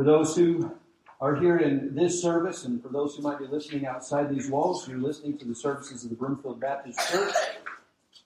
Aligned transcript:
For 0.00 0.04
those 0.04 0.34
who 0.34 0.74
are 1.20 1.36
here 1.36 1.58
in 1.58 1.94
this 1.94 2.22
service, 2.22 2.64
and 2.64 2.82
for 2.82 2.88
those 2.88 3.14
who 3.14 3.22
might 3.22 3.38
be 3.38 3.46
listening 3.46 3.84
outside 3.84 4.34
these 4.34 4.48
walls, 4.48 4.88
you're 4.88 4.96
listening 4.96 5.36
to 5.36 5.44
the 5.44 5.54
services 5.54 6.04
of 6.04 6.08
the 6.08 6.16
Broomfield 6.16 6.58
Baptist 6.58 6.98
Church. 7.10 7.34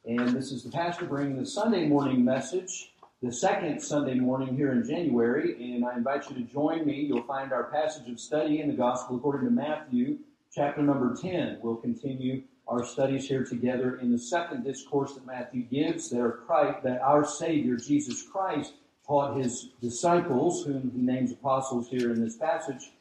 And 0.04 0.28
this 0.28 0.52
is 0.52 0.62
the 0.62 0.70
pastor 0.70 1.04
bringing 1.04 1.36
the 1.36 1.44
Sunday 1.44 1.88
morning 1.88 2.24
message, 2.24 2.92
the 3.24 3.32
second 3.32 3.80
Sunday 3.80 4.14
morning 4.14 4.54
here 4.54 4.70
in 4.70 4.86
January. 4.88 5.74
And 5.74 5.84
I 5.84 5.96
invite 5.96 6.30
you 6.30 6.36
to 6.36 6.42
join 6.42 6.86
me. 6.86 7.00
You'll 7.00 7.24
find 7.24 7.52
our 7.52 7.64
passage 7.64 8.08
of 8.08 8.20
study 8.20 8.60
in 8.60 8.68
the 8.68 8.74
Gospel 8.74 9.16
according 9.16 9.48
to 9.48 9.52
Matthew, 9.52 10.18
chapter 10.54 10.80
number 10.80 11.16
10. 11.20 11.58
We'll 11.60 11.74
continue 11.74 12.44
our 12.68 12.84
studies 12.84 13.26
here 13.26 13.42
together 13.42 13.96
in 13.96 14.12
the 14.12 14.18
second 14.20 14.62
discourse 14.62 15.14
that 15.14 15.26
Matthew 15.26 15.62
gives 15.62 16.08
that, 16.10 16.38
Christ, 16.46 16.84
that 16.84 17.00
our 17.00 17.24
Savior, 17.24 17.74
Jesus 17.74 18.22
Christ, 18.22 18.74
taught 19.06 19.36
his 19.36 19.70
disciples, 19.80 20.64
whom 20.64 20.90
he 20.94 21.00
names 21.00 21.32
apostles 21.32 21.88
here 21.88 22.12
in 22.12 22.22
this 22.22 22.36
passage. 22.36 22.92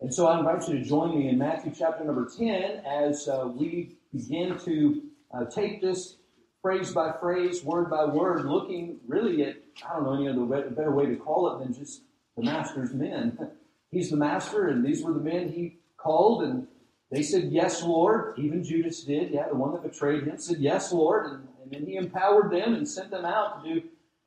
And 0.00 0.14
so 0.14 0.26
I 0.28 0.38
invite 0.38 0.68
you 0.68 0.78
to 0.78 0.84
join 0.84 1.18
me 1.18 1.28
in 1.28 1.38
Matthew 1.38 1.72
chapter 1.76 2.04
number 2.04 2.28
10 2.28 2.82
as 2.86 3.28
uh, 3.28 3.48
we 3.52 3.96
begin 4.12 4.56
to 4.60 5.02
uh, 5.34 5.44
take 5.46 5.80
this 5.80 6.16
phrase 6.62 6.92
by 6.92 7.12
phrase, 7.20 7.64
word 7.64 7.90
by 7.90 8.04
word, 8.04 8.44
looking 8.44 8.98
really 9.06 9.44
at, 9.44 9.56
I 9.88 9.94
don't 9.94 10.04
know 10.04 10.14
any 10.14 10.28
other 10.28 10.70
better 10.70 10.92
way 10.92 11.06
to 11.06 11.16
call 11.16 11.54
it 11.54 11.64
than 11.64 11.74
just 11.74 12.02
the 12.36 12.44
master's 12.44 12.94
men. 12.94 13.38
He's 13.90 14.10
the 14.10 14.16
master, 14.16 14.68
and 14.68 14.84
these 14.84 15.02
were 15.02 15.14
the 15.14 15.20
men 15.20 15.48
he 15.48 15.78
called, 15.96 16.42
and 16.42 16.66
they 17.10 17.22
said, 17.22 17.50
Yes, 17.50 17.82
Lord. 17.82 18.38
Even 18.38 18.62
Judas 18.62 19.02
did. 19.02 19.30
Yeah, 19.30 19.48
the 19.48 19.54
one 19.54 19.72
that 19.72 19.82
betrayed 19.82 20.24
him 20.24 20.36
said, 20.38 20.58
Yes, 20.58 20.92
Lord. 20.92 21.26
And, 21.26 21.48
and 21.62 21.72
then 21.72 21.86
he 21.86 21.96
empowered 21.96 22.52
them 22.52 22.74
and 22.74 22.86
sent 22.86 23.10
them 23.10 23.24
out 23.24 23.64
to 23.64 23.74
do, 23.74 23.82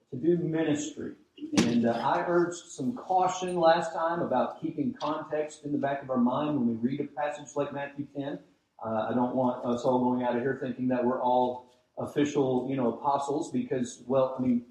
to 0.09 0.15
do 0.15 0.37
ministry. 0.43 1.11
And 1.57 1.85
uh, 1.85 1.91
I 1.91 2.23
urged 2.27 2.71
some 2.71 2.95
caution 2.95 3.59
last 3.59 3.93
time 3.93 4.21
about 4.21 4.61
keeping 4.61 4.93
context 5.01 5.65
in 5.65 5.71
the 5.71 5.77
back 5.77 6.03
of 6.03 6.09
our 6.09 6.17
mind 6.17 6.57
when 6.57 6.67
we 6.67 6.73
read 6.75 7.01
a 7.01 7.05
passage 7.19 7.55
like 7.55 7.73
Matthew 7.73 8.07
10. 8.15 8.39
Uh, 8.83 9.07
I 9.09 9.13
don't 9.13 9.35
want 9.35 9.65
us 9.65 9.83
all 9.83 9.99
going 9.99 10.23
out 10.23 10.35
of 10.35 10.41
here 10.41 10.59
thinking 10.61 10.87
that 10.89 11.03
we're 11.03 11.21
all 11.21 11.71
official, 11.97 12.67
you 12.69 12.75
know, 12.75 12.93
apostles 12.93 13.51
because, 13.51 14.03
well, 14.07 14.35
I 14.37 14.41
mean, 14.41 14.63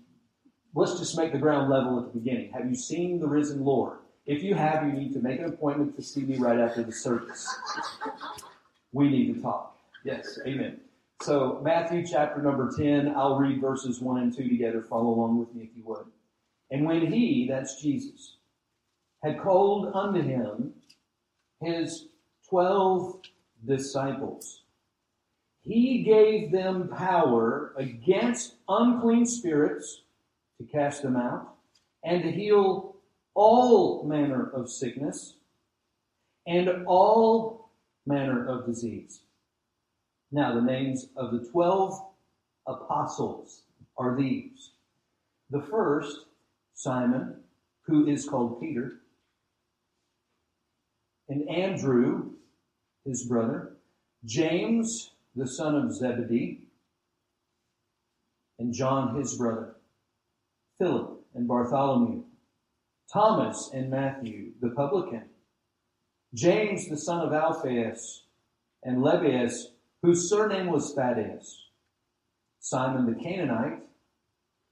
let's 0.74 0.98
just 0.98 1.16
make 1.16 1.32
the 1.32 1.38
ground 1.38 1.70
level 1.70 1.98
at 1.98 2.12
the 2.12 2.18
beginning. 2.18 2.52
Have 2.52 2.68
you 2.68 2.74
seen 2.74 3.20
the 3.20 3.26
risen 3.26 3.64
Lord? 3.64 3.98
If 4.26 4.42
you 4.42 4.54
have, 4.54 4.86
you 4.86 4.92
need 4.92 5.12
to 5.14 5.20
make 5.20 5.38
an 5.40 5.46
appointment 5.46 5.96
to 5.96 6.02
see 6.02 6.22
me 6.22 6.38
right 6.38 6.58
after 6.58 6.82
the 6.82 6.92
service. 6.92 7.48
We 8.92 9.08
need 9.08 9.34
to 9.34 9.40
talk. 9.40 9.76
Yes, 10.04 10.38
amen. 10.46 10.80
So, 11.22 11.60
Matthew 11.62 12.06
chapter 12.06 12.40
number 12.40 12.72
10, 12.76 13.14
I'll 13.14 13.38
read 13.38 13.60
verses 13.60 14.00
1 14.00 14.22
and 14.22 14.34
2 14.34 14.48
together. 14.48 14.82
Follow 14.82 15.10
along 15.10 15.38
with 15.38 15.54
me 15.54 15.64
if 15.64 15.76
you 15.76 15.82
would. 15.84 16.06
And 16.70 16.86
when 16.86 17.12
he, 17.12 17.46
that's 17.48 17.80
Jesus, 17.80 18.36
had 19.22 19.40
called 19.40 19.92
unto 19.94 20.22
him 20.22 20.72
his 21.60 22.06
twelve 22.48 23.20
disciples, 23.66 24.62
he 25.62 26.02
gave 26.02 26.50
them 26.52 26.88
power 26.88 27.74
against 27.76 28.54
unclean 28.68 29.26
spirits 29.26 30.02
to 30.58 30.64
cast 30.64 31.02
them 31.02 31.16
out 31.16 31.54
and 32.02 32.22
to 32.22 32.30
heal 32.30 32.96
all 33.34 34.04
manner 34.04 34.50
of 34.54 34.70
sickness 34.70 35.34
and 36.46 36.86
all 36.86 37.70
manner 38.06 38.48
of 38.48 38.64
disease. 38.64 39.20
Now, 40.32 40.54
the 40.54 40.62
names 40.62 41.08
of 41.16 41.32
the 41.32 41.46
twelve 41.50 42.00
apostles 42.66 43.62
are 43.98 44.16
these. 44.16 44.70
The 45.50 45.60
first 45.60 46.26
Simon, 46.80 47.34
who 47.82 48.06
is 48.06 48.26
called 48.26 48.58
Peter, 48.58 49.02
and 51.28 51.46
Andrew, 51.46 52.30
his 53.04 53.24
brother, 53.24 53.76
James, 54.24 55.10
the 55.36 55.46
son 55.46 55.74
of 55.74 55.92
Zebedee, 55.94 56.62
and 58.58 58.72
John, 58.72 59.14
his 59.14 59.36
brother, 59.36 59.76
Philip 60.78 61.20
and 61.34 61.46
Bartholomew, 61.46 62.22
Thomas 63.12 63.70
and 63.74 63.90
Matthew, 63.90 64.52
the 64.62 64.70
publican, 64.70 65.24
James, 66.32 66.88
the 66.88 66.96
son 66.96 67.26
of 67.26 67.34
Alphaeus, 67.34 68.22
and 68.84 69.02
Lebbaeus, 69.02 69.66
whose 70.00 70.30
surname 70.30 70.68
was 70.68 70.94
Thaddeus, 70.94 71.66
Simon 72.58 73.04
the 73.04 73.22
Canaanite, 73.22 73.82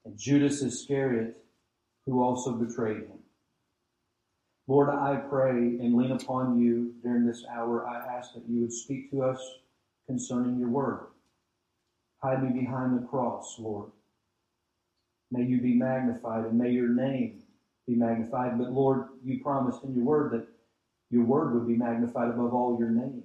and 0.06 0.16
Judas 0.16 0.62
Iscariot, 0.62 1.44
who 2.08 2.22
also 2.22 2.52
betrayed 2.52 3.02
him. 3.02 3.18
Lord, 4.66 4.88
I 4.88 5.16
pray 5.16 5.50
and 5.50 5.94
lean 5.94 6.12
upon 6.12 6.58
you 6.58 6.94
during 7.02 7.26
this 7.26 7.44
hour. 7.50 7.86
I 7.86 8.16
ask 8.16 8.34
that 8.34 8.48
you 8.48 8.62
would 8.62 8.72
speak 8.72 9.10
to 9.10 9.22
us 9.22 9.40
concerning 10.06 10.58
your 10.58 10.70
word. 10.70 11.08
Hide 12.22 12.42
me 12.42 12.60
behind 12.60 12.98
the 12.98 13.06
cross, 13.06 13.56
Lord. 13.58 13.90
May 15.30 15.44
you 15.44 15.60
be 15.60 15.74
magnified 15.74 16.46
and 16.46 16.58
may 16.58 16.70
your 16.70 16.88
name 16.88 17.42
be 17.86 17.94
magnified. 17.94 18.58
But 18.58 18.72
Lord, 18.72 19.08
you 19.22 19.42
promised 19.42 19.84
in 19.84 19.94
your 19.94 20.04
word 20.04 20.32
that 20.32 20.46
your 21.10 21.24
word 21.24 21.54
would 21.54 21.68
be 21.68 21.76
magnified 21.76 22.30
above 22.30 22.54
all 22.54 22.78
your 22.78 22.90
name. 22.90 23.22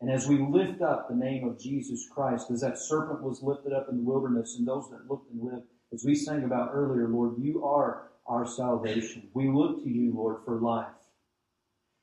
And 0.00 0.10
as 0.10 0.28
we 0.28 0.38
lift 0.38 0.82
up 0.82 1.08
the 1.08 1.16
name 1.16 1.48
of 1.48 1.58
Jesus 1.58 2.08
Christ, 2.12 2.50
as 2.50 2.60
that 2.60 2.78
serpent 2.78 3.22
was 3.22 3.42
lifted 3.42 3.72
up 3.72 3.88
in 3.90 3.96
the 3.96 4.02
wilderness 4.02 4.56
and 4.58 4.66
those 4.66 4.88
that 4.90 5.08
looked 5.08 5.30
and 5.30 5.42
lived, 5.42 5.66
as 5.94 6.04
we 6.04 6.14
sang 6.16 6.42
about 6.42 6.70
earlier, 6.74 7.06
Lord, 7.08 7.34
you 7.38 7.64
are 7.64 8.08
our 8.26 8.44
salvation. 8.46 9.28
We 9.32 9.48
look 9.48 9.82
to 9.84 9.88
you, 9.88 10.12
Lord, 10.12 10.38
for 10.44 10.60
life. 10.60 10.88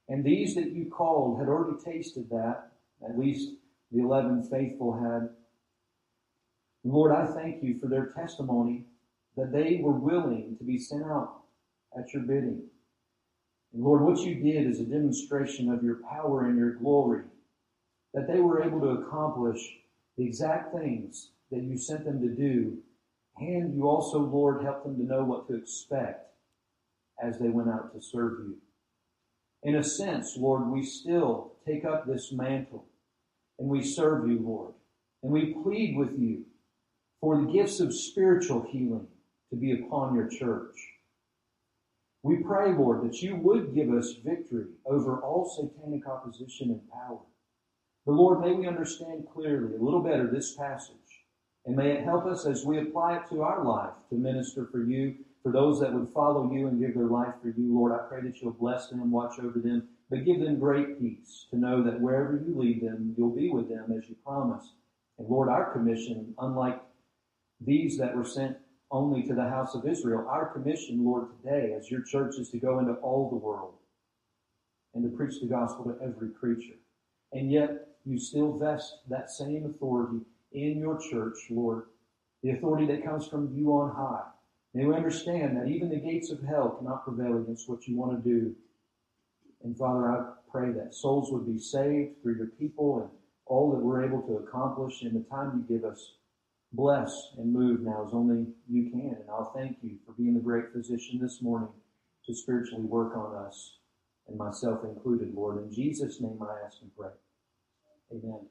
And 0.07 0.24
these 0.24 0.56
that 0.56 0.72
you 0.72 0.90
called 0.90 1.40
had 1.40 1.50
already 1.50 1.78
tasted 1.84 2.30
that, 2.30 2.72
at 3.03 3.19
least 3.19 3.51
the 3.91 4.01
11 4.01 4.47
faithful 4.50 4.94
had. 4.94 5.30
Lord, 6.85 7.12
I 7.12 7.25
thank 7.28 7.62
you 7.62 7.80
for 7.80 7.88
their 7.88 8.07
testimony 8.07 8.85
that 9.35 9.51
they 9.51 9.81
were 9.81 9.91
willing 9.91 10.56
to 10.57 10.63
be 10.63 10.80
sent 10.80 11.03
out 11.03 11.41
at 11.97 12.13
your 12.13 12.24
bidding. 12.24 12.63
And 13.74 13.84
Lord, 13.84 14.01
what 14.01 14.19
you 14.19 14.35
did 14.35 14.68
is 14.68 14.80
a 14.80 14.85
demonstration 14.85 15.69
of 15.69 15.84
your 15.84 16.01
power 16.09 16.47
and 16.47 16.57
your 16.57 16.75
glory, 16.75 17.24
that 18.13 18.28
they 18.28 18.40
were 18.40 18.63
able 18.63 18.80
to 18.81 19.01
accomplish 19.01 19.80
the 20.18 20.25
exact 20.25 20.74
things 20.74 21.31
that 21.51 21.63
you 21.63 21.78
sent 21.78 22.06
them 22.06 22.22
to 22.22 22.30
do 22.30 22.78
and 23.41 23.75
you 23.75 23.88
also, 23.88 24.19
Lord, 24.19 24.63
help 24.63 24.84
them 24.84 24.97
to 24.97 25.03
know 25.03 25.24
what 25.24 25.47
to 25.47 25.56
expect 25.56 26.31
as 27.22 27.40
they 27.40 27.50
went 27.50 27.69
out 27.69 27.94
to 27.94 28.02
serve 28.02 28.40
you. 28.40 28.57
In 29.63 29.75
a 29.75 29.84
sense, 29.84 30.38
Lord, 30.38 30.68
we 30.69 30.84
still 30.84 31.53
take 31.66 31.84
up 31.84 32.06
this 32.06 32.31
mantle 32.31 32.85
and 33.59 33.68
we 33.68 33.84
serve 33.84 34.28
you, 34.30 34.40
Lord. 34.40 34.74
And 35.24 35.31
we 35.31 35.53
plead 35.63 35.97
with 35.97 36.18
you 36.18 36.46
for 37.19 37.38
the 37.38 37.51
gifts 37.51 37.80
of 37.80 37.94
spiritual 37.94 38.66
healing 38.72 39.07
to 39.50 39.56
be 39.56 39.72
upon 39.72 40.16
your 40.16 40.28
church. 40.28 40.75
We 42.24 42.38
pray, 42.38 42.74
Lord, 42.74 43.03
that 43.03 43.22
you 43.22 43.35
would 43.35 43.74
give 43.74 43.91
us 43.91 44.13
victory 44.24 44.68
over 44.85 45.19
all 45.19 45.50
satanic 45.50 46.07
opposition 46.07 46.69
and 46.69 46.81
power. 46.91 47.19
But 48.06 48.13
Lord, 48.13 48.41
may 48.41 48.53
we 48.53 48.68
understand 48.68 49.25
clearly 49.34 49.75
a 49.75 49.81
little 49.81 50.01
better 50.03 50.28
this 50.28 50.56
passage 50.56 50.96
and 51.66 51.76
may 51.76 51.92
it 51.92 52.04
help 52.04 52.26
us 52.26 52.46
as 52.46 52.66
we 52.66 52.80
apply 52.80 53.18
it 53.18 53.30
to 53.30 53.44
our 53.44 53.64
life 53.64 53.94
to 54.10 54.16
minister 54.16 54.68
for 54.72 54.84
you, 54.84 55.16
for 55.44 55.52
those 55.52 55.80
that 55.80 55.94
would 55.94 56.10
follow 56.10 56.52
you 56.52 56.68
and 56.68 56.80
give 56.80 56.96
their 56.96 57.06
life 57.06 57.34
for 57.42 57.50
you. 57.50 57.74
Lord, 57.74 57.92
I 57.92 58.08
pray 58.08 58.22
that 58.22 58.42
you'll 58.42 58.52
bless 58.52 58.88
them 58.88 59.12
watch 59.12 59.40
over 59.40 59.60
them, 59.60 59.88
but 60.10 60.26
give 60.26 60.40
them 60.40 60.60
great 60.60 61.00
peace 61.00 61.48
to 61.52 61.58
know 61.58 61.84
that 61.84 62.00
wherever 62.00 62.42
you 62.46 62.58
lead 62.58 62.82
them, 62.82 63.16
you'll 63.18 63.36
be 63.36 63.50
with 63.50 63.70
them 63.70 63.94
as 63.98 64.08
you 64.10 64.16
promised. 64.26 64.74
And 65.18 65.28
Lord, 65.28 65.50
our 65.50 65.72
commission, 65.72 66.34
unlike 66.40 66.82
these 67.60 67.98
that 67.98 68.16
were 68.16 68.26
sent 68.26 68.58
only 68.90 69.24
to 69.24 69.34
the 69.34 69.50
house 69.50 69.76
of 69.76 69.88
Israel, 69.88 70.28
our 70.28 70.48
commission, 70.48 71.06
Lord, 71.06 71.28
today 71.44 71.74
as 71.78 71.90
your 71.90 72.02
church 72.02 72.36
is 72.38 72.50
to 72.50 72.60
go 72.60 72.80
into 72.80 72.94
all 72.96 73.30
the 73.30 73.36
world 73.36 73.76
and 74.94 75.04
to 75.04 75.16
preach 75.16 75.40
the 75.40 75.48
gospel 75.48 75.86
to 75.86 76.04
every 76.04 76.30
creature. 76.30 76.78
And 77.31 77.52
yet, 77.52 77.88
you 78.04 78.19
still 78.19 78.57
vest 78.57 78.98
that 79.10 79.30
same 79.30 79.66
authority 79.66 80.25
in 80.51 80.80
your 80.80 81.00
church, 81.00 81.38
Lord, 81.50 81.86
the 82.44 82.51
authority 82.51 82.86
that 82.88 83.06
comes 83.06 83.27
from 83.27 83.53
you 83.56 83.71
on 83.74 83.95
high. 83.95 84.27
May 84.74 84.86
we 84.86 84.95
understand 84.95 85.57
that 85.57 85.68
even 85.68 85.89
the 85.89 85.98
gates 85.98 86.31
of 86.31 86.42
hell 86.44 86.77
cannot 86.80 87.03
prevail 87.03 87.38
against 87.38 87.69
what 87.69 87.88
you 87.88 87.98
want 87.98 88.24
to 88.24 88.30
do. 88.30 88.56
And 89.63 89.77
Father, 89.77 90.09
I 90.09 90.33
pray 90.51 90.71
that 90.71 90.95
souls 90.95 91.31
would 91.31 91.45
be 91.45 91.59
saved 91.59 92.21
through 92.21 92.38
your 92.38 92.48
people 92.48 93.01
and 93.01 93.09
all 93.45 93.71
that 93.71 93.80
we're 93.80 94.06
able 94.06 94.21
to 94.24 94.38
accomplish 94.38 95.01
in 95.01 95.13
the 95.13 95.25
time 95.30 95.65
you 95.68 95.77
give 95.77 95.86
us. 95.86 96.13
Bless 96.74 97.33
and 97.38 97.51
move 97.54 97.81
now 97.81 98.06
as 98.07 98.13
only 98.13 98.47
you 98.69 98.89
can. 98.92 99.18
And 99.19 99.30
I'll 99.30 99.51
thank 99.54 99.77
you 99.81 99.97
for 100.06 100.13
being 100.13 100.33
the 100.33 100.39
great 100.39 100.71
physician 100.71 101.19
this 101.21 101.42
morning 101.42 101.69
to 102.25 102.33
spiritually 102.33 102.86
work 102.86 103.15
on 103.15 103.36
us 103.45 103.77
and 104.27 104.38
myself 104.38 104.83
included, 104.86 105.33
Lord. 105.33 105.62
In 105.62 105.71
Jesus' 105.71 106.21
name 106.21 106.39
I 106.42 106.65
ask 106.65 106.77
and 106.81 106.95
pray. 106.95 107.09
Amen. 108.12 108.47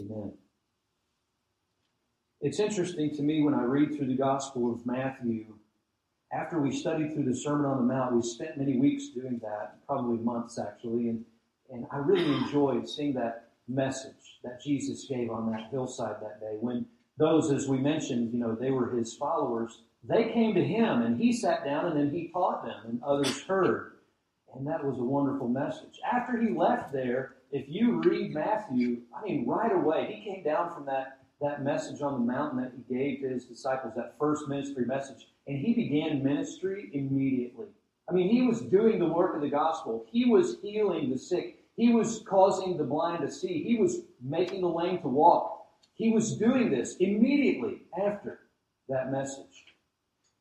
Amen. 0.00 0.32
It's 2.46 2.60
interesting 2.60 3.12
to 3.16 3.22
me 3.24 3.42
when 3.42 3.54
I 3.54 3.64
read 3.64 3.96
through 3.96 4.06
the 4.06 4.14
Gospel 4.14 4.72
of 4.72 4.86
Matthew 4.86 5.46
after 6.32 6.60
we 6.60 6.70
studied 6.70 7.12
through 7.12 7.24
the 7.24 7.34
Sermon 7.34 7.66
on 7.66 7.78
the 7.78 7.92
Mount, 7.92 8.14
we 8.14 8.22
spent 8.22 8.56
many 8.56 8.78
weeks 8.78 9.08
doing 9.08 9.40
that, 9.42 9.84
probably 9.84 10.18
months 10.18 10.56
actually, 10.56 11.08
and, 11.08 11.24
and 11.72 11.88
I 11.90 11.96
really 11.96 12.32
enjoyed 12.36 12.88
seeing 12.88 13.14
that 13.14 13.48
message 13.66 14.38
that 14.44 14.62
Jesus 14.62 15.06
gave 15.06 15.28
on 15.28 15.50
that 15.50 15.70
hillside 15.72 16.20
that 16.22 16.38
day. 16.38 16.56
When 16.60 16.86
those, 17.18 17.50
as 17.50 17.66
we 17.66 17.78
mentioned, 17.78 18.32
you 18.32 18.38
know, 18.38 18.54
they 18.54 18.70
were 18.70 18.96
his 18.96 19.12
followers, 19.12 19.82
they 20.04 20.30
came 20.30 20.54
to 20.54 20.64
him 20.64 21.02
and 21.02 21.20
he 21.20 21.32
sat 21.32 21.64
down 21.64 21.86
and 21.86 21.98
then 21.98 22.10
he 22.10 22.28
taught 22.28 22.64
them 22.64 22.78
and 22.86 23.02
others 23.02 23.42
heard. 23.42 23.94
And 24.54 24.64
that 24.68 24.84
was 24.84 25.00
a 25.00 25.02
wonderful 25.02 25.48
message. 25.48 25.98
After 26.08 26.40
he 26.40 26.50
left 26.50 26.92
there, 26.92 27.34
if 27.50 27.64
you 27.66 28.00
read 28.02 28.32
Matthew, 28.32 28.98
I 29.12 29.24
mean, 29.24 29.48
right 29.48 29.72
away, 29.72 30.12
he 30.12 30.30
came 30.30 30.44
down 30.44 30.72
from 30.72 30.86
that, 30.86 31.25
that 31.40 31.62
message 31.62 32.00
on 32.00 32.14
the 32.14 32.32
mountain 32.32 32.62
that 32.62 32.72
he 32.76 32.94
gave 32.94 33.20
to 33.20 33.28
his 33.28 33.44
disciples, 33.44 33.94
that 33.96 34.14
first 34.18 34.48
ministry 34.48 34.84
message, 34.86 35.28
and 35.46 35.58
he 35.58 35.74
began 35.74 36.22
ministry 36.22 36.90
immediately. 36.92 37.66
I 38.08 38.12
mean, 38.12 38.30
he 38.30 38.42
was 38.42 38.62
doing 38.62 38.98
the 38.98 39.08
work 39.08 39.34
of 39.34 39.42
the 39.42 39.48
gospel. 39.48 40.06
He 40.10 40.24
was 40.24 40.56
healing 40.62 41.10
the 41.10 41.18
sick. 41.18 41.64
He 41.76 41.92
was 41.92 42.22
causing 42.26 42.76
the 42.76 42.84
blind 42.84 43.22
to 43.22 43.30
see. 43.30 43.62
He 43.62 43.76
was 43.76 44.02
making 44.22 44.62
the 44.62 44.68
lame 44.68 45.00
to 45.00 45.08
walk. 45.08 45.66
He 45.94 46.10
was 46.10 46.36
doing 46.36 46.70
this 46.70 46.96
immediately 46.96 47.82
after 48.00 48.40
that 48.88 49.10
message. 49.10 49.64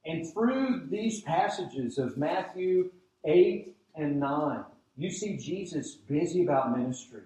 And 0.05 0.31
through 0.31 0.87
these 0.89 1.21
passages 1.21 1.97
of 1.97 2.17
Matthew 2.17 2.91
8 3.25 3.75
and 3.95 4.19
9, 4.19 4.63
you 4.97 5.09
see 5.09 5.37
Jesus 5.37 5.95
busy 5.95 6.43
about 6.43 6.77
ministry. 6.77 7.23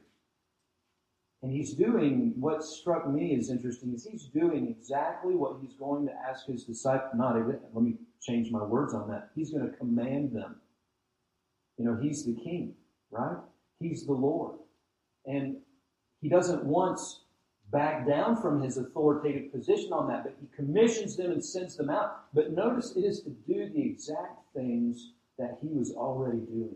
And 1.42 1.52
he's 1.52 1.74
doing 1.74 2.34
what 2.36 2.64
struck 2.64 3.10
me 3.10 3.38
as 3.38 3.50
interesting 3.50 3.94
is 3.94 4.06
he's 4.06 4.26
doing 4.26 4.68
exactly 4.68 5.36
what 5.36 5.58
he's 5.62 5.74
going 5.74 6.06
to 6.08 6.14
ask 6.14 6.46
his 6.46 6.66
disciples. 6.66 7.12
Not 7.16 7.38
even, 7.38 7.60
let 7.74 7.84
me 7.84 7.96
change 8.22 8.52
my 8.52 8.64
words 8.64 8.94
on 8.94 9.10
that. 9.10 9.30
He's 9.36 9.52
going 9.52 9.70
to 9.70 9.78
command 9.78 10.34
them. 10.34 10.58
You 11.78 11.86
know, 11.86 11.98
he's 12.02 12.26
the 12.26 12.34
king, 12.34 12.74
right? 13.10 13.38
He's 13.80 14.06
the 14.06 14.12
Lord. 14.12 14.56
And 15.26 15.58
he 16.22 16.28
doesn't 16.28 16.66
once 16.66 17.22
back 17.72 18.06
down 18.06 18.42
from 18.42 18.62
his 18.62 18.78
authoritative 18.78 19.52
position 19.54 19.94
on 19.94 20.08
that, 20.10 20.24
but 20.24 20.36
he 20.42 20.48
commissions 20.56 21.16
them 21.16 21.32
and 21.32 21.44
sends 21.44 21.78
them 21.78 21.90
out. 21.90 22.34
But 22.34 22.52
notice 22.52 22.96
it 22.98 23.06
is 23.06 23.22
to 23.22 23.30
do 23.30 23.70
the 23.70 23.82
exact 23.82 24.40
things 24.54 25.12
that 25.38 25.58
he 25.62 25.70
was 25.70 25.94
already 25.94 26.40
doing. 26.40 26.76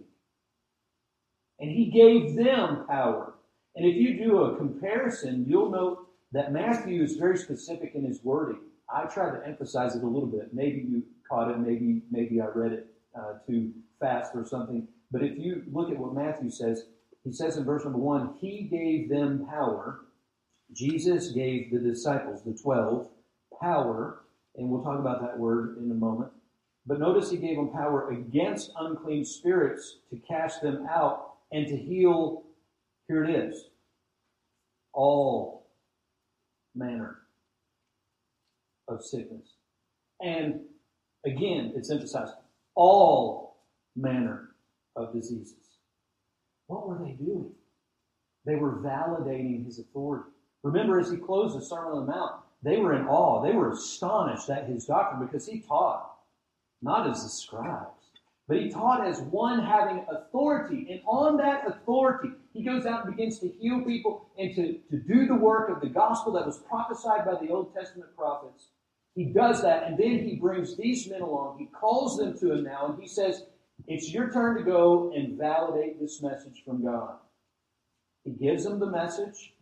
And 1.60 1.70
he 1.70 1.88
gave 1.88 2.36
them 2.36 2.86
power. 2.88 3.33
And 3.76 3.86
if 3.86 3.96
you 3.96 4.18
do 4.24 4.44
a 4.44 4.58
comparison, 4.58 5.46
you'll 5.48 5.72
note 5.72 6.08
that 6.32 6.52
Matthew 6.52 7.02
is 7.02 7.16
very 7.16 7.38
specific 7.38 7.94
in 7.96 8.04
his 8.04 8.24
wording. 8.24 8.62
I 8.94 9.06
tried 9.06 9.40
to 9.40 9.48
emphasize 9.48 9.96
it 9.96 10.04
a 10.04 10.08
little 10.08 10.28
bit. 10.28 10.54
Maybe 10.54 10.86
you 10.88 11.04
caught 11.28 11.50
it. 11.50 11.60
Maybe 11.60 12.02
maybe 12.12 12.42
I 12.42 12.48
read 12.48 12.74
it 12.74 12.88
uh, 13.18 13.34
too 13.48 13.72
fast 14.00 14.32
or 14.36 14.46
something. 14.46 14.88
But 15.12 15.24
if 15.24 15.38
you 15.38 15.64
look 15.72 15.92
at 15.92 15.98
what 15.98 16.14
Matthew 16.14 16.50
says, 16.50 16.86
he 17.24 17.32
says 17.32 17.58
in 17.58 17.64
verse 17.64 17.84
number 17.84 18.00
one, 18.00 18.36
He 18.40 18.64
gave 18.64 19.10
them 19.10 19.48
power. 19.50 20.02
Jesus 20.72 21.30
gave 21.32 21.72
the 21.72 21.80
disciples, 21.80 22.44
the 22.44 22.54
twelve, 22.54 23.10
power, 23.62 24.24
and 24.56 24.70
we'll 24.70 24.84
talk 24.84 25.00
about 25.00 25.22
that 25.22 25.38
word 25.38 25.78
in 25.78 25.90
a 25.92 25.96
moment. 25.96 26.32
But 26.86 27.00
notice 27.00 27.30
he 27.32 27.38
gave 27.38 27.56
them 27.56 27.70
power 27.70 28.10
against 28.10 28.72
unclean 28.78 29.24
spirits 29.24 30.00
to 30.10 30.18
cast 30.18 30.62
them 30.62 30.86
out 30.90 31.36
and 31.52 31.66
to 31.68 31.78
heal, 31.78 32.44
here 33.08 33.24
it 33.24 33.30
is, 33.30 33.66
all 34.94 35.68
manner 36.76 37.20
of 38.88 39.04
sickness. 39.04 39.56
And 40.22 40.62
again, 41.26 41.74
it's 41.76 41.92
emphasized 41.92 42.34
all 42.76 43.58
manner 43.96 44.50
of 44.96 45.14
diseases. 45.14 45.56
What 46.68 46.88
were 46.88 46.98
they 46.98 47.12
doing? 47.12 47.52
They 48.46 48.56
were 48.56 48.78
validating 48.78 49.66
his 49.66 49.80
authority. 49.80 50.30
Remember, 50.64 51.00
as 51.00 51.12
he 51.12 51.18
closed 51.18 51.58
the 51.58 51.62
Sermon 51.62 51.94
on 51.94 52.06
the 52.06 52.12
Mount, 52.12 52.36
they 52.62 52.78
were 52.78 52.94
in 52.94 53.06
awe. 53.08 53.44
They 53.44 53.54
were 53.54 53.72
astonished 53.72 54.50
at 54.50 54.68
his 54.68 54.86
doctrine 54.86 55.26
because 55.26 55.46
he 55.46 55.60
taught 55.60 56.10
not 56.82 57.10
as 57.10 57.24
the 57.24 57.30
scribes, 57.30 57.92
but 58.48 58.58
he 58.58 58.70
taught 58.70 59.06
as 59.06 59.22
one 59.22 59.64
having 59.64 60.06
authority. 60.10 60.88
And 60.90 61.02
on 61.06 61.38
that 61.38 61.68
authority, 61.68 62.30
he 62.54 62.64
goes 62.64 62.86
out 62.86 63.06
and 63.06 63.16
begins 63.16 63.40
to 63.40 63.50
heal 63.50 63.82
people 63.82 64.30
and 64.38 64.56
to, 64.56 64.78
to 64.92 64.98
do 64.98 65.26
the 65.26 65.36
work 65.36 65.70
of 65.70 65.82
the 65.82 65.90
gospel 65.90 66.34
that 66.34 66.46
was 66.46 66.60
prophesied 66.60 67.26
by 67.26 67.36
the 67.44 67.52
Old 67.52 67.74
Testament 67.74 68.16
prophets. 68.16 68.68
He 69.16 69.26
does 69.26 69.62
that, 69.64 69.84
and 69.84 69.98
then 69.98 70.28
he 70.28 70.36
brings 70.36 70.78
these 70.78 71.08
men 71.10 71.22
along. 71.22 71.58
He 71.60 71.66
calls 71.66 72.18
them 72.18 72.38
to 72.40 72.52
him 72.54 72.64
now, 72.64 72.88
and 72.88 73.02
he 73.02 73.08
says, 73.08 73.44
It's 73.88 74.12
your 74.12 74.32
turn 74.32 74.58
to 74.58 74.64
go 74.64 75.12
and 75.16 75.38
validate 75.38 76.00
this 76.00 76.22
message 76.22 76.64
from 76.66 76.84
God. 76.84 77.18
He 78.24 78.32
gives 78.32 78.64
them 78.64 78.80
the 78.80 78.90
message. 78.90 79.54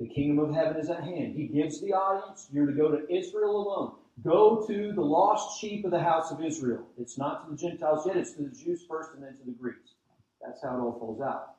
The 0.00 0.08
kingdom 0.08 0.38
of 0.44 0.54
heaven 0.54 0.78
is 0.78 0.90
at 0.90 1.04
hand. 1.04 1.36
He 1.36 1.46
gives 1.46 1.80
the 1.80 1.92
audience, 1.92 2.48
you're 2.50 2.66
to 2.66 2.72
go 2.72 2.90
to 2.90 3.14
Israel 3.14 3.56
alone. 3.56 3.92
Go 4.24 4.66
to 4.66 4.92
the 4.92 5.02
lost 5.02 5.60
sheep 5.60 5.84
of 5.84 5.90
the 5.90 6.00
house 6.00 6.30
of 6.32 6.42
Israel. 6.42 6.86
It's 6.98 7.16
not 7.16 7.44
to 7.44 7.52
the 7.52 7.56
Gentiles 7.56 8.06
yet, 8.06 8.16
it's 8.16 8.32
to 8.32 8.42
the 8.42 8.54
Jews 8.54 8.84
first 8.88 9.10
and 9.14 9.22
then 9.22 9.36
to 9.36 9.44
the 9.44 9.52
Greeks. 9.52 9.94
That's 10.44 10.62
how 10.62 10.76
it 10.76 10.80
all 10.80 10.98
falls 10.98 11.20
out. 11.20 11.54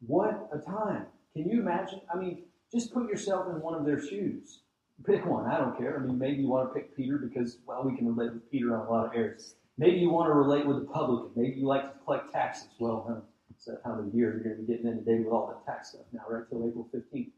What 0.00 0.48
a 0.52 0.58
time. 0.58 1.06
Can 1.32 1.48
you 1.48 1.60
imagine? 1.60 2.00
I 2.12 2.18
mean, 2.18 2.44
just 2.72 2.92
put 2.92 3.08
yourself 3.08 3.48
in 3.48 3.60
one 3.60 3.74
of 3.74 3.84
their 3.84 4.00
shoes. 4.00 4.60
Pick 5.04 5.26
one. 5.26 5.46
I 5.46 5.58
don't 5.58 5.76
care. 5.76 5.98
I 5.98 6.02
mean, 6.02 6.18
maybe 6.18 6.42
you 6.42 6.48
want 6.48 6.68
to 6.68 6.74
pick 6.74 6.96
Peter 6.96 7.18
because, 7.18 7.58
well, 7.66 7.84
we 7.84 7.96
can 7.96 8.06
relate 8.06 8.32
with 8.32 8.50
Peter 8.50 8.76
on 8.76 8.86
a 8.86 8.90
lot 8.90 9.06
of 9.06 9.14
areas. 9.14 9.54
Maybe 9.78 9.98
you 9.98 10.10
want 10.10 10.28
to 10.28 10.32
relate 10.32 10.66
with 10.66 10.78
the 10.78 10.86
publican. 10.86 11.30
Maybe 11.36 11.60
you 11.60 11.66
like 11.66 11.82
to 11.82 12.04
collect 12.04 12.32
taxes. 12.32 12.68
Well, 12.78 13.04
huh? 13.06 13.20
It's 13.50 13.64
that 13.66 13.82
time 13.82 13.98
of 13.98 14.14
year 14.14 14.34
you're 14.34 14.42
going 14.42 14.56
to 14.56 14.62
be 14.62 14.66
getting 14.66 14.86
inundated 14.86 15.24
with 15.24 15.32
all 15.32 15.46
the 15.48 15.70
tax 15.70 15.90
stuff 15.90 16.02
now, 16.12 16.22
right 16.28 16.44
till 16.48 16.66
April 16.66 16.88
15th. 16.94 17.30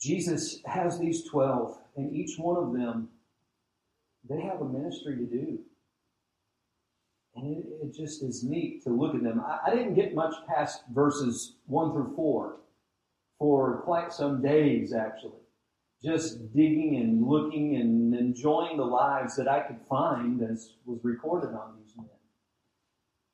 Jesus 0.00 0.60
has 0.66 0.98
these 0.98 1.24
12, 1.24 1.78
and 1.96 2.14
each 2.14 2.38
one 2.38 2.62
of 2.62 2.72
them, 2.72 3.08
they 4.28 4.40
have 4.40 4.60
a 4.60 4.64
ministry 4.64 5.16
to 5.16 5.24
do. 5.24 5.58
And 7.36 7.56
it, 7.56 7.66
it 7.82 7.94
just 7.94 8.22
is 8.22 8.44
neat 8.44 8.82
to 8.84 8.90
look 8.90 9.14
at 9.14 9.22
them. 9.22 9.40
I, 9.40 9.58
I 9.66 9.74
didn't 9.74 9.94
get 9.94 10.14
much 10.14 10.34
past 10.46 10.82
verses 10.92 11.56
1 11.66 11.92
through 11.92 12.14
4 12.14 12.56
for 13.38 13.78
quite 13.78 14.12
some 14.12 14.40
days, 14.40 14.92
actually. 14.92 15.32
Just 16.02 16.52
digging 16.54 16.96
and 16.96 17.26
looking 17.26 17.76
and 17.76 18.14
enjoying 18.14 18.76
the 18.76 18.84
lives 18.84 19.36
that 19.36 19.48
I 19.48 19.60
could 19.60 19.80
find 19.88 20.42
as 20.42 20.74
was 20.84 21.00
recorded 21.02 21.54
on 21.54 21.76
these 21.78 21.96
men. 21.96 22.06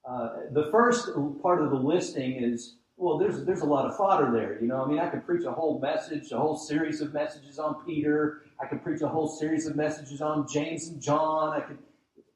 Uh, 0.09 0.29
the 0.53 0.71
first 0.71 1.11
part 1.43 1.61
of 1.61 1.71
the 1.71 1.77
listing 1.77 2.43
is 2.43 2.77
well, 3.01 3.17
there's 3.17 3.45
there's 3.45 3.63
a 3.63 3.67
lot 3.67 3.87
of 3.87 3.97
fodder 3.97 4.31
there. 4.31 4.61
You 4.61 4.69
know, 4.69 4.85
I 4.85 4.87
mean, 4.87 4.99
I 4.99 5.09
could 5.09 5.25
preach 5.25 5.45
a 5.47 5.53
whole 5.53 5.81
message, 5.81 6.33
a 6.33 6.39
whole 6.39 6.57
series 6.57 7.01
of 7.01 7.15
messages 7.15 7.59
on 7.59 7.83
Peter. 7.87 8.43
I 8.61 8.67
could 8.67 8.85
preach 8.85 9.01
a 9.01 9.09
whole 9.09 9.27
series 9.27 9.67
of 9.67 9.75
messages 9.75 10.21
on 10.21 10.47
James 10.47 10.89
and 10.89 11.01
John. 11.01 11.55
I 11.55 11.61
could, 11.61 11.79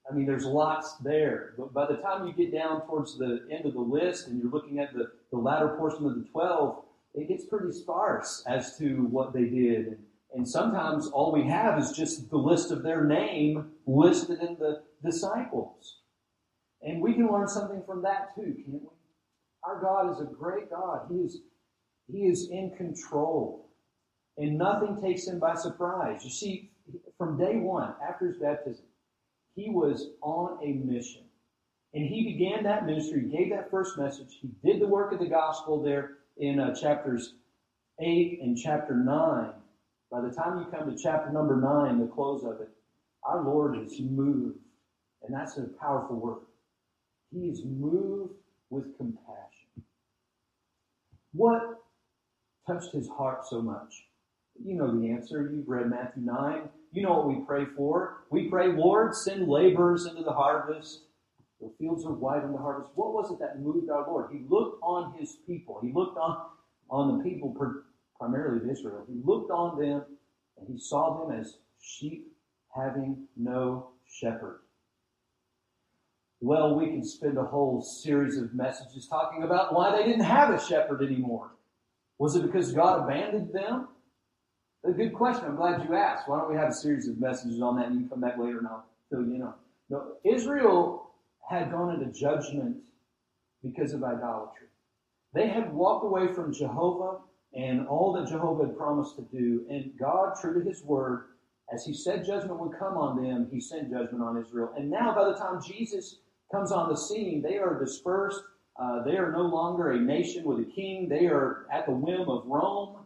I 0.09 0.15
mean, 0.15 0.27
there's 0.27 0.45
lots 0.45 0.97
there. 0.99 1.55
But 1.57 1.73
by 1.73 1.87
the 1.87 1.97
time 1.97 2.27
you 2.27 2.33
get 2.33 2.53
down 2.53 2.87
towards 2.87 3.17
the 3.17 3.47
end 3.51 3.65
of 3.65 3.73
the 3.73 3.81
list 3.81 4.29
and 4.29 4.41
you're 4.41 4.51
looking 4.51 4.79
at 4.79 4.93
the, 4.93 5.11
the 5.31 5.39
latter 5.39 5.69
portion 5.79 6.05
of 6.05 6.15
the 6.17 6.25
12, 6.31 6.85
it 7.15 7.29
gets 7.29 7.47
pretty 7.47 7.73
sparse 7.73 8.43
as 8.47 8.77
to 8.79 9.07
what 9.07 9.33
they 9.33 9.45
did. 9.45 9.99
And, 10.35 10.47
sometimes 10.49 11.07
all 11.07 11.33
we 11.33 11.45
have 11.49 11.79
is 11.79 11.93
just 11.93 12.29
the 12.29 12.37
list 12.37 12.73
of 12.73 12.83
their 12.83 13.05
name 13.05 13.71
listed 13.87 14.41
in 14.41 14.57
the 14.59 14.83
disciples. 15.05 16.01
And 16.83 17.01
we 17.01 17.15
can 17.15 17.31
learn 17.33 17.47
something 17.47 17.83
from 17.87 18.03
that 18.03 18.35
too, 18.35 18.55
can't 18.67 18.83
we? 18.83 18.89
Our 19.63 19.81
God 19.81 20.13
is 20.13 20.21
a 20.21 20.25
great 20.25 20.71
God. 20.71 21.07
He 21.09 21.19
is, 21.19 21.39
he 22.11 22.27
is 22.27 22.49
in 22.51 22.73
control. 22.77 23.71
And 24.37 24.59
nothing 24.59 25.01
takes 25.01 25.27
him 25.27 25.39
by 25.39 25.55
surprise. 25.55 26.25
You 26.25 26.31
see, 26.31 26.73
from 27.17 27.39
day 27.39 27.57
one, 27.57 27.95
after 28.07 28.27
his 28.27 28.37
baptism, 28.37 28.85
he 29.55 29.71
was 29.71 30.11
on 30.23 30.59
a 30.63 30.73
mission. 30.73 31.23
And 31.93 32.05
he 32.05 32.33
began 32.33 32.65
that 32.65 32.87
ministry, 32.87 33.23
gave 33.23 33.51
that 33.51 33.71
first 33.71 33.97
message. 33.97 34.39
He 34.41 34.51
did 34.65 34.81
the 34.81 34.89
work 34.89 35.13
of 35.13 35.21
the 35.21 35.29
gospel 35.29 35.81
there 35.83 36.19
in 36.37 36.59
uh, 36.59 36.75
chapters 36.75 37.35
8 38.01 38.41
and 38.43 38.59
chapter 38.59 38.97
9. 38.97 39.51
By 40.11 40.21
the 40.21 40.31
time 40.31 40.59
you 40.59 40.67
come 40.67 40.91
to 40.91 41.01
chapter 41.01 41.31
number 41.31 41.57
9, 41.57 42.01
the 42.01 42.13
close 42.13 42.45
of 42.45 42.61
it, 42.61 42.71
our 43.23 43.43
Lord 43.45 43.79
is 43.79 44.01
moved. 44.01 44.59
And 45.23 45.35
that's 45.35 45.57
a 45.57 45.63
powerful 45.81 46.17
word. 46.17 46.43
He 47.33 47.49
is 47.49 47.63
moved 47.65 48.35
with 48.71 48.97
compassion. 48.97 49.85
What 51.33 51.83
touched 52.67 52.93
his 52.93 53.09
heart 53.09 53.47
so 53.47 53.63
much? 53.63 54.07
You 54.63 54.75
know 54.75 54.99
the 54.99 55.11
answer. 55.11 55.51
You've 55.53 55.69
read 55.69 55.91
Matthew 55.91 56.23
9. 56.23 56.69
You 56.95 57.03
know 57.03 57.15
what 57.15 57.27
we 57.27 57.45
pray 57.45 57.65
for. 57.77 58.23
We 58.31 58.49
pray, 58.49 58.69
Lord, 58.69 59.17
send 59.17 59.49
laborers 59.49 60.07
into 60.07 60.23
the 60.23 60.33
harvest. 60.33 61.01
The 61.61 61.73
fields 61.77 62.07
are 62.07 62.13
wide 62.13 62.45
in 62.45 62.53
the 62.53 62.59
harvest. 62.59 62.93
What 62.95 63.13
was 63.13 63.33
it 63.33 63.41
that 63.41 63.61
moved 63.61 63.91
our 63.91 64.07
Lord? 64.07 64.31
He 64.33 64.45
looked 64.49 64.81
on 64.81 65.13
his 65.19 65.39
people. 65.45 65.81
He 65.83 65.93
looked 65.93 66.17
on, 66.17 66.39
on 66.89 67.19
the 67.19 67.25
people, 67.25 67.53
primarily 68.17 68.65
of 68.65 68.71
Israel. 68.71 69.05
He 69.09 69.21
looked 69.25 69.51
on 69.51 69.77
them 69.77 70.05
and 70.57 70.69
he 70.69 70.79
saw 70.79 71.27
them 71.27 71.37
as 71.37 71.57
sheep 71.83 72.29
having 72.73 73.27
no 73.37 73.89
shepherd. 74.07 74.61
Well, 76.41 76.79
we 76.79 76.87
can 76.87 77.05
spend 77.05 77.39
a 77.39 77.45
whole 77.45 77.83
series 77.83 78.37
of 78.37 78.55
messages 78.55 79.09
talking 79.09 79.43
about 79.43 79.75
why 79.75 79.97
they 79.97 80.05
didn't 80.05 80.27
have 80.27 80.51
a 80.51 80.65
shepherd 80.65 81.03
anymore. 81.03 81.51
Was 82.19 82.37
it 82.37 82.43
because 82.43 82.71
God 82.71 83.03
abandoned 83.03 83.53
them? 83.53 83.89
A 84.87 84.93
good 84.93 85.15
question. 85.15 85.47
I'm 85.47 85.57
glad 85.57 85.83
you 85.89 85.95
asked. 85.95 86.29
Why 86.29 86.39
don't 86.39 86.51
we 86.51 86.57
have 86.57 86.69
a 86.69 86.75
series 86.75 87.09
of 87.09 87.19
messages 87.19 87.61
on 87.63 87.77
that 87.77 87.87
and 87.87 88.01
you 88.01 88.09
come 88.09 88.21
back 88.21 88.39
later 88.39 88.59
and 88.59 88.67
I'll 88.67 88.85
fill 89.11 89.25
you 89.25 89.35
in 89.35 89.43
on. 89.43 89.55
No, 89.89 90.13
Israel 90.25 91.11
had 91.49 91.71
gone 91.71 91.95
into 91.95 92.13
judgment 92.13 92.77
because 93.63 93.95
of 93.95 94.05
idolatry. 94.05 94.67
They 95.33 95.49
had 95.49 95.73
walked 95.73 96.05
away 96.05 96.33
from 96.33 96.53
Jehovah 96.53 97.19
and 97.55 97.87
all 97.87 98.13
that 98.13 98.29
Jehovah 98.29 98.67
had 98.67 98.77
promised 98.77 99.17
to 99.17 99.23
do, 99.23 99.65
and 99.71 99.93
God, 99.99 100.35
true 100.41 100.61
to 100.61 100.69
his 100.69 100.83
word, 100.83 101.27
as 101.73 101.85
he 101.87 101.95
said 101.95 102.27
judgment 102.27 102.59
would 102.59 102.77
come 102.79 102.97
on 102.97 103.23
them, 103.23 103.49
he 103.51 103.61
sent 103.61 103.91
judgment 103.91 104.23
on 104.23 104.37
Israel. 104.37 104.73
And 104.77 104.91
now, 104.91 105.15
by 105.15 105.25
the 105.25 105.35
time 105.35 105.63
Jesus 105.63 106.17
comes 106.51 106.73
on 106.73 106.89
the 106.89 106.97
scene, 106.97 107.43
they 107.43 107.59
are 107.59 107.79
dispersed. 107.79 108.43
Uh, 108.77 109.03
they 109.05 109.17
are 109.17 109.31
no 109.31 109.43
longer 109.43 109.93
a 109.93 109.99
nation 109.99 110.45
with 110.45 110.59
a 110.59 110.71
king. 110.71 111.09
They 111.09 111.27
are 111.27 111.67
at 111.73 111.87
the 111.87 111.93
whim 111.93 112.29
of 112.29 112.45
Rome. 112.47 112.97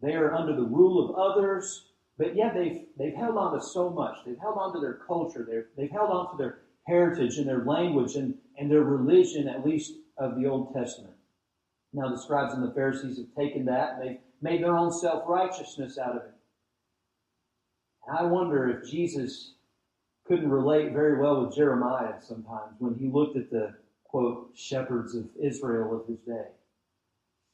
They 0.00 0.14
are 0.14 0.34
under 0.34 0.54
the 0.54 0.62
rule 0.62 1.08
of 1.08 1.16
others. 1.16 1.88
But 2.18 2.34
yet 2.34 2.52
they've, 2.54 2.82
they've 2.98 3.14
held 3.14 3.36
on 3.36 3.54
to 3.54 3.64
so 3.64 3.90
much. 3.90 4.16
They've 4.26 4.38
held 4.40 4.58
on 4.58 4.74
to 4.74 4.80
their 4.80 4.94
culture. 5.06 5.46
They've, 5.48 5.64
they've 5.76 5.90
held 5.90 6.10
on 6.10 6.32
to 6.32 6.36
their 6.36 6.58
heritage 6.86 7.38
and 7.38 7.48
their 7.48 7.64
language 7.64 8.16
and, 8.16 8.34
and 8.58 8.70
their 8.70 8.82
religion, 8.82 9.48
at 9.48 9.64
least 9.64 9.94
of 10.16 10.34
the 10.36 10.46
Old 10.46 10.74
Testament. 10.74 11.14
Now 11.92 12.10
the 12.10 12.20
scribes 12.20 12.54
and 12.54 12.62
the 12.62 12.74
Pharisees 12.74 13.18
have 13.18 13.34
taken 13.36 13.64
that 13.66 13.94
and 13.94 14.02
they've 14.02 14.18
made 14.42 14.62
their 14.62 14.76
own 14.76 14.92
self-righteousness 14.92 15.96
out 15.96 16.16
of 16.16 16.22
it. 16.22 16.34
And 18.06 18.18
I 18.18 18.22
wonder 18.24 18.68
if 18.68 18.90
Jesus 18.90 19.54
couldn't 20.26 20.50
relate 20.50 20.92
very 20.92 21.20
well 21.20 21.44
with 21.44 21.54
Jeremiah 21.54 22.14
sometimes 22.20 22.74
when 22.78 22.94
he 22.94 23.08
looked 23.08 23.36
at 23.36 23.50
the, 23.50 23.74
quote, 24.04 24.50
shepherds 24.54 25.14
of 25.14 25.28
Israel 25.40 25.94
of 25.94 26.06
his 26.08 26.18
day. 26.20 26.48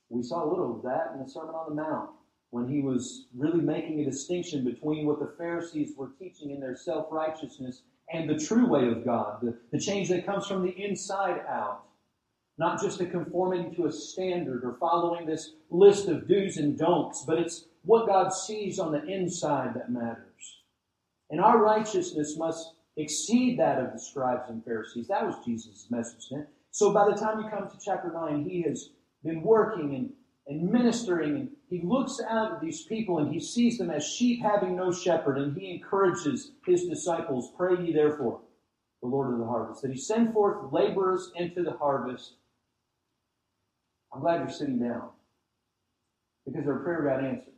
We 0.09 0.23
saw 0.23 0.45
a 0.45 0.51
little 0.51 0.77
of 0.77 0.83
that 0.83 1.13
in 1.15 1.23
the 1.23 1.29
Sermon 1.29 1.55
on 1.55 1.69
the 1.69 1.83
Mount 1.83 2.11
when 2.55 2.69
he 2.69 2.81
was 2.81 3.27
really 3.37 3.61
making 3.61 3.99
a 3.99 4.05
distinction 4.05 4.63
between 4.63 5.05
what 5.05 5.19
the 5.19 5.35
Pharisees 5.37 5.91
were 5.97 6.13
teaching 6.21 6.53
in 6.53 6.61
their 6.61 6.77
self 6.77 7.09
righteousness 7.11 7.83
and 8.13 8.31
the 8.31 8.39
true 8.39 8.69
way 8.69 8.87
of 8.87 9.05
God, 9.05 9.41
the, 9.43 9.59
the 9.73 9.81
change 9.81 10.09
that 10.11 10.25
comes 10.25 10.47
from 10.47 10.63
the 10.63 10.71
inside 10.71 11.41
out. 11.49 11.83
Not 12.57 12.81
just 12.81 13.01
a 13.01 13.07
conformity 13.07 13.75
to 13.75 13.87
a 13.87 13.93
standard 13.93 14.63
or 14.63 14.77
following 14.79 15.27
this 15.27 15.55
list 15.69 16.07
of 16.07 16.29
do's 16.29 16.57
and 16.57 16.79
don'ts, 16.79 17.25
but 17.27 17.41
it's 17.41 17.65
what 17.83 18.07
God 18.07 18.33
sees 18.33 18.79
on 18.79 18.93
the 18.93 19.05
inside 19.05 19.75
that 19.75 19.91
matters. 19.91 20.61
And 21.31 21.41
our 21.41 21.59
righteousness 21.59 22.37
must 22.39 22.75
exceed 22.97 23.59
that 23.59 23.81
of 23.81 23.93
the 23.93 23.99
scribes 23.99 24.49
and 24.49 24.65
Pharisees. 24.65 25.09
That 25.09 25.27
was 25.27 25.45
Jesus' 25.45 25.89
message 25.91 26.29
then. 26.31 26.47
So 26.71 26.93
by 26.93 27.11
the 27.11 27.17
time 27.17 27.41
you 27.41 27.49
come 27.49 27.69
to 27.69 27.79
chapter 27.85 28.13
9, 28.15 28.49
he 28.49 28.63
has 28.63 28.91
been 29.25 29.43
working 29.43 29.97
and, 29.97 30.13
and 30.47 30.71
ministering, 30.71 31.51
he 31.69 31.81
looks 31.83 32.21
out 32.29 32.53
at 32.53 32.61
these 32.61 32.83
people 32.83 33.19
and 33.19 33.33
he 33.33 33.41
sees 33.41 33.79
them 33.79 33.91
as 33.91 34.07
sheep 34.07 34.43
having 34.43 34.77
no 34.77 34.93
shepherd, 34.93 35.39
and 35.39 35.57
he 35.57 35.71
encourages 35.71 36.53
his 36.67 36.85
disciples, 36.87 37.53
Pray 37.57 37.83
ye 37.83 37.93
therefore, 37.93 38.41
the 39.01 39.09
Lord 39.09 39.33
of 39.33 39.39
the 39.39 39.47
harvest, 39.47 39.83
that 39.83 39.91
he 39.91 39.97
send 39.97 40.33
forth 40.33 40.73
laborers 40.73 41.33
into 41.37 41.63
the 41.63 41.73
harvest. 41.73 42.35
I'm 44.13 44.21
glad 44.21 44.41
you're 44.41 44.51
sitting 44.51 44.79
down 44.79 45.09
because 46.47 46.65
their 46.65 46.77
prayer 46.77 47.03
got 47.03 47.25
answered. 47.25 47.55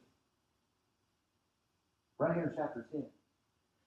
Right 2.18 2.34
here 2.34 2.44
in 2.44 2.52
chapter 2.56 2.86
10. 2.92 3.04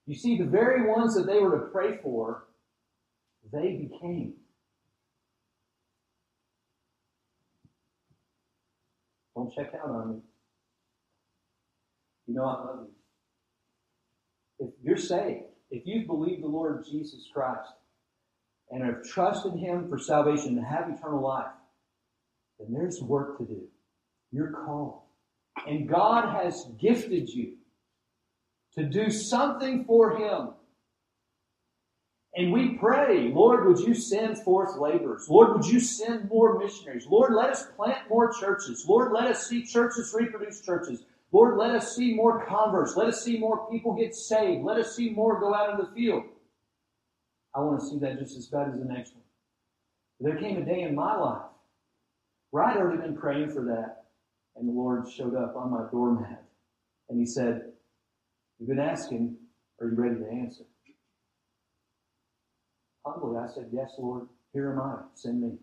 You 0.05 0.15
see, 0.15 0.37
the 0.37 0.45
very 0.45 0.87
ones 0.87 1.15
that 1.15 1.25
they 1.25 1.39
were 1.39 1.51
to 1.51 1.65
pray 1.71 1.97
for, 2.03 2.45
they 3.51 3.73
became. 3.73 4.33
Don't 9.39 9.55
check 9.55 9.73
out 9.73 9.89
on 9.89 10.09
me. 10.09 10.15
You 12.27 12.33
know 12.33 12.43
I 12.43 12.65
love 12.65 12.87
you. 14.59 14.67
If 14.67 14.73
you're 14.83 14.97
saved, 14.97 15.45
if 15.71 15.83
you've 15.85 16.07
believed 16.07 16.43
the 16.43 16.47
Lord 16.47 16.83
Jesus 16.83 17.25
Christ 17.33 17.71
and 18.69 18.83
have 18.83 19.01
trusted 19.05 19.53
Him 19.53 19.87
for 19.87 19.97
salvation 19.97 20.57
and 20.57 20.65
have 20.65 20.89
eternal 20.89 21.23
life, 21.23 21.53
then 22.59 22.73
there's 22.73 23.01
work 23.01 23.37
to 23.37 23.45
do. 23.45 23.61
You're 24.33 24.51
called. 24.51 24.99
And 25.65 25.87
God 25.87 26.35
has 26.43 26.65
gifted 26.77 27.29
you 27.29 27.53
to 28.75 28.83
do 28.83 29.09
something 29.09 29.85
for 29.85 30.17
Him. 30.17 30.49
And 32.35 32.53
we 32.53 32.77
pray, 32.77 33.31
Lord, 33.33 33.65
would 33.65 33.79
you 33.79 33.93
send 33.93 34.37
forth 34.39 34.77
laborers? 34.77 35.27
Lord, 35.29 35.55
would 35.55 35.65
you 35.65 35.79
send 35.79 36.29
more 36.29 36.59
missionaries? 36.59 37.07
Lord, 37.07 37.33
let 37.33 37.49
us 37.49 37.65
plant 37.75 38.07
more 38.09 38.31
churches. 38.31 38.85
Lord, 38.87 39.11
let 39.11 39.25
us 39.25 39.47
see 39.47 39.65
churches 39.65 40.13
reproduce 40.17 40.61
churches. 40.61 41.03
Lord, 41.31 41.57
let 41.57 41.71
us 41.71 41.95
see 41.95 42.13
more 42.13 42.45
converts. 42.45 42.95
Let 42.95 43.07
us 43.07 43.23
see 43.23 43.37
more 43.37 43.69
people 43.69 43.93
get 43.93 44.13
saved. 44.13 44.63
Let 44.63 44.77
us 44.77 44.95
see 44.95 45.09
more 45.09 45.39
go 45.39 45.53
out 45.55 45.71
in 45.71 45.77
the 45.85 45.91
field. 45.91 46.23
I 47.55 47.61
want 47.61 47.79
to 47.79 47.85
see 47.87 47.97
that 47.99 48.19
just 48.19 48.37
as 48.37 48.47
bad 48.47 48.69
as 48.69 48.79
the 48.79 48.85
next 48.85 49.13
one. 49.13 49.23
There 50.19 50.37
came 50.39 50.57
a 50.57 50.65
day 50.65 50.81
in 50.81 50.95
my 50.95 51.15
life 51.15 51.43
where 52.51 52.63
I'd 52.63 52.77
already 52.77 53.01
been 53.01 53.15
praying 53.15 53.51
for 53.51 53.63
that, 53.65 54.05
and 54.55 54.67
the 54.67 54.73
Lord 54.73 55.09
showed 55.09 55.35
up 55.35 55.55
on 55.55 55.71
my 55.71 55.85
doormat, 55.91 56.43
and 57.09 57.19
He 57.19 57.25
said, 57.25 57.71
You've 58.59 58.69
been 58.69 58.79
asking, 58.79 59.37
are 59.79 59.87
you 59.87 59.95
ready 59.95 60.15
to 60.15 60.29
answer? 60.29 60.63
Humbly, 63.13 63.37
I 63.37 63.47
said, 63.47 63.69
Yes, 63.71 63.91
Lord, 63.97 64.27
here 64.53 64.71
am 64.71 64.79
I, 64.79 64.97
send 65.13 65.41
me. 65.41 65.57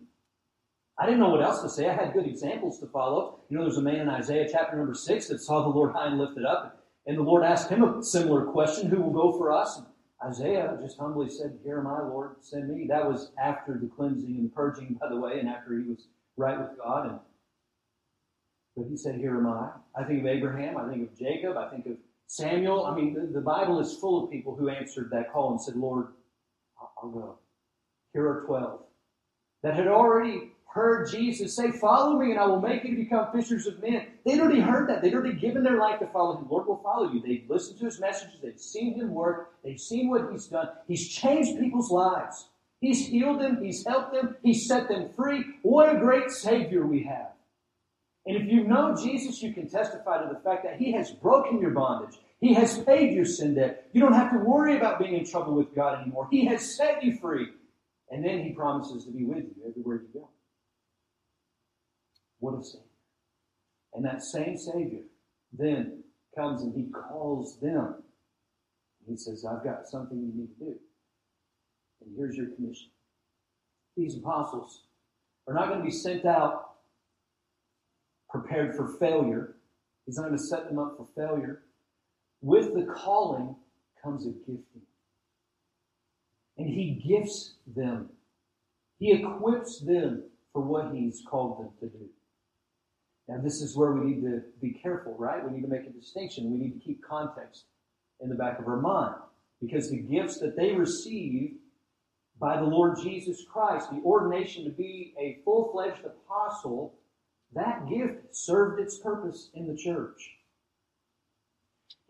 I 0.99 1.05
didn't 1.05 1.19
know 1.19 1.29
what 1.29 1.43
else 1.43 1.61
to 1.61 1.69
say. 1.69 1.87
I 1.87 1.93
had 1.93 2.13
good 2.13 2.25
examples 2.25 2.79
to 2.79 2.87
follow. 2.87 3.39
You 3.49 3.57
know, 3.57 3.63
there's 3.63 3.77
a 3.77 3.81
man 3.81 3.99
in 4.01 4.09
Isaiah 4.09 4.47
chapter 4.51 4.77
number 4.77 4.95
six 4.95 5.27
that 5.27 5.39
saw 5.39 5.61
the 5.61 5.69
Lord 5.69 5.93
high 5.93 6.07
and 6.07 6.17
lifted 6.17 6.45
up, 6.45 6.83
and 7.05 7.17
the 7.17 7.21
Lord 7.23 7.43
asked 7.43 7.69
him 7.69 7.83
a 7.83 8.03
similar 8.03 8.45
question 8.45 8.89
Who 8.89 9.01
will 9.01 9.11
go 9.11 9.37
for 9.37 9.51
us? 9.51 9.77
And 9.77 9.85
Isaiah 10.31 10.77
just 10.81 10.97
humbly 10.97 11.29
said, 11.29 11.59
Here 11.63 11.79
am 11.79 11.87
I, 11.87 12.01
Lord, 12.01 12.35
send 12.41 12.69
me. 12.69 12.87
That 12.87 13.07
was 13.07 13.31
after 13.41 13.77
the 13.77 13.87
cleansing 13.87 14.35
and 14.37 14.53
purging, 14.53 14.97
by 14.99 15.09
the 15.09 15.19
way, 15.19 15.39
and 15.39 15.47
after 15.47 15.77
he 15.77 15.87
was 15.87 16.07
right 16.35 16.57
with 16.57 16.77
God. 16.77 17.09
And 17.09 17.19
but 18.75 18.85
he 18.89 18.97
said, 18.97 19.15
Here 19.15 19.37
am 19.37 19.47
I. 19.47 19.69
I 19.95 20.03
think 20.03 20.21
of 20.21 20.27
Abraham, 20.27 20.77
I 20.77 20.89
think 20.89 21.09
of 21.09 21.17
Jacob, 21.17 21.57
I 21.57 21.69
think 21.69 21.85
of 21.85 21.97
Samuel, 22.27 22.85
I 22.85 22.93
mean, 22.93 23.13
the, 23.13 23.21
the, 23.21 23.41
Bible 23.41 23.79
is 23.79 23.97
full 23.97 24.23
of 24.23 24.29
people 24.29 24.53
who 24.53 24.67
answered 24.67 25.09
that 25.11 25.31
call 25.31 25.51
and 25.51 25.61
said, 25.61 25.77
Lord, 25.77 26.07
I'll, 27.01 27.09
go. 27.09 27.37
Here 28.13 28.27
are 28.27 28.43
12 28.45 28.79
that 29.63 29.75
had 29.75 29.87
already 29.87 30.51
heard 30.65 31.09
Jesus 31.09 31.55
say, 31.55 31.71
Follow 31.71 32.19
me 32.19 32.31
and 32.31 32.39
I 32.39 32.45
will 32.45 32.61
make 32.61 32.83
you 32.83 32.91
to 32.91 33.03
become 33.03 33.31
fishers 33.31 33.67
of 33.67 33.81
men. 33.81 34.07
They'd 34.25 34.39
already 34.39 34.61
heard 34.61 34.89
that. 34.89 35.01
They'd 35.01 35.13
already 35.13 35.39
given 35.39 35.63
their 35.63 35.77
life 35.77 35.99
to 35.99 36.07
follow 36.07 36.37
him. 36.37 36.47
Lord 36.49 36.67
will 36.67 36.81
follow 36.83 37.11
you. 37.11 37.21
They've 37.21 37.49
listened 37.49 37.79
to 37.79 37.85
his 37.85 37.99
messages. 37.99 38.39
They've 38.41 38.59
seen 38.59 38.95
him 38.95 39.13
work. 39.13 39.53
They've 39.63 39.79
seen 39.79 40.09
what 40.09 40.31
he's 40.31 40.47
done. 40.47 40.69
He's 40.87 41.07
changed 41.07 41.59
people's 41.59 41.91
lives. 41.91 42.49
He's 42.79 43.07
healed 43.07 43.41
them. 43.41 43.63
He's 43.63 43.85
helped 43.85 44.13
them. 44.13 44.35
He's 44.43 44.67
set 44.67 44.87
them 44.87 45.09
free. 45.15 45.43
What 45.63 45.95
a 45.95 45.99
great 45.99 46.29
Savior 46.29 46.85
we 46.85 47.03
have. 47.03 47.31
And 48.27 48.35
if 48.35 48.51
you 48.51 48.65
know 48.65 48.95
Jesus, 48.95 49.41
you 49.41 49.53
can 49.53 49.67
testify 49.67 50.21
to 50.21 50.29
the 50.31 50.39
fact 50.41 50.63
that 50.63 50.77
He 50.77 50.91
has 50.91 51.11
broken 51.11 51.59
your 51.59 51.71
bondage. 51.71 52.19
He 52.39 52.53
has 52.53 52.77
paid 52.83 53.13
your 53.13 53.25
sin 53.25 53.55
debt. 53.55 53.89
You 53.93 54.01
don't 54.01 54.13
have 54.13 54.31
to 54.31 54.37
worry 54.37 54.77
about 54.77 54.99
being 54.99 55.15
in 55.15 55.25
trouble 55.25 55.55
with 55.55 55.73
God 55.73 56.01
anymore. 56.01 56.27
He 56.29 56.45
has 56.45 56.75
set 56.75 57.03
you 57.03 57.17
free. 57.17 57.47
And 58.09 58.23
then 58.23 58.43
He 58.43 58.51
promises 58.51 59.05
to 59.05 59.11
be 59.11 59.23
with 59.25 59.43
you 59.43 59.55
everywhere 59.67 59.97
you 59.97 60.07
go. 60.13 60.29
What 62.39 62.59
a 62.59 62.63
Savior. 62.63 62.81
And 63.93 64.05
that 64.05 64.23
same 64.23 64.57
Savior 64.57 65.01
then 65.51 66.03
comes 66.35 66.61
and 66.61 66.75
He 66.75 66.91
calls 66.91 67.59
them. 67.59 68.03
He 69.07 69.17
says, 69.17 69.45
I've 69.45 69.63
got 69.63 69.87
something 69.87 70.17
you 70.17 70.31
need 70.33 70.49
to 70.59 70.65
do. 70.65 70.75
And 72.01 72.15
here's 72.15 72.35
your 72.35 72.47
commission. 72.47 72.89
These 73.95 74.17
apostles 74.17 74.83
are 75.47 75.53
not 75.53 75.69
going 75.69 75.79
to 75.79 75.85
be 75.85 75.91
sent 75.91 76.25
out 76.25 76.75
prepared 78.29 78.75
for 78.75 78.97
failure. 78.99 79.55
He's 80.05 80.17
not 80.17 80.25
going 80.27 80.37
to 80.37 80.43
set 80.43 80.67
them 80.67 80.77
up 80.77 80.97
for 80.97 81.07
failure. 81.15 81.63
With 82.41 82.73
the 82.73 82.83
calling 82.83 83.55
comes 84.03 84.25
a 84.25 84.31
gifting. 84.31 84.81
And 86.57 86.69
he 86.69 87.03
gifts 87.07 87.55
them. 87.75 88.09
He 88.99 89.11
equips 89.11 89.79
them 89.79 90.23
for 90.53 90.61
what 90.61 90.93
he's 90.93 91.21
called 91.29 91.59
them 91.59 91.69
to 91.79 91.97
do. 91.97 92.05
Now, 93.27 93.39
this 93.43 93.61
is 93.61 93.75
where 93.75 93.91
we 93.91 94.11
need 94.11 94.21
to 94.21 94.41
be 94.61 94.71
careful, 94.71 95.15
right? 95.17 95.43
We 95.43 95.55
need 95.55 95.63
to 95.63 95.67
make 95.67 95.85
a 95.85 95.91
distinction. 95.91 96.51
We 96.51 96.57
need 96.57 96.73
to 96.73 96.79
keep 96.79 97.03
context 97.03 97.65
in 98.21 98.29
the 98.29 98.35
back 98.35 98.59
of 98.59 98.67
our 98.67 98.79
mind. 98.79 99.15
Because 99.61 99.89
the 99.89 99.97
gifts 99.97 100.39
that 100.39 100.55
they 100.55 100.73
receive 100.73 101.55
by 102.39 102.57
the 102.57 102.63
Lord 102.63 102.97
Jesus 103.01 103.43
Christ, 103.51 103.89
the 103.89 104.01
ordination 104.03 104.63
to 104.63 104.69
be 104.69 105.13
a 105.19 105.39
full 105.43 105.71
fledged 105.71 106.05
apostle, 106.05 106.93
that 107.53 107.87
gift 107.89 108.35
served 108.35 108.79
its 108.79 108.97
purpose 108.99 109.49
in 109.53 109.67
the 109.67 109.75
church. 109.75 110.36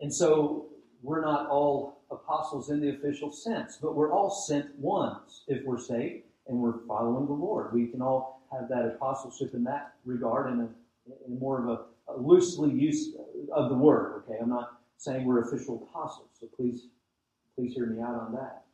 And 0.00 0.12
so 0.12 0.66
we're 1.02 1.20
not 1.20 1.48
all 1.48 2.02
apostles 2.10 2.70
in 2.70 2.80
the 2.80 2.90
official 2.90 3.30
sense, 3.30 3.78
but 3.80 3.94
we're 3.94 4.12
all 4.12 4.30
sent 4.30 4.78
ones 4.78 5.44
if 5.48 5.64
we're 5.64 5.80
saved 5.80 6.24
and 6.46 6.58
we're 6.58 6.84
following 6.86 7.26
the 7.26 7.32
Lord. 7.32 7.72
We 7.72 7.86
can 7.86 8.00
all 8.00 8.46
have 8.52 8.68
that 8.68 8.86
apostleship 8.86 9.54
in 9.54 9.64
that 9.64 9.94
regard 10.04 10.52
in, 10.52 10.60
a, 10.60 10.68
in 11.26 11.38
more 11.38 11.60
of 11.60 11.68
a, 11.68 12.12
a 12.12 12.16
loosely 12.16 12.70
use 12.70 13.14
of 13.52 13.68
the 13.68 13.74
word. 13.74 14.22
Okay, 14.24 14.38
I'm 14.40 14.48
not 14.48 14.80
saying 14.96 15.24
we're 15.24 15.42
official 15.42 15.88
apostles, 15.88 16.30
so 16.40 16.46
please, 16.56 16.86
please 17.54 17.74
hear 17.74 17.86
me 17.86 18.00
out 18.00 18.14
on 18.14 18.32
that. 18.32 18.64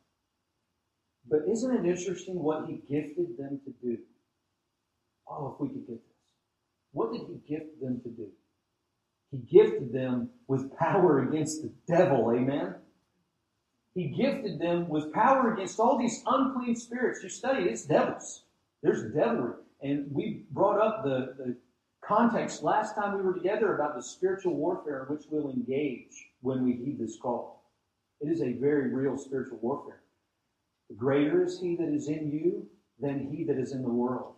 But 1.27 1.41
isn't 1.49 1.73
it 1.73 1.85
interesting 1.89 2.41
what 2.41 2.67
he 2.67 2.81
gifted 2.89 3.37
them 3.37 3.59
to 3.65 3.73
do? 3.81 3.97
Oh, 5.27 5.53
if 5.53 5.59
we 5.59 5.69
could 5.69 5.87
get 5.87 6.03
this. 6.05 6.15
What 6.91 7.11
did 7.11 7.21
he 7.21 7.55
gift 7.55 7.81
them 7.81 7.99
to 8.03 8.09
do? 8.09 8.27
He 9.35 9.57
gifted 9.57 9.91
them 9.91 10.29
with 10.47 10.73
power 10.77 11.27
against 11.27 11.61
the 11.61 11.71
devil. 11.87 12.31
Amen? 12.31 12.75
He 13.93 14.05
gifted 14.05 14.59
them 14.59 14.87
with 14.87 15.11
power 15.11 15.53
against 15.53 15.77
all 15.77 15.97
these 15.97 16.23
unclean 16.25 16.75
spirits. 16.77 17.21
You 17.21 17.27
study 17.27 17.63
it, 17.63 17.71
it's 17.71 17.85
devils. 17.85 18.43
There's 18.81 19.13
devilry. 19.13 19.55
And 19.81 20.05
we 20.09 20.43
brought 20.51 20.79
up 20.79 21.03
the, 21.03 21.35
the 21.37 21.57
context 22.01 22.63
last 22.63 22.95
time 22.95 23.17
we 23.17 23.23
were 23.23 23.33
together 23.33 23.75
about 23.75 23.95
the 23.95 24.03
spiritual 24.03 24.55
warfare 24.55 25.03
in 25.03 25.13
which 25.13 25.25
we'll 25.29 25.51
engage 25.51 26.29
when 26.41 26.63
we 26.63 26.73
heed 26.73 26.97
this 26.97 27.17
call. 27.17 27.63
It 28.21 28.29
is 28.29 28.41
a 28.41 28.53
very 28.53 28.93
real 28.93 29.17
spiritual 29.17 29.57
warfare. 29.61 30.01
The 30.89 30.95
Greater 30.95 31.43
is 31.43 31.59
he 31.59 31.75
that 31.75 31.89
is 31.89 32.07
in 32.07 32.31
you 32.31 32.67
than 33.01 33.29
he 33.29 33.43
that 33.43 33.57
is 33.57 33.73
in 33.73 33.81
the 33.81 33.89
world. 33.89 34.34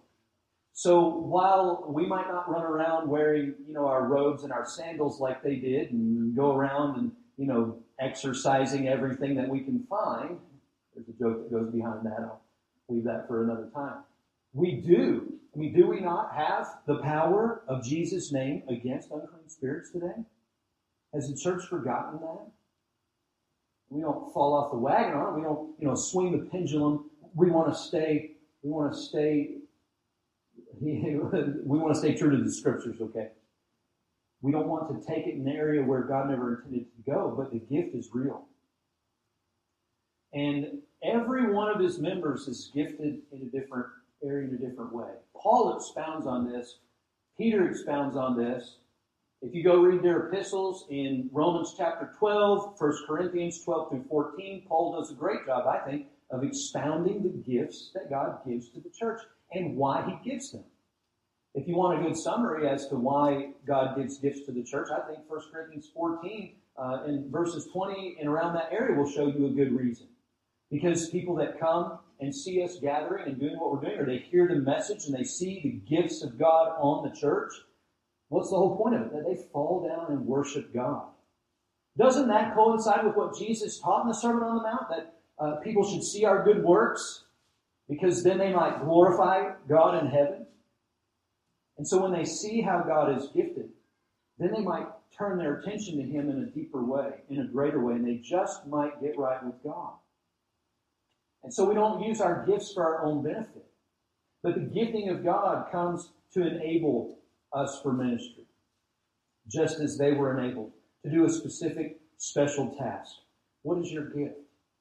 So 0.77 1.07
while 1.07 1.86
we 1.88 2.05
might 2.05 2.27
not 2.27 2.48
run 2.48 2.62
around 2.62 3.10
wearing, 3.10 3.55
you 3.67 3.74
know, 3.74 3.88
our 3.88 4.05
robes 4.05 4.43
and 4.43 4.53
our 4.53 4.63
sandals 4.63 5.19
like 5.19 5.41
they 5.41 5.55
did 5.55 5.91
and 5.91 6.36
go 6.36 6.55
around 6.55 7.00
and, 7.00 7.12
you 7.36 7.48
know, 7.48 7.79
exercising 8.00 8.88
everything 8.88 9.34
that 9.38 9.50
we 9.50 9.62
can 9.62 9.84
find, 9.89 10.38
there's 10.93 11.07
a 11.10 11.13
joke 11.13 11.41
that 11.41 11.51
goes 11.51 11.74
behind 11.74 12.05
that. 12.05 12.19
I'll 12.19 12.43
leave 12.89 13.05
that 13.05 13.27
for 13.27 13.43
another 13.43 13.69
time. 13.74 14.03
We 14.53 14.74
do. 14.74 15.34
I 15.55 15.57
mean, 15.57 15.74
do 15.74 15.88
we 15.88 16.00
not 16.00 16.36
have 16.36 16.67
the 16.86 16.98
power 16.98 17.63
of 17.67 17.84
Jesus' 17.84 18.31
name 18.31 18.62
against 18.69 19.10
unclean 19.10 19.50
spirits 19.50 19.89
today? 19.89 20.13
Has 21.12 21.27
the 21.27 21.36
church 21.36 21.65
forgotten 21.67 22.19
that? 22.19 22.51
We 23.89 24.01
don't 24.01 24.31
fall 24.31 24.53
off 24.53 24.69
the 24.69 24.77
wagon 24.77 25.15
on 25.15 25.34
it. 25.34 25.38
We 25.38 25.41
don't, 25.41 25.72
you 25.79 25.88
know, 25.88 25.96
swing 25.96 26.34
the 26.34 26.46
pendulum. 26.51 27.10
We 27.34 27.50
want 27.50 27.74
to 27.74 27.79
stay. 27.79 28.34
We 28.62 28.69
want 28.69 28.93
to 28.93 29.00
stay. 29.00 29.56
we 30.81 31.77
want 31.79 31.93
to 31.93 32.00
stay 32.00 32.15
true 32.15 32.31
to 32.31 32.43
the 32.43 32.51
scriptures. 32.51 32.98
Okay. 33.01 33.29
We 34.41 34.51
don't 34.51 34.67
want 34.67 34.89
to 34.89 35.07
take 35.07 35.25
it 35.25 35.36
in 35.36 35.48
an 35.48 35.55
area 35.55 35.81
where 35.81 36.03
God 36.03 36.29
never 36.29 36.55
intended 36.55 36.86
to 36.96 37.12
go, 37.12 37.34
but 37.36 37.51
the 37.51 37.60
gift 37.60 37.96
is 37.96 38.10
real. 38.13 38.46
And 40.34 40.79
every 41.03 41.51
one 41.51 41.74
of 41.74 41.81
his 41.81 42.00
members 42.00 42.48
is 42.48 42.72
gifted 42.74 43.19
in 43.31 43.41
a 43.41 43.60
different 43.60 43.88
area 44.24 44.48
in 44.48 44.53
a 44.53 44.57
different 44.57 44.93
way. 44.93 45.10
Paul 45.36 45.75
expounds 45.75 46.27
on 46.27 46.48
this. 46.48 46.79
Peter 47.38 47.67
expounds 47.67 48.15
on 48.15 48.38
this. 48.38 48.77
If 49.41 49.53
you 49.53 49.63
go 49.63 49.81
read 49.81 50.03
their 50.03 50.27
epistles 50.27 50.86
in 50.89 51.29
Romans 51.31 51.75
chapter 51.77 52.12
12, 52.17 52.75
1 52.79 52.93
Corinthians 53.07 53.63
12 53.63 53.89
through 53.89 54.05
14, 54.10 54.65
Paul 54.67 55.00
does 55.00 55.12
a 55.12 55.15
great 55.15 55.46
job, 55.46 55.67
I 55.67 55.77
think, 55.88 56.07
of 56.31 56.43
expounding 56.43 57.24
the 57.24 57.29
gifts 57.29 57.91
that 57.93 58.10
God 58.10 58.39
gives 58.48 58.69
to 58.69 58.79
the 58.79 58.89
church 58.89 59.22
and 59.51 59.75
why 59.75 60.04
he 60.06 60.30
gives 60.30 60.51
them. 60.51 60.63
If 61.54 61.68
you 61.68 61.75
want 61.75 62.00
a 62.00 62.04
good 62.04 62.18
summary 62.18 62.68
as 62.70 62.88
to 62.89 62.96
why 62.96 63.51
God 63.66 63.98
gives 63.98 64.20
gifts 64.20 64.46
to 64.46 64.51
the 64.51 64.63
church, 64.63 64.89
I 64.92 65.08
think 65.08 65.20
1 65.27 65.42
Corinthians 65.51 65.89
14 65.94 66.56
uh, 66.77 67.04
in 67.08 67.32
verses 67.32 67.68
20 67.74 68.18
and 68.20 68.30
around 68.30 68.54
that 68.54 68.70
area 68.72 68.96
will 68.96 69.10
show 69.10 69.27
you 69.27 69.48
a 69.48 69.50
good 69.50 69.72
reason. 69.72 70.08
Because 70.70 71.10
people 71.10 71.36
that 71.36 71.60
come 71.60 72.00
and 72.20 72.36
see 72.36 72.62
us 72.62 72.77
gathering 72.80 73.27
and 73.27 73.39
doing 73.39 73.58
what 73.58 73.72
we're 73.72 73.89
doing, 73.89 74.00
or 74.00 74.06
they 74.06 74.18
hear 74.18 74.48
the 74.48 74.56
message 74.56 75.06
and 75.06 75.16
they 75.16 75.24
see 75.24 75.62
the 75.63 75.96
gifts 75.96 76.22
of 76.22 76.38
God 76.38 76.74
on 76.80 77.08
the 77.08 77.16
church, 77.16 77.54
What's 78.29 78.50
the 78.50 78.57
whole 78.57 78.75
point 78.77 78.96
of 78.96 79.01
it? 79.01 79.14
That 79.14 79.25
they 79.25 79.42
fall 79.53 79.88
down 79.88 80.12
and 80.12 80.25
worship 80.25 80.74
God. 80.74 81.03
Doesn't 81.98 82.27
that 82.27 82.53
coincide 82.53 83.05
with 83.05 83.16
what 83.16 83.38
Jesus 83.38 83.79
taught 83.79 84.03
in 84.03 84.07
the 84.10 84.14
Sermon 84.14 84.44
on 84.44 84.57
the 84.57 84.64
Mount? 84.64 84.90
That 84.90 85.14
uh, 85.40 85.55
people 85.57 85.90
should 85.90 86.03
see 86.03 86.25
our 86.25 86.44
good 86.44 86.64
works 86.64 87.24
because 87.89 88.23
then 88.23 88.37
they 88.37 88.53
might 88.53 88.83
glorify 88.83 89.51
God 89.67 90.03
in 90.03 90.09
heaven. 90.09 90.45
And 91.77 91.87
so 91.87 92.01
when 92.01 92.11
they 92.11 92.25
see 92.25 92.61
how 92.61 92.83
God 92.85 93.15
is 93.17 93.29
gifted, 93.35 93.69
then 94.37 94.51
they 94.53 94.61
might 94.61 94.87
turn 95.17 95.37
their 95.37 95.59
attention 95.59 95.97
to 95.97 96.03
Him 96.03 96.29
in 96.29 96.43
a 96.43 96.51
deeper 96.51 96.83
way, 96.83 97.11
in 97.29 97.39
a 97.39 97.47
greater 97.47 97.83
way, 97.83 97.93
and 97.93 98.05
they 98.05 98.17
just 98.17 98.67
might 98.67 99.01
get 99.01 99.17
right 99.17 99.43
with 99.43 99.55
God. 99.63 99.93
And 101.43 101.53
so 101.53 101.65
we 101.65 101.75
don't 101.75 102.03
use 102.03 102.19
our 102.19 102.45
gifts 102.45 102.73
for 102.73 102.83
our 102.83 103.05
own 103.05 103.23
benefit. 103.23 103.65
But 104.43 104.55
the 104.55 104.61
gifting 104.61 105.09
of 105.09 105.23
God 105.23 105.71
comes 105.71 106.11
to 106.33 106.45
enable 106.45 107.19
us 107.53 107.79
for 107.81 107.93
ministry, 107.93 108.43
just 109.47 109.79
as 109.79 109.97
they 109.97 110.11
were 110.11 110.37
enabled 110.37 110.71
to 111.03 111.11
do 111.11 111.25
a 111.25 111.29
specific 111.29 112.00
special 112.17 112.75
task. 112.77 113.11
What 113.61 113.79
is 113.79 113.91
your 113.91 114.09
gift? 114.09 114.37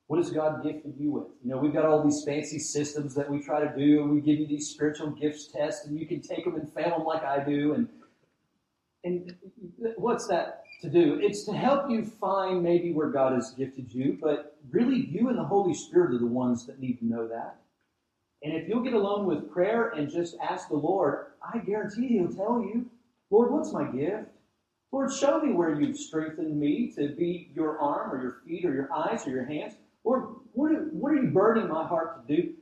What 0.08 0.18
has 0.18 0.30
God 0.30 0.62
gifted 0.62 0.94
you 0.98 1.10
with? 1.10 1.26
You 1.42 1.50
know, 1.50 1.58
we've 1.58 1.72
got 1.72 1.84
all 1.84 2.02
these 2.02 2.22
fancy 2.24 2.60
systems 2.60 3.14
that 3.16 3.28
we 3.28 3.40
try 3.40 3.60
to 3.60 3.76
do, 3.76 4.02
and 4.02 4.10
we 4.12 4.20
give 4.20 4.38
you 4.38 4.46
these 4.46 4.68
spiritual 4.68 5.10
gifts 5.10 5.48
tests, 5.48 5.86
and 5.86 5.98
you 5.98 6.06
can 6.06 6.20
take 6.20 6.44
them 6.44 6.54
and 6.54 6.72
fail 6.72 6.90
them 6.90 7.04
like 7.04 7.24
I 7.24 7.42
do. 7.44 7.74
And 7.74 7.88
and 9.04 9.34
what's 9.96 10.26
that 10.28 10.64
to 10.82 10.90
do? 10.90 11.18
It's 11.20 11.44
to 11.44 11.52
help 11.52 11.90
you 11.90 12.04
find 12.04 12.62
maybe 12.62 12.92
where 12.92 13.08
God 13.08 13.32
has 13.32 13.54
gifted 13.56 13.92
you, 13.92 14.18
but 14.20 14.58
really 14.70 15.06
you 15.06 15.28
and 15.28 15.38
the 15.38 15.44
Holy 15.44 15.74
Spirit 15.74 16.14
are 16.14 16.18
the 16.18 16.26
ones 16.26 16.66
that 16.66 16.80
need 16.80 16.98
to 16.98 17.06
know 17.06 17.28
that. 17.28 17.56
And 18.42 18.52
if 18.52 18.68
you'll 18.68 18.82
get 18.82 18.94
alone 18.94 19.26
with 19.26 19.50
prayer 19.50 19.90
and 19.90 20.10
just 20.10 20.36
ask 20.42 20.68
the 20.68 20.76
Lord, 20.76 21.26
I 21.42 21.58
guarantee 21.58 22.08
He'll 22.08 22.32
tell 22.32 22.60
you, 22.60 22.86
Lord, 23.30 23.52
what's 23.52 23.72
my 23.72 23.90
gift? 23.90 24.28
Lord, 24.92 25.12
show 25.12 25.40
me 25.40 25.52
where 25.52 25.80
you've 25.80 25.96
strengthened 25.96 26.58
me 26.58 26.92
to 26.96 27.08
be 27.08 27.50
your 27.54 27.78
arm 27.80 28.12
or 28.12 28.22
your 28.22 28.36
feet 28.46 28.64
or 28.64 28.74
your 28.74 28.92
eyes 28.92 29.26
or 29.26 29.30
your 29.30 29.44
hands. 29.44 29.74
Lord, 30.06 30.36
what 30.52 30.70
are, 30.70 30.84
what 30.92 31.12
are 31.12 31.16
you 31.16 31.30
burning 31.30 31.68
my 31.68 31.84
heart 31.84 32.26
to 32.26 32.36
do? 32.36 32.54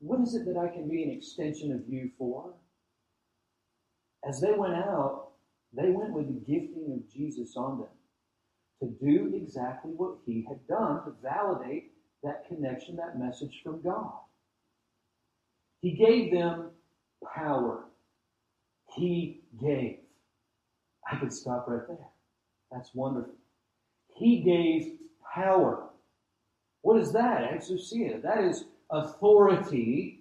What 0.00 0.20
is 0.20 0.34
it 0.34 0.44
that 0.46 0.56
I 0.56 0.68
can 0.68 0.88
be 0.88 1.04
an 1.04 1.10
extension 1.10 1.72
of 1.72 1.88
you 1.88 2.10
for? 2.18 2.52
As 4.28 4.40
they 4.40 4.52
went 4.52 4.74
out, 4.74 5.28
they 5.72 5.90
went 5.90 6.12
with 6.12 6.26
the 6.26 6.52
gifting 6.52 6.92
of 6.92 7.10
Jesus 7.10 7.56
on 7.56 7.78
them 7.78 7.88
to 8.80 9.06
do 9.06 9.32
exactly 9.36 9.92
what 9.92 10.16
he 10.26 10.44
had 10.48 10.66
done 10.66 11.04
to 11.04 11.12
validate 11.22 11.92
that 12.24 12.48
connection, 12.48 12.96
that 12.96 13.18
message 13.18 13.60
from 13.62 13.80
God. 13.82 14.12
He 15.80 15.92
gave 15.92 16.32
them 16.32 16.70
power. 17.34 17.84
He 18.96 19.42
gave. 19.60 19.98
I 21.10 21.16
could 21.16 21.32
stop 21.32 21.66
right 21.68 21.86
there. 21.86 22.08
That's 22.72 22.94
wonderful. 22.94 23.34
He 24.16 24.40
gave 24.40 24.98
power. 25.32 25.89
What 26.82 27.00
is 27.00 27.12
that? 27.12 27.50
Exousia. 27.52 28.22
That 28.22 28.44
is 28.44 28.64
authority. 28.90 30.20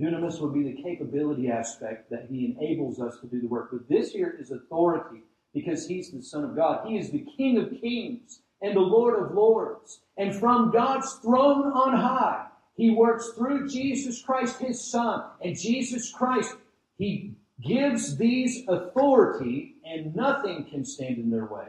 Dunamis 0.00 0.40
would 0.40 0.54
be 0.54 0.62
the 0.62 0.82
capability 0.82 1.50
aspect 1.50 2.10
that 2.10 2.26
he 2.30 2.56
enables 2.56 3.00
us 3.00 3.18
to 3.20 3.26
do 3.26 3.40
the 3.40 3.48
work. 3.48 3.70
But 3.72 3.88
this 3.88 4.12
here 4.12 4.36
is 4.38 4.50
authority 4.50 5.22
because 5.52 5.86
he's 5.86 6.10
the 6.10 6.22
Son 6.22 6.44
of 6.44 6.54
God. 6.54 6.86
He 6.86 6.96
is 6.96 7.10
the 7.10 7.26
King 7.36 7.58
of 7.58 7.80
kings 7.80 8.42
and 8.62 8.76
the 8.76 8.80
Lord 8.80 9.20
of 9.20 9.34
lords. 9.34 10.00
And 10.16 10.34
from 10.34 10.70
God's 10.70 11.12
throne 11.14 11.72
on 11.72 11.96
high, 11.96 12.46
he 12.76 12.90
works 12.90 13.32
through 13.36 13.68
Jesus 13.68 14.22
Christ, 14.22 14.58
his 14.58 14.82
Son. 14.82 15.24
And 15.42 15.58
Jesus 15.58 16.12
Christ, 16.12 16.54
he 16.96 17.34
gives 17.60 18.16
these 18.16 18.66
authority, 18.68 19.74
and 19.84 20.14
nothing 20.14 20.66
can 20.70 20.84
stand 20.84 21.18
in 21.18 21.30
their 21.30 21.46
way. 21.46 21.66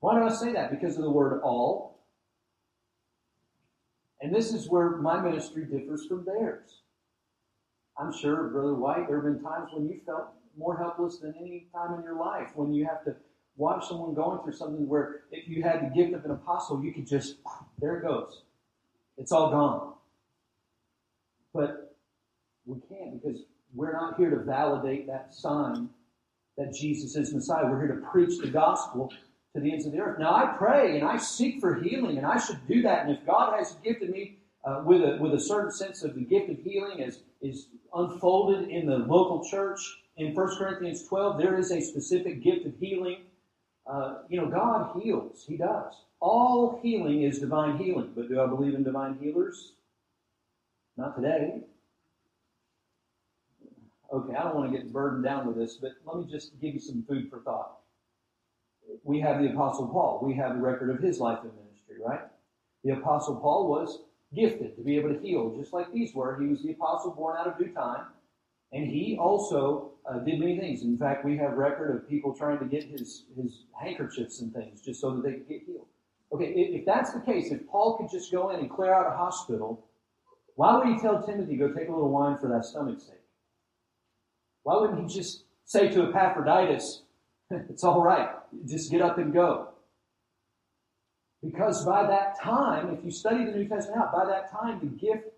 Why 0.00 0.18
do 0.18 0.24
I 0.24 0.30
say 0.30 0.52
that? 0.52 0.70
Because 0.70 0.96
of 0.96 1.02
the 1.02 1.10
word 1.10 1.40
all. 1.42 1.97
And 4.20 4.34
this 4.34 4.52
is 4.52 4.68
where 4.68 4.96
my 4.96 5.20
ministry 5.20 5.64
differs 5.64 6.06
from 6.06 6.24
theirs. 6.24 6.80
I'm 7.98 8.12
sure, 8.12 8.48
Brother 8.48 8.74
White, 8.74 9.08
there 9.08 9.20
have 9.20 9.24
been 9.24 9.42
times 9.42 9.70
when 9.72 9.88
you 9.88 10.00
felt 10.06 10.28
more 10.56 10.76
helpless 10.76 11.18
than 11.18 11.34
any 11.40 11.66
time 11.72 11.94
in 11.94 12.02
your 12.02 12.18
life, 12.18 12.48
when 12.54 12.72
you 12.72 12.84
have 12.84 13.04
to 13.04 13.14
watch 13.56 13.86
someone 13.88 14.14
going 14.14 14.40
through 14.42 14.52
something 14.54 14.88
where 14.88 15.22
if 15.30 15.48
you 15.48 15.62
had 15.62 15.82
the 15.82 15.94
gift 15.94 16.14
of 16.14 16.24
an 16.24 16.30
apostle, 16.32 16.82
you 16.82 16.92
could 16.92 17.06
just, 17.06 17.36
there 17.80 17.98
it 17.98 18.02
goes. 18.02 18.42
It's 19.16 19.32
all 19.32 19.50
gone. 19.50 19.94
But 21.52 21.96
we 22.66 22.80
can't 22.88 23.20
because 23.20 23.42
we're 23.74 23.92
not 23.92 24.16
here 24.16 24.30
to 24.30 24.44
validate 24.44 25.06
that 25.08 25.34
sign 25.34 25.88
that 26.56 26.72
Jesus 26.72 27.16
is 27.16 27.34
Messiah. 27.34 27.64
We're 27.64 27.86
here 27.86 27.96
to 27.96 28.06
preach 28.06 28.38
the 28.38 28.48
gospel 28.48 29.12
to 29.58 29.64
the 29.64 29.72
ends 29.72 29.86
of 29.86 29.92
the 29.92 29.98
earth. 29.98 30.18
Now, 30.18 30.34
I 30.34 30.54
pray 30.56 30.98
and 30.98 31.08
I 31.08 31.16
seek 31.16 31.60
for 31.60 31.74
healing, 31.74 32.16
and 32.16 32.26
I 32.26 32.38
should 32.38 32.66
do 32.66 32.82
that. 32.82 33.06
And 33.06 33.16
if 33.16 33.26
God 33.26 33.54
has 33.58 33.72
gifted 33.84 34.10
me 34.10 34.38
uh, 34.64 34.82
with, 34.84 35.02
a, 35.02 35.18
with 35.20 35.34
a 35.34 35.40
certain 35.40 35.72
sense 35.72 36.02
of 36.02 36.14
the 36.14 36.22
gift 36.22 36.50
of 36.50 36.58
healing 36.58 37.02
as 37.02 37.20
is 37.40 37.68
unfolded 37.94 38.68
in 38.68 38.86
the 38.86 38.98
local 38.98 39.48
church 39.48 39.78
in 40.16 40.34
1 40.34 40.56
Corinthians 40.58 41.06
12, 41.06 41.38
there 41.38 41.56
is 41.56 41.70
a 41.70 41.80
specific 41.80 42.42
gift 42.42 42.66
of 42.66 42.74
healing. 42.80 43.18
Uh, 43.86 44.22
you 44.28 44.40
know, 44.40 44.48
God 44.48 45.00
heals. 45.00 45.44
He 45.46 45.56
does. 45.56 45.94
all 46.20 46.80
healing 46.82 47.22
is 47.22 47.38
divine 47.38 47.78
healing. 47.78 48.10
But 48.14 48.28
do 48.28 48.40
I 48.40 48.46
believe 48.46 48.74
in 48.74 48.82
divine 48.82 49.18
healers? 49.20 49.72
Not 50.96 51.14
today. 51.14 51.60
Okay, 54.12 54.34
I 54.34 54.42
don't 54.42 54.56
want 54.56 54.72
to 54.72 54.76
get 54.76 54.92
burdened 54.92 55.24
down 55.24 55.46
with 55.46 55.56
this, 55.56 55.76
but 55.76 55.92
let 56.06 56.16
me 56.16 56.30
just 56.30 56.58
give 56.60 56.74
you 56.74 56.80
some 56.80 57.04
food 57.06 57.30
for 57.30 57.40
thought. 57.40 57.77
We 59.04 59.20
have 59.20 59.40
the 59.40 59.50
Apostle 59.50 59.88
Paul. 59.88 60.20
We 60.22 60.34
have 60.34 60.54
the 60.54 60.60
record 60.60 60.90
of 60.90 61.00
his 61.02 61.20
life 61.20 61.38
and 61.42 61.52
ministry, 61.54 61.96
right? 62.04 62.22
The 62.84 62.92
Apostle 62.92 63.36
Paul 63.36 63.68
was 63.68 64.00
gifted 64.34 64.76
to 64.76 64.82
be 64.82 64.96
able 64.96 65.14
to 65.14 65.20
heal, 65.20 65.54
just 65.56 65.72
like 65.72 65.92
these 65.92 66.14
were. 66.14 66.38
He 66.40 66.46
was 66.46 66.62
the 66.62 66.72
apostle 66.72 67.12
born 67.12 67.36
out 67.38 67.46
of 67.46 67.58
due 67.58 67.72
time, 67.72 68.06
and 68.72 68.86
he 68.86 69.16
also 69.18 69.92
uh, 70.08 70.18
did 70.18 70.38
many 70.38 70.58
things. 70.58 70.82
In 70.82 70.98
fact, 70.98 71.24
we 71.24 71.36
have 71.38 71.52
record 71.52 71.94
of 71.94 72.08
people 72.08 72.34
trying 72.34 72.58
to 72.58 72.64
get 72.64 72.84
his 72.84 73.24
his 73.36 73.64
handkerchiefs 73.80 74.40
and 74.40 74.52
things 74.52 74.80
just 74.82 75.00
so 75.00 75.14
that 75.14 75.22
they 75.22 75.32
could 75.32 75.48
get 75.48 75.62
healed. 75.66 75.86
Okay, 76.32 76.46
if 76.46 76.84
that's 76.84 77.12
the 77.12 77.20
case, 77.20 77.50
if 77.50 77.66
Paul 77.68 77.96
could 77.96 78.10
just 78.10 78.30
go 78.30 78.50
in 78.50 78.60
and 78.60 78.68
clear 78.70 78.92
out 78.92 79.06
a 79.06 79.16
hospital, 79.16 79.86
why 80.56 80.76
would 80.76 80.88
he 80.88 80.98
tell 80.98 81.22
Timothy, 81.22 81.56
go 81.56 81.68
take 81.68 81.88
a 81.88 81.92
little 81.92 82.10
wine 82.10 82.36
for 82.36 82.48
that 82.48 82.66
stomach's 82.66 83.04
sake? 83.04 83.14
Why 84.62 84.78
wouldn't 84.78 85.08
he 85.08 85.16
just 85.16 85.44
say 85.64 85.88
to 85.88 86.02
Epaphroditus, 86.02 87.02
it's 87.50 87.82
all 87.82 88.02
right, 88.02 88.28
just 88.66 88.90
get 88.90 89.02
up 89.02 89.18
and 89.18 89.32
go? 89.32 89.68
Because 91.42 91.84
by 91.84 92.06
that 92.06 92.40
time, 92.40 92.90
if 92.90 93.04
you 93.04 93.10
study 93.10 93.44
the 93.44 93.52
New 93.52 93.68
Testament 93.68 94.00
out, 94.00 94.12
by 94.12 94.24
that 94.26 94.50
time 94.50 94.80
the 94.80 94.86
gift 94.86 95.28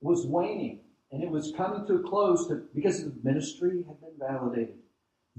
was 0.00 0.26
waning 0.26 0.80
and 1.12 1.22
it 1.22 1.30
was 1.30 1.52
coming 1.56 1.86
to 1.86 1.94
a 1.94 2.02
close 2.02 2.46
to, 2.48 2.62
because 2.74 3.04
the 3.04 3.12
ministry 3.22 3.84
had 3.86 4.00
been 4.00 4.14
validated. 4.18 4.76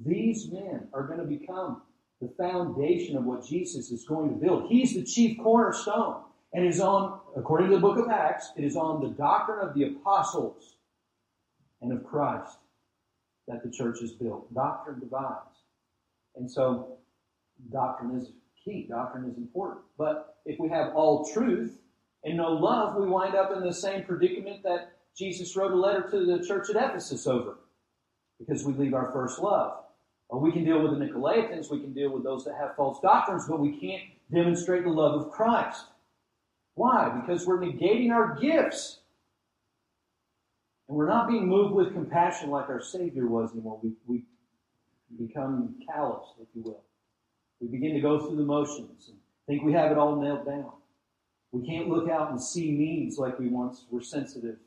These 0.03 0.51
men 0.51 0.87
are 0.93 1.03
going 1.03 1.19
to 1.19 1.25
become 1.25 1.81
the 2.19 2.29
foundation 2.37 3.17
of 3.17 3.23
what 3.23 3.45
Jesus 3.45 3.91
is 3.91 4.05
going 4.05 4.29
to 4.29 4.35
build. 4.35 4.69
He's 4.69 4.95
the 4.95 5.03
chief 5.03 5.37
cornerstone. 5.41 6.23
And 6.53 6.65
is 6.65 6.81
on, 6.81 7.21
according 7.37 7.69
to 7.69 7.75
the 7.75 7.81
book 7.81 7.97
of 7.97 8.09
Acts, 8.09 8.51
it 8.57 8.65
is 8.65 8.75
on 8.75 9.01
the 9.01 9.09
doctrine 9.09 9.65
of 9.65 9.73
the 9.73 9.83
apostles 9.83 10.75
and 11.81 11.93
of 11.93 12.03
Christ 12.03 12.57
that 13.47 13.63
the 13.63 13.71
church 13.71 14.01
is 14.01 14.11
built. 14.11 14.53
Doctrine 14.53 14.99
divides. 14.99 15.63
And 16.35 16.51
so 16.51 16.97
doctrine 17.71 18.17
is 18.17 18.31
key. 18.63 18.87
Doctrine 18.89 19.29
is 19.29 19.37
important. 19.37 19.81
But 19.97 20.37
if 20.45 20.59
we 20.59 20.69
have 20.69 20.93
all 20.95 21.31
truth 21.33 21.79
and 22.23 22.37
no 22.37 22.51
love, 22.51 22.95
we 22.95 23.07
wind 23.07 23.35
up 23.35 23.51
in 23.55 23.61
the 23.61 23.73
same 23.73 24.03
predicament 24.03 24.63
that 24.63 24.93
Jesus 25.17 25.55
wrote 25.55 25.71
a 25.71 25.75
letter 25.75 26.09
to 26.09 26.25
the 26.25 26.45
church 26.45 26.69
at 26.69 26.75
Ephesus 26.75 27.27
over 27.27 27.57
because 28.39 28.63
we 28.63 28.73
leave 28.73 28.93
our 28.93 29.11
first 29.11 29.39
love. 29.39 29.83
Well, 30.29 30.41
we 30.41 30.51
can 30.51 30.63
deal 30.63 30.81
with 30.81 30.97
the 30.97 31.05
Nicolaitans, 31.05 31.69
we 31.69 31.81
can 31.81 31.93
deal 31.93 32.11
with 32.11 32.23
those 32.23 32.45
that 32.45 32.55
have 32.55 32.75
false 32.75 32.99
doctrines, 33.01 33.45
but 33.47 33.59
we 33.59 33.79
can't 33.79 34.03
demonstrate 34.33 34.83
the 34.83 34.89
love 34.89 35.21
of 35.21 35.31
Christ. 35.31 35.85
Why? 36.75 37.09
Because 37.21 37.45
we're 37.45 37.59
negating 37.59 38.11
our 38.11 38.35
gifts. 38.39 38.99
And 40.87 40.97
we're 40.97 41.07
not 41.07 41.27
being 41.27 41.47
moved 41.47 41.73
with 41.73 41.93
compassion 41.93 42.49
like 42.49 42.69
our 42.69 42.81
Savior 42.81 43.27
was 43.27 43.51
anymore. 43.51 43.79
We, 43.83 43.91
we 44.07 44.23
become 45.19 45.75
callous, 45.85 46.23
if 46.41 46.47
you 46.55 46.63
will. 46.63 46.83
We 47.61 47.67
begin 47.67 47.93
to 47.93 48.01
go 48.01 48.19
through 48.19 48.37
the 48.37 48.43
motions 48.43 49.09
and 49.09 49.17
think 49.47 49.63
we 49.63 49.73
have 49.73 49.91
it 49.91 49.97
all 49.97 50.19
nailed 50.19 50.45
down. 50.47 50.71
We 51.51 51.65
can't 51.67 51.89
look 51.89 52.09
out 52.09 52.31
and 52.31 52.41
see 52.41 52.71
needs 52.71 53.17
like 53.17 53.37
we 53.37 53.49
once 53.49 53.85
were 53.91 54.01
sensitive 54.01 54.57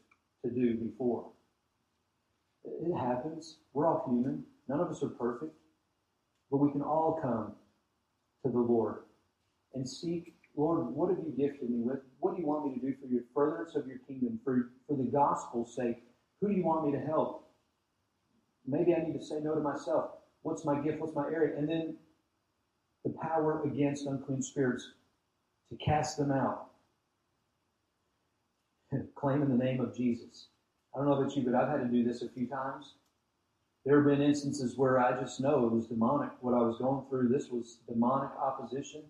to 0.45 0.51
do 0.51 0.77
before. 0.77 1.27
It 2.65 2.97
happens. 2.97 3.59
We're 3.73 3.87
all 3.87 4.05
human. 4.07 4.45
None 4.69 4.81
of 4.81 4.89
us 4.89 5.03
are 5.03 5.09
perfect. 5.09 5.53
But 6.51 6.59
we 6.59 6.71
can 6.71 6.83
all 6.83 7.19
come 7.21 7.55
to 8.45 8.53
the 8.53 8.59
Lord 8.59 8.99
and 9.75 9.89
seek, 9.89 10.35
Lord, 10.57 10.87
what 10.87 11.09
have 11.09 11.19
you 11.19 11.35
gifted 11.37 11.69
me 11.71 11.81
with? 11.81 11.99
What 12.21 12.37
do 12.37 12.41
you 12.41 12.47
want 12.47 12.67
me 12.67 12.75
to 12.75 12.81
do 12.81 12.95
for 13.01 13.09
your 13.09 13.23
furtherance 13.35 13.75
of 13.75 13.89
your 13.89 13.99
kingdom, 14.07 14.39
for, 14.45 14.71
for 14.87 14.97
the 14.97 15.11
gospel's 15.11 15.75
sake? 15.75 15.97
Who 16.41 16.49
do 16.49 16.55
you 16.55 16.65
want 16.65 16.87
me 16.87 16.93
to 16.93 17.05
help? 17.05 17.49
Maybe 18.67 18.95
I 18.95 19.03
need 19.05 19.19
to 19.19 19.25
say 19.25 19.41
no 19.43 19.55
to 19.55 19.61
myself. 19.61 20.11
What's 20.43 20.65
my 20.65 20.81
gift? 20.81 21.01
What's 21.01 21.15
my 21.15 21.25
area? 21.25 21.59
And 21.59 21.69
then 21.69 21.97
the 23.05 23.15
power 23.21 23.63
against 23.65 24.07
unclean 24.07 24.43
spirits 24.43 24.93
to 25.71 25.77
cast 25.77 26.17
them 26.17 26.33
out. 26.33 26.69
Claiming 29.15 29.49
the 29.49 29.63
name 29.63 29.81
of 29.81 29.97
Jesus. 29.97 30.47
I 30.95 30.99
don't 30.99 31.09
know 31.09 31.21
about 31.21 31.37
you, 31.37 31.43
but 31.43 31.55
I've 31.55 31.69
had 31.69 31.81
to 31.81 31.89
do 31.89 32.05
this 32.05 32.23
a 32.23 32.29
few 32.29 32.47
times. 32.47 32.95
There 33.85 33.97
have 33.97 34.07
been 34.07 34.23
instances 34.23 34.79
where 34.79 34.99
I 34.99 35.21
just 35.21 35.41
know 35.41 35.67
it 35.67 35.73
was 35.73 35.87
demonic. 35.87 36.31
What 36.41 36.55
I 36.55 36.63
was 36.63 36.79
going 36.79 37.05
through, 37.11 37.29
this 37.29 37.51
was 37.51 37.79
demonic 37.87 38.31
opposition. 38.41 39.03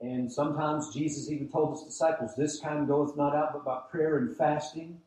And 0.00 0.30
sometimes 0.30 0.94
Jesus 0.94 1.30
even 1.30 1.48
told 1.48 1.78
his 1.78 1.84
disciples, 1.84 2.36
This 2.36 2.60
kind 2.60 2.86
goeth 2.86 3.16
not 3.16 3.34
out 3.34 3.52
but 3.52 3.64
by 3.64 3.80
prayer 3.90 4.18
and 4.18 4.36
fasting. 4.36 5.00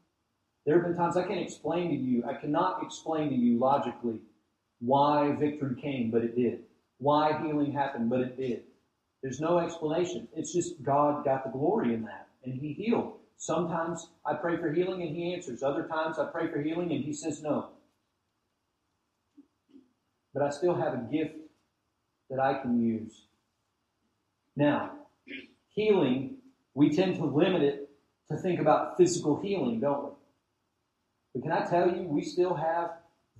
There 0.65 0.75
have 0.75 0.85
been 0.85 0.95
times 0.95 1.15
I 1.15 1.27
can't 1.27 1.39
explain 1.39 1.89
to 1.89 1.95
you, 1.95 2.23
I 2.25 2.33
cannot 2.33 2.83
explain 2.83 3.29
to 3.29 3.35
you 3.35 3.59
logically 3.59 4.19
why 4.79 5.35
victory 5.39 5.79
came, 5.79 6.11
but 6.11 6.23
it 6.23 6.35
did 6.35 6.63
why 6.97 7.41
healing 7.43 7.71
happened, 7.71 8.09
but 8.09 8.21
it 8.21 8.37
did. 8.37 8.63
There's 9.21 9.39
no 9.39 9.59
explanation. 9.59 10.27
It's 10.35 10.53
just 10.53 10.81
God 10.83 11.25
got 11.25 11.43
the 11.43 11.49
glory 11.49 11.93
in 11.93 12.03
that, 12.03 12.27
and 12.43 12.53
He 12.53 12.73
healed. 12.73 13.13
Sometimes 13.37 14.07
I 14.25 14.33
pray 14.35 14.57
for 14.57 14.71
healing 14.71 15.01
and 15.01 15.15
He 15.15 15.33
answers. 15.33 15.63
Other 15.63 15.87
times 15.87 16.19
I 16.19 16.25
pray 16.25 16.47
for 16.47 16.61
healing 16.61 16.91
and 16.91 17.03
He 17.03 17.13
says 17.13 17.41
no. 17.41 17.69
But 20.33 20.43
I 20.43 20.49
still 20.49 20.75
have 20.75 20.93
a 20.93 21.07
gift 21.11 21.35
that 22.29 22.39
I 22.39 22.61
can 22.61 22.81
use. 22.81 23.23
Now, 24.55 24.91
healing, 25.69 26.37
we 26.73 26.95
tend 26.95 27.15
to 27.17 27.25
limit 27.25 27.61
it 27.61 27.89
to 28.29 28.37
think 28.37 28.59
about 28.59 28.97
physical 28.97 29.39
healing, 29.41 29.79
don't 29.79 30.05
we? 30.05 30.09
But 31.33 31.43
can 31.43 31.51
I 31.51 31.65
tell 31.65 31.89
you, 31.89 32.03
we 32.03 32.23
still 32.23 32.53
have 32.53 32.91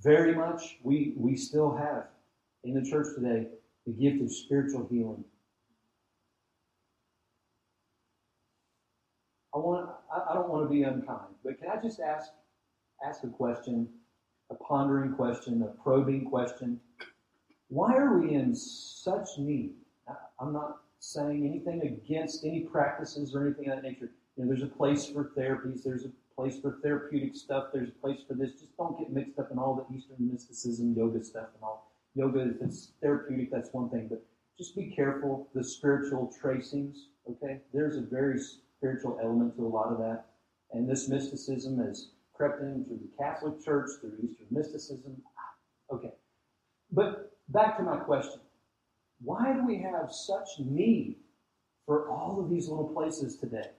very 0.01 0.35
much, 0.35 0.77
we, 0.83 1.13
we 1.15 1.35
still 1.35 1.75
have 1.75 2.05
in 2.65 2.73
the 2.73 2.89
church 2.89 3.07
today 3.15 3.47
the 3.85 3.93
gift 3.93 4.21
of 4.21 4.31
spiritual 4.33 4.87
healing. 4.89 5.23
I 9.53 9.57
want 9.59 9.89
I 10.11 10.33
don't 10.33 10.49
want 10.49 10.65
to 10.65 10.69
be 10.69 10.83
unkind, 10.83 11.35
but 11.43 11.59
can 11.59 11.69
I 11.69 11.81
just 11.81 11.99
ask 11.99 12.31
ask 13.05 13.23
a 13.23 13.27
question, 13.27 13.87
a 14.49 14.55
pondering 14.55 15.13
question, 15.13 15.61
a 15.63 15.67
probing 15.81 16.25
question? 16.25 16.79
Why 17.69 17.95
are 17.95 18.19
we 18.19 18.33
in 18.33 18.53
such 18.55 19.37
need? 19.37 19.75
I'm 20.39 20.51
not 20.51 20.77
saying 20.99 21.45
anything 21.45 21.81
against 21.83 22.43
any 22.43 22.61
practices 22.61 23.33
or 23.33 23.45
anything 23.45 23.69
of 23.69 23.75
that 23.75 23.83
nature. 23.83 24.11
You 24.35 24.43
know, 24.43 24.49
there's 24.49 24.63
a 24.63 24.67
place 24.67 25.05
for 25.05 25.31
therapies, 25.37 25.83
there's 25.83 26.05
a 26.05 26.11
place 26.35 26.59
for 26.61 26.79
therapeutic 26.83 27.35
stuff, 27.35 27.67
there's 27.73 27.89
a 27.89 27.93
place 27.93 28.19
for 28.27 28.33
this. 28.33 28.51
Just 28.53 28.75
don't 28.77 28.99
get 28.99 29.11
mixed 29.11 29.39
up 29.39 29.51
in 29.51 29.57
all 29.57 29.75
the 29.75 29.95
Eastern 29.95 30.17
mysticism, 30.19 30.93
yoga 30.95 31.23
stuff, 31.23 31.47
and 31.53 31.63
all 31.63 31.84
yoga, 32.15 32.39
if 32.39 32.61
it's 32.61 32.93
therapeutic, 33.01 33.51
that's 33.51 33.69
one 33.73 33.89
thing, 33.89 34.07
but 34.09 34.25
just 34.57 34.75
be 34.75 34.93
careful 34.95 35.49
the 35.53 35.63
spiritual 35.63 36.33
tracings, 36.41 37.09
okay? 37.29 37.59
There's 37.73 37.97
a 37.97 38.01
very 38.01 38.39
spiritual 38.39 39.19
element 39.21 39.55
to 39.57 39.65
a 39.65 39.67
lot 39.67 39.91
of 39.91 39.97
that. 39.99 40.25
And 40.71 40.89
this 40.89 41.09
mysticism 41.09 41.77
has 41.85 42.09
crept 42.33 42.61
in 42.61 42.85
through 42.85 42.99
the 42.99 43.23
Catholic 43.23 43.63
Church, 43.63 43.89
through 43.99 44.13
Eastern 44.23 44.47
mysticism. 44.49 45.21
Okay. 45.91 46.11
But 46.91 47.37
back 47.49 47.77
to 47.77 47.83
my 47.83 47.97
question. 47.97 48.39
Why 49.21 49.53
do 49.53 49.65
we 49.65 49.77
have 49.77 50.11
such 50.11 50.47
need 50.59 51.17
for 51.85 52.09
all 52.09 52.41
of 52.41 52.49
these 52.49 52.67
little 52.67 52.89
places 52.89 53.37
today? 53.37 53.69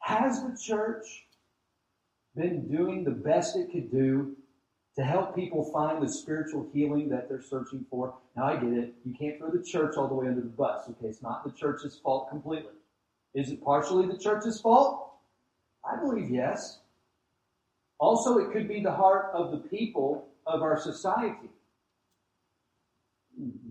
Has 0.00 0.42
the 0.42 0.58
church 0.60 1.06
been 2.34 2.68
doing 2.68 3.04
the 3.04 3.10
best 3.10 3.56
it 3.56 3.72
could 3.72 3.90
do 3.90 4.36
to 4.98 5.04
help 5.04 5.32
people 5.32 5.62
find 5.72 6.02
the 6.02 6.08
spiritual 6.08 6.66
healing 6.74 7.08
that 7.08 7.28
they're 7.28 7.40
searching 7.40 7.86
for. 7.88 8.14
Now, 8.36 8.46
I 8.46 8.56
get 8.56 8.72
it. 8.72 8.94
You 9.04 9.14
can't 9.14 9.38
throw 9.38 9.48
the 9.48 9.62
church 9.62 9.96
all 9.96 10.08
the 10.08 10.14
way 10.14 10.26
under 10.26 10.40
the 10.40 10.48
bus. 10.48 10.88
Okay, 10.90 11.06
it's 11.06 11.22
not 11.22 11.44
the 11.44 11.52
church's 11.52 12.00
fault 12.02 12.28
completely. 12.28 12.72
Is 13.32 13.50
it 13.50 13.62
partially 13.64 14.08
the 14.08 14.18
church's 14.18 14.60
fault? 14.60 15.12
I 15.88 16.00
believe 16.00 16.30
yes. 16.30 16.80
Also, 18.00 18.38
it 18.38 18.50
could 18.52 18.66
be 18.66 18.82
the 18.82 18.90
heart 18.90 19.30
of 19.32 19.52
the 19.52 19.58
people 19.58 20.26
of 20.48 20.62
our 20.62 20.76
society. 20.76 21.48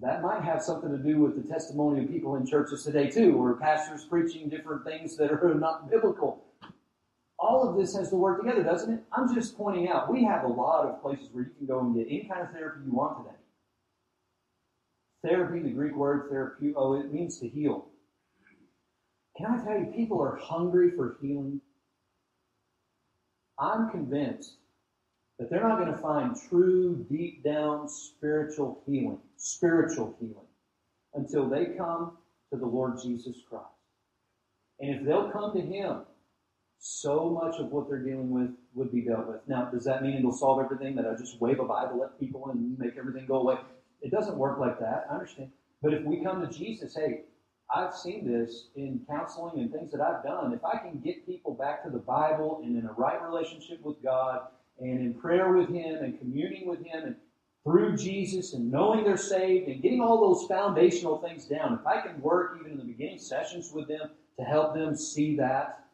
That 0.01 0.21
might 0.21 0.43
have 0.43 0.63
something 0.63 0.91
to 0.91 0.97
do 0.97 1.19
with 1.19 1.35
the 1.35 1.53
testimony 1.53 2.05
of 2.05 2.09
people 2.09 2.37
in 2.37 2.45
churches 2.45 2.85
today, 2.85 3.09
too, 3.09 3.35
or 3.35 3.53
pastors 3.55 4.05
preaching 4.05 4.47
different 4.47 4.85
things 4.85 5.17
that 5.17 5.31
are 5.31 5.53
not 5.59 5.89
biblical 5.91 6.41
all 7.47 7.69
of 7.69 7.77
this 7.77 7.95
has 7.95 8.09
to 8.09 8.15
work 8.15 8.41
together, 8.41 8.61
doesn't 8.61 8.93
it? 8.93 9.03
I'm 9.13 9.33
just 9.33 9.57
pointing 9.57 9.87
out 9.87 10.11
we 10.11 10.25
have 10.25 10.43
a 10.43 10.47
lot 10.47 10.85
of 10.85 11.01
places 11.01 11.29
where 11.31 11.45
you 11.45 11.51
can 11.57 11.65
go 11.65 11.79
and 11.79 11.95
get 11.95 12.07
any 12.07 12.27
kind 12.29 12.41
of 12.41 12.51
therapy 12.51 12.81
you 12.85 12.91
want 12.91 13.23
today. 13.23 13.37
Therapy, 15.23 15.63
the 15.63 15.69
Greek 15.69 15.95
word 15.95 16.29
therapy, 16.29 16.73
oh, 16.75 16.99
it 16.99 17.13
means 17.13 17.39
to 17.39 17.47
heal. 17.47 17.87
Can 19.37 19.45
I 19.45 19.63
tell 19.63 19.79
you, 19.79 19.93
people 19.95 20.21
are 20.21 20.35
hungry 20.35 20.91
for 20.91 21.17
healing? 21.21 21.61
I'm 23.59 23.89
convinced 23.91 24.55
that 25.39 25.49
they're 25.49 25.67
not 25.67 25.79
going 25.79 25.93
to 25.93 25.99
find 25.99 26.35
true, 26.49 27.05
deep 27.09 27.43
down 27.43 27.87
spiritual 27.87 28.81
healing, 28.85 29.19
spiritual 29.37 30.15
healing, 30.19 30.47
until 31.13 31.47
they 31.47 31.65
come 31.77 32.17
to 32.51 32.59
the 32.59 32.65
Lord 32.65 32.99
Jesus 33.01 33.37
Christ. 33.49 33.65
And 34.79 34.95
if 34.95 35.05
they'll 35.05 35.31
come 35.31 35.53
to 35.53 35.61
Him, 35.61 36.01
so 36.79 37.29
much 37.29 37.59
of 37.59 37.71
what 37.71 37.89
they're 37.89 38.03
dealing 38.03 38.29
with 38.29 38.49
would 38.75 38.91
be 38.91 39.01
dealt 39.01 39.27
with. 39.27 39.41
Now, 39.47 39.65
does 39.65 39.85
that 39.85 40.03
mean 40.03 40.17
it'll 40.17 40.31
solve 40.31 40.63
everything? 40.63 40.95
That 40.95 41.05
I 41.07 41.15
just 41.15 41.41
wave 41.41 41.59
a 41.59 41.65
Bible 41.65 42.03
at 42.03 42.19
people 42.19 42.49
and 42.49 42.77
make 42.77 42.97
everything 42.97 43.25
go 43.25 43.41
away? 43.41 43.57
It 44.01 44.11
doesn't 44.11 44.37
work 44.37 44.59
like 44.59 44.79
that. 44.79 45.07
I 45.09 45.15
understand. 45.15 45.51
But 45.81 45.93
if 45.93 46.03
we 46.03 46.23
come 46.23 46.41
to 46.41 46.47
Jesus, 46.47 46.95
hey, 46.95 47.21
I've 47.73 47.93
seen 47.93 48.25
this 48.25 48.67
in 48.75 49.01
counseling 49.09 49.59
and 49.59 49.71
things 49.71 49.91
that 49.91 50.01
I've 50.01 50.23
done. 50.23 50.53
If 50.53 50.63
I 50.63 50.77
can 50.77 50.99
get 50.99 51.25
people 51.25 51.53
back 51.53 51.83
to 51.83 51.89
the 51.89 51.99
Bible 51.99 52.61
and 52.63 52.77
in 52.77 52.85
a 52.85 52.93
right 52.93 53.21
relationship 53.21 53.81
with 53.83 54.01
God 54.01 54.41
and 54.79 54.99
in 54.99 55.13
prayer 55.13 55.51
with 55.51 55.69
Him 55.69 56.03
and 56.03 56.17
communing 56.17 56.67
with 56.67 56.79
Him 56.85 57.03
and 57.03 57.15
through 57.63 57.97
Jesus 57.97 58.53
and 58.53 58.71
knowing 58.71 59.03
they're 59.03 59.17
saved 59.17 59.67
and 59.67 59.81
getting 59.81 59.99
all 59.99 60.21
those 60.21 60.47
foundational 60.47 61.17
things 61.17 61.45
down, 61.45 61.73
if 61.73 61.85
I 61.85 61.99
can 61.99 62.21
work 62.21 62.57
even 62.59 62.73
in 62.73 62.77
the 62.77 62.85
beginning 62.85 63.19
sessions 63.19 63.71
with 63.73 63.89
them 63.89 64.11
to 64.39 64.45
help 64.45 64.73
them 64.73 64.95
see 64.95 65.35
that, 65.35 65.86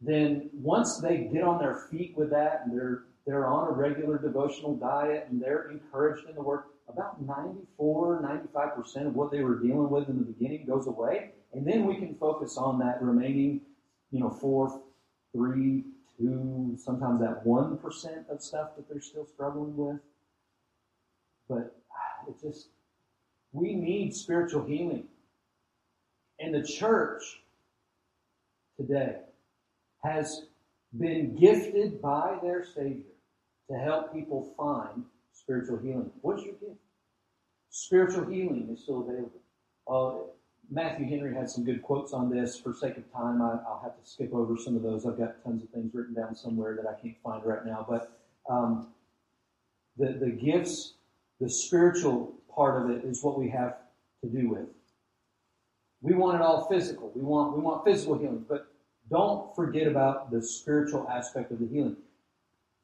then 0.00 0.48
once 0.54 0.98
they 0.98 1.28
get 1.32 1.42
on 1.42 1.58
their 1.58 1.86
feet 1.90 2.14
with 2.16 2.30
that 2.30 2.62
and 2.64 2.72
they're 2.72 3.04
they're 3.26 3.46
on 3.46 3.68
a 3.68 3.70
regular 3.70 4.18
devotional 4.18 4.74
diet 4.74 5.26
and 5.30 5.40
they're 5.40 5.70
encouraged 5.70 6.28
in 6.28 6.34
the 6.34 6.42
Word, 6.42 6.64
about 6.88 7.22
94, 7.22 8.22
95% 8.54 9.06
of 9.06 9.14
what 9.14 9.30
they 9.30 9.42
were 9.42 9.58
dealing 9.58 9.90
with 9.90 10.08
in 10.08 10.18
the 10.18 10.24
beginning 10.24 10.66
goes 10.66 10.86
away. 10.86 11.32
And 11.52 11.66
then 11.66 11.86
we 11.86 11.96
can 11.96 12.14
focus 12.14 12.56
on 12.56 12.78
that 12.80 13.02
remaining, 13.02 13.60
you 14.10 14.20
know, 14.20 14.30
four, 14.30 14.80
three, 15.32 15.84
two, 16.18 16.76
sometimes 16.82 17.20
that 17.20 17.44
1% 17.44 18.28
of 18.30 18.42
stuff 18.42 18.70
that 18.76 18.88
they're 18.88 19.00
still 19.00 19.26
struggling 19.26 19.76
with. 19.76 20.00
But 21.48 21.76
it 22.26 22.40
just, 22.40 22.68
we 23.52 23.74
need 23.74 24.14
spiritual 24.14 24.64
healing. 24.64 25.04
And 26.38 26.54
the 26.54 26.62
church 26.62 27.42
today 28.76 29.18
has 30.04 30.46
been 30.98 31.36
gifted 31.36 32.00
by 32.00 32.38
their 32.42 32.64
Savior 32.64 33.04
to 33.70 33.78
help 33.78 34.12
people 34.12 34.52
find 34.56 35.04
spiritual 35.32 35.78
healing. 35.78 36.10
What's 36.22 36.42
your 36.42 36.54
gift? 36.54 36.80
Spiritual 37.70 38.26
healing 38.26 38.68
is 38.72 38.82
still 38.82 39.00
available. 39.00 39.40
Uh, 39.86 40.30
Matthew 40.70 41.08
Henry 41.08 41.34
had 41.34 41.50
some 41.50 41.64
good 41.64 41.82
quotes 41.82 42.12
on 42.12 42.30
this. 42.30 42.58
For 42.58 42.74
sake 42.74 42.96
of 42.96 43.12
time, 43.12 43.42
I, 43.42 43.54
will 43.54 43.80
have 43.82 44.00
to 44.02 44.08
skip 44.08 44.32
over 44.32 44.56
some 44.56 44.76
of 44.76 44.82
those. 44.82 45.06
I've 45.06 45.18
got 45.18 45.42
tons 45.44 45.62
of 45.62 45.68
things 45.70 45.92
written 45.94 46.14
down 46.14 46.34
somewhere 46.34 46.76
that 46.76 46.88
I 46.88 47.00
can't 47.00 47.16
find 47.22 47.44
right 47.44 47.64
now. 47.64 47.84
But 47.88 48.12
um, 48.48 48.88
the, 49.96 50.12
the 50.12 50.30
gifts, 50.30 50.94
the 51.40 51.48
spiritual 51.48 52.34
part 52.54 52.82
of 52.82 52.90
it 52.90 53.04
is 53.04 53.22
what 53.22 53.38
we 53.38 53.48
have 53.50 53.78
to 54.22 54.28
do 54.28 54.48
with. 54.48 54.66
We 56.02 56.14
want 56.14 56.36
it 56.36 56.42
all 56.42 56.68
physical. 56.68 57.12
We 57.14 57.22
want, 57.22 57.56
we 57.56 57.62
want 57.62 57.84
physical 57.84 58.18
healing. 58.18 58.44
But 58.48 58.69
don't 59.10 59.54
forget 59.56 59.86
about 59.86 60.30
the 60.30 60.42
spiritual 60.42 61.08
aspect 61.08 61.50
of 61.50 61.58
the 61.58 61.66
healing 61.66 61.96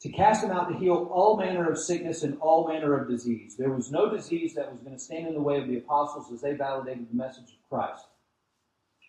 to 0.00 0.10
cast 0.10 0.42
them 0.42 0.50
out 0.50 0.68
to 0.68 0.78
heal 0.78 1.08
all 1.10 1.36
manner 1.36 1.70
of 1.70 1.78
sickness 1.78 2.22
and 2.22 2.38
all 2.38 2.68
manner 2.68 2.98
of 2.98 3.08
disease. 3.08 3.56
There 3.56 3.70
was 3.70 3.90
no 3.90 4.10
disease 4.10 4.54
that 4.54 4.70
was 4.70 4.80
going 4.80 4.92
to 4.92 4.98
stand 4.98 5.26
in 5.26 5.34
the 5.34 5.40
way 5.40 5.58
of 5.58 5.68
the 5.68 5.78
apostles 5.78 6.30
as 6.32 6.42
they 6.42 6.52
validated 6.52 7.10
the 7.10 7.16
message 7.16 7.44
of 7.44 7.68
Christ. 7.70 8.04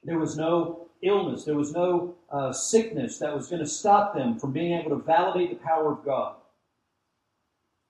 There 0.04 0.20
was 0.20 0.38
no 0.38 0.88
illness, 1.04 1.44
there 1.44 1.58
was 1.58 1.74
no 1.74 2.16
uh, 2.32 2.54
sickness 2.54 3.20
that 3.20 3.36
was 3.36 3.48
going 3.48 3.62
to 3.62 3.68
stop 3.68 4.16
them 4.16 4.40
from 4.40 4.54
being 4.54 4.80
able 4.80 4.92
to 4.92 5.04
validate 5.04 5.50
the 5.50 5.66
power 5.66 5.92
of 5.92 6.06
God. 6.06 6.36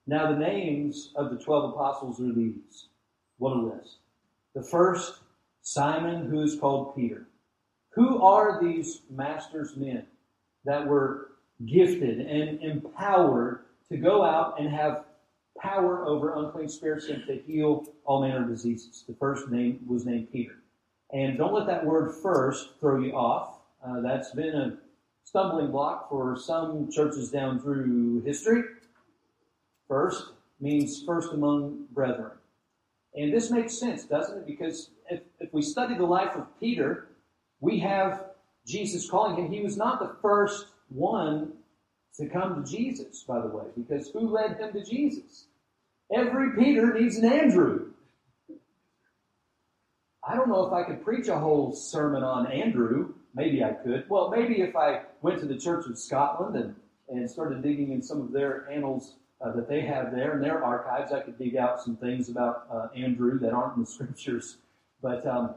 Now, 0.06 0.32
the 0.32 0.38
names 0.38 1.12
of 1.14 1.30
the 1.30 1.36
12 1.36 1.74
apostles 1.74 2.20
are 2.20 2.32
these. 2.32 2.88
What 3.36 3.56
a 3.56 3.60
list. 3.60 3.98
The 4.54 4.62
first, 4.62 5.20
Simon, 5.62 6.28
who 6.28 6.42
is 6.42 6.58
called 6.58 6.96
Peter. 6.96 7.27
Who 7.98 8.22
are 8.22 8.62
these 8.62 9.02
master's 9.10 9.76
men 9.76 10.06
that 10.64 10.86
were 10.86 11.32
gifted 11.66 12.20
and 12.20 12.62
empowered 12.62 13.64
to 13.90 13.96
go 13.96 14.24
out 14.24 14.60
and 14.60 14.70
have 14.70 15.04
power 15.58 16.06
over 16.06 16.36
unclean 16.36 16.68
spirits 16.68 17.08
and 17.08 17.26
to 17.26 17.42
heal 17.44 17.86
all 18.04 18.22
manner 18.22 18.44
of 18.44 18.48
diseases. 18.48 19.04
The 19.08 19.16
first 19.16 19.48
name 19.48 19.80
was 19.88 20.06
named 20.06 20.30
Peter. 20.30 20.60
And 21.12 21.36
don't 21.36 21.52
let 21.52 21.66
that 21.66 21.84
word 21.84 22.14
first 22.22 22.78
throw 22.78 23.00
you 23.00 23.14
off. 23.14 23.58
Uh, 23.84 24.00
that's 24.00 24.30
been 24.30 24.54
a 24.54 24.76
stumbling 25.24 25.72
block 25.72 26.08
for 26.08 26.36
some 26.38 26.92
churches 26.92 27.30
down 27.32 27.60
through 27.60 28.22
history. 28.22 28.62
First 29.88 30.34
means 30.60 31.02
first 31.02 31.32
among 31.32 31.86
brethren. 31.90 32.32
And 33.16 33.32
this 33.32 33.50
makes 33.50 33.76
sense, 33.76 34.04
doesn't 34.04 34.38
it? 34.38 34.46
Because 34.46 34.90
if, 35.10 35.22
if 35.40 35.52
we 35.52 35.62
study 35.62 35.96
the 35.96 36.04
life 36.04 36.36
of 36.36 36.46
Peter, 36.60 37.07
we 37.60 37.78
have 37.80 38.24
Jesus 38.66 39.08
calling 39.08 39.36
him. 39.36 39.50
He 39.50 39.60
was 39.60 39.76
not 39.76 39.98
the 39.98 40.16
first 40.22 40.66
one 40.88 41.52
to 42.16 42.28
come 42.28 42.62
to 42.62 42.70
Jesus, 42.70 43.24
by 43.26 43.40
the 43.40 43.48
way, 43.48 43.64
because 43.76 44.10
who 44.10 44.28
led 44.28 44.58
him 44.58 44.72
to 44.72 44.84
Jesus? 44.84 45.46
Every 46.14 46.56
Peter 46.56 46.92
needs 46.98 47.16
an 47.16 47.30
Andrew. 47.30 47.92
I 50.26 50.34
don't 50.34 50.48
know 50.48 50.66
if 50.66 50.72
I 50.72 50.82
could 50.82 51.04
preach 51.04 51.28
a 51.28 51.38
whole 51.38 51.72
sermon 51.72 52.22
on 52.22 52.50
Andrew. 52.50 53.14
Maybe 53.34 53.62
I 53.62 53.70
could. 53.72 54.04
Well, 54.08 54.30
maybe 54.30 54.60
if 54.60 54.76
I 54.76 55.02
went 55.22 55.40
to 55.40 55.46
the 55.46 55.56
Church 55.56 55.86
of 55.86 55.98
Scotland 55.98 56.56
and, 56.56 56.74
and 57.08 57.30
started 57.30 57.62
digging 57.62 57.92
in 57.92 58.02
some 58.02 58.20
of 58.20 58.32
their 58.32 58.68
annals 58.70 59.14
uh, 59.40 59.52
that 59.52 59.68
they 59.68 59.82
have 59.82 60.12
there 60.12 60.34
in 60.34 60.42
their 60.42 60.62
archives, 60.62 61.12
I 61.12 61.20
could 61.20 61.38
dig 61.38 61.56
out 61.56 61.80
some 61.80 61.96
things 61.96 62.28
about 62.28 62.66
uh, 62.70 62.88
Andrew 62.96 63.38
that 63.38 63.52
aren't 63.52 63.76
in 63.76 63.84
the 63.84 63.90
scriptures. 63.90 64.58
But 65.00 65.26
um, 65.26 65.54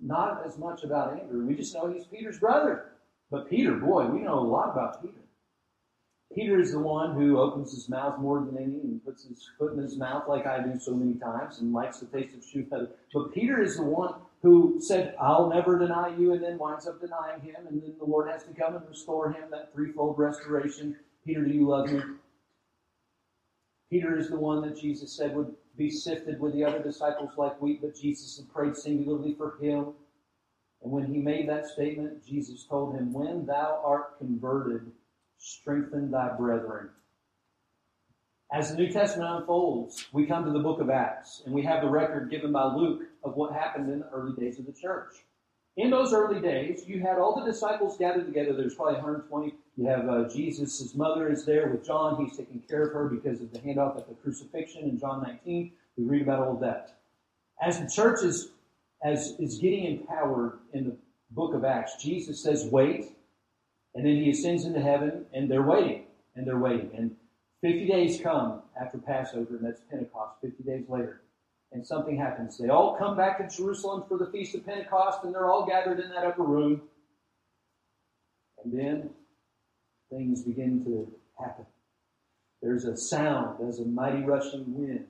not 0.00 0.44
as 0.46 0.58
much 0.58 0.84
about 0.84 1.18
Andrew. 1.18 1.44
We 1.44 1.54
just 1.54 1.74
know 1.74 1.92
he's 1.92 2.06
Peter's 2.06 2.38
brother. 2.38 2.92
But 3.30 3.48
Peter, 3.50 3.74
boy, 3.74 4.06
we 4.06 4.20
know 4.20 4.38
a 4.38 4.40
lot 4.40 4.70
about 4.70 5.02
Peter. 5.02 5.18
Peter 6.34 6.60
is 6.60 6.72
the 6.72 6.78
one 6.78 7.14
who 7.14 7.38
opens 7.38 7.72
his 7.72 7.88
mouth 7.88 8.18
more 8.18 8.40
than 8.40 8.56
any 8.56 8.80
and 8.80 9.04
puts 9.04 9.24
his 9.24 9.48
foot 9.58 9.72
in 9.72 9.78
his 9.82 9.96
mouth 9.96 10.24
like 10.28 10.46
I 10.46 10.62
do 10.62 10.78
so 10.78 10.94
many 10.94 11.14
times 11.14 11.58
and 11.58 11.72
likes 11.72 12.00
the 12.00 12.06
taste 12.06 12.34
of 12.34 12.44
shoe 12.44 12.66
feather. 12.68 12.90
But 13.12 13.32
Peter 13.32 13.62
is 13.62 13.76
the 13.76 13.82
one 13.82 14.14
who 14.42 14.78
said, 14.80 15.14
I'll 15.20 15.48
never 15.48 15.78
deny 15.78 16.14
you, 16.16 16.32
and 16.32 16.42
then 16.42 16.58
winds 16.58 16.86
up 16.86 17.00
denying 17.00 17.40
him, 17.40 17.66
and 17.68 17.82
then 17.82 17.94
the 17.98 18.04
Lord 18.04 18.30
has 18.30 18.44
to 18.44 18.52
come 18.52 18.76
and 18.76 18.88
restore 18.88 19.32
him, 19.32 19.50
that 19.50 19.72
threefold 19.72 20.18
restoration. 20.18 20.96
Peter, 21.24 21.44
do 21.44 21.52
you 21.52 21.66
love 21.66 21.90
me? 21.90 22.00
Peter 23.90 24.18
is 24.18 24.28
the 24.28 24.38
one 24.38 24.62
that 24.62 24.78
Jesus 24.78 25.16
said 25.16 25.34
would 25.34 25.54
be 25.76 25.90
sifted 25.90 26.40
with 26.40 26.52
the 26.52 26.64
other 26.64 26.82
disciples 26.82 27.30
like 27.36 27.60
wheat, 27.62 27.80
but 27.80 27.96
Jesus 27.96 28.36
had 28.36 28.52
prayed 28.52 28.76
singularly 28.76 29.34
for 29.34 29.56
him. 29.60 29.92
And 30.82 30.92
when 30.92 31.06
he 31.06 31.18
made 31.18 31.48
that 31.48 31.66
statement, 31.66 32.24
Jesus 32.24 32.64
told 32.64 32.94
him, 32.94 33.12
When 33.12 33.46
thou 33.46 33.80
art 33.84 34.18
converted, 34.18 34.92
strengthen 35.38 36.10
thy 36.10 36.36
brethren. 36.36 36.90
As 38.52 38.70
the 38.70 38.76
New 38.76 38.90
Testament 38.90 39.30
unfolds, 39.30 40.06
we 40.12 40.26
come 40.26 40.44
to 40.44 40.52
the 40.52 40.58
book 40.58 40.80
of 40.80 40.90
Acts, 40.90 41.42
and 41.44 41.54
we 41.54 41.62
have 41.62 41.82
the 41.82 41.90
record 41.90 42.30
given 42.30 42.52
by 42.52 42.64
Luke 42.64 43.02
of 43.22 43.36
what 43.36 43.52
happened 43.52 43.90
in 43.90 44.00
the 44.00 44.08
early 44.08 44.34
days 44.34 44.58
of 44.58 44.66
the 44.66 44.72
church. 44.72 45.14
In 45.78 45.90
those 45.90 46.12
early 46.12 46.40
days, 46.40 46.82
you 46.88 46.98
had 46.98 47.18
all 47.18 47.36
the 47.38 47.48
disciples 47.48 47.96
gathered 47.96 48.26
together. 48.26 48.52
There's 48.52 48.74
probably 48.74 48.94
120. 48.94 49.54
You 49.76 49.86
have 49.86 50.08
uh, 50.08 50.28
Jesus, 50.28 50.80
his 50.80 50.96
mother 50.96 51.30
is 51.30 51.44
there 51.44 51.68
with 51.68 51.86
John. 51.86 52.16
He's 52.16 52.36
taking 52.36 52.60
care 52.68 52.82
of 52.82 52.92
her 52.92 53.08
because 53.08 53.40
of 53.40 53.52
the 53.52 53.60
handoff 53.60 53.96
at 53.96 54.08
the 54.08 54.14
crucifixion 54.14 54.88
in 54.88 54.98
John 54.98 55.22
19. 55.22 55.70
We 55.96 56.04
read 56.04 56.22
about 56.22 56.40
all 56.40 56.54
of 56.54 56.60
that. 56.60 56.98
As 57.62 57.78
the 57.78 57.88
church 57.88 58.24
is, 58.24 58.48
as, 59.04 59.36
is 59.38 59.58
getting 59.58 59.84
empowered 59.84 60.58
in 60.72 60.84
the 60.84 60.96
book 61.30 61.54
of 61.54 61.64
Acts, 61.64 62.02
Jesus 62.02 62.42
says, 62.42 62.64
wait, 62.64 63.12
and 63.94 64.04
then 64.04 64.16
he 64.16 64.30
ascends 64.30 64.64
into 64.64 64.80
heaven, 64.80 65.26
and 65.32 65.48
they're 65.48 65.62
waiting, 65.62 66.06
and 66.34 66.44
they're 66.44 66.58
waiting. 66.58 66.90
And 66.96 67.14
50 67.60 67.86
days 67.86 68.20
come 68.20 68.62
after 68.80 68.98
Passover, 68.98 69.56
and 69.56 69.64
that's 69.64 69.80
Pentecost, 69.88 70.40
50 70.42 70.64
days 70.64 70.84
later. 70.88 71.20
And 71.72 71.86
something 71.86 72.16
happens. 72.16 72.56
They 72.56 72.68
all 72.68 72.96
come 72.96 73.16
back 73.16 73.38
to 73.38 73.56
Jerusalem 73.56 74.04
for 74.08 74.16
the 74.16 74.26
Feast 74.26 74.54
of 74.54 74.64
Pentecost, 74.64 75.24
and 75.24 75.34
they're 75.34 75.50
all 75.50 75.66
gathered 75.66 76.00
in 76.00 76.08
that 76.10 76.24
upper 76.24 76.42
room. 76.42 76.82
And 78.64 78.72
then 78.72 79.10
things 80.10 80.42
begin 80.42 80.82
to 80.84 81.12
happen. 81.38 81.66
There's 82.62 82.84
a 82.84 82.96
sound 82.96 83.60
as 83.68 83.78
a 83.80 83.84
mighty 83.84 84.22
rushing 84.22 84.64
wind, 84.74 85.06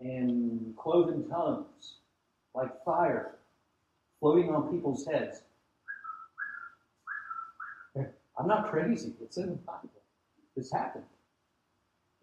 and 0.00 0.76
cloven 0.76 1.28
tongues 1.28 1.96
like 2.54 2.84
fire 2.84 3.36
floating 4.20 4.54
on 4.54 4.72
people's 4.72 5.06
heads. 5.06 5.42
I'm 8.38 8.48
not 8.48 8.70
crazy. 8.70 9.12
It's 9.22 9.36
in 9.36 9.50
the 9.50 9.56
Bible. 9.56 9.90
This 10.56 10.72
happened. 10.72 11.04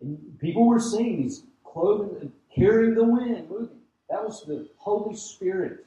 And 0.01 0.37
people 0.39 0.67
were 0.67 0.79
seeing 0.79 1.21
these 1.21 1.43
cloven 1.63 2.33
carrying 2.55 2.95
the 2.95 3.03
wind, 3.03 3.49
moving. 3.49 3.79
That 4.09 4.23
was 4.23 4.43
the 4.45 4.67
Holy 4.77 5.15
Spirit 5.15 5.85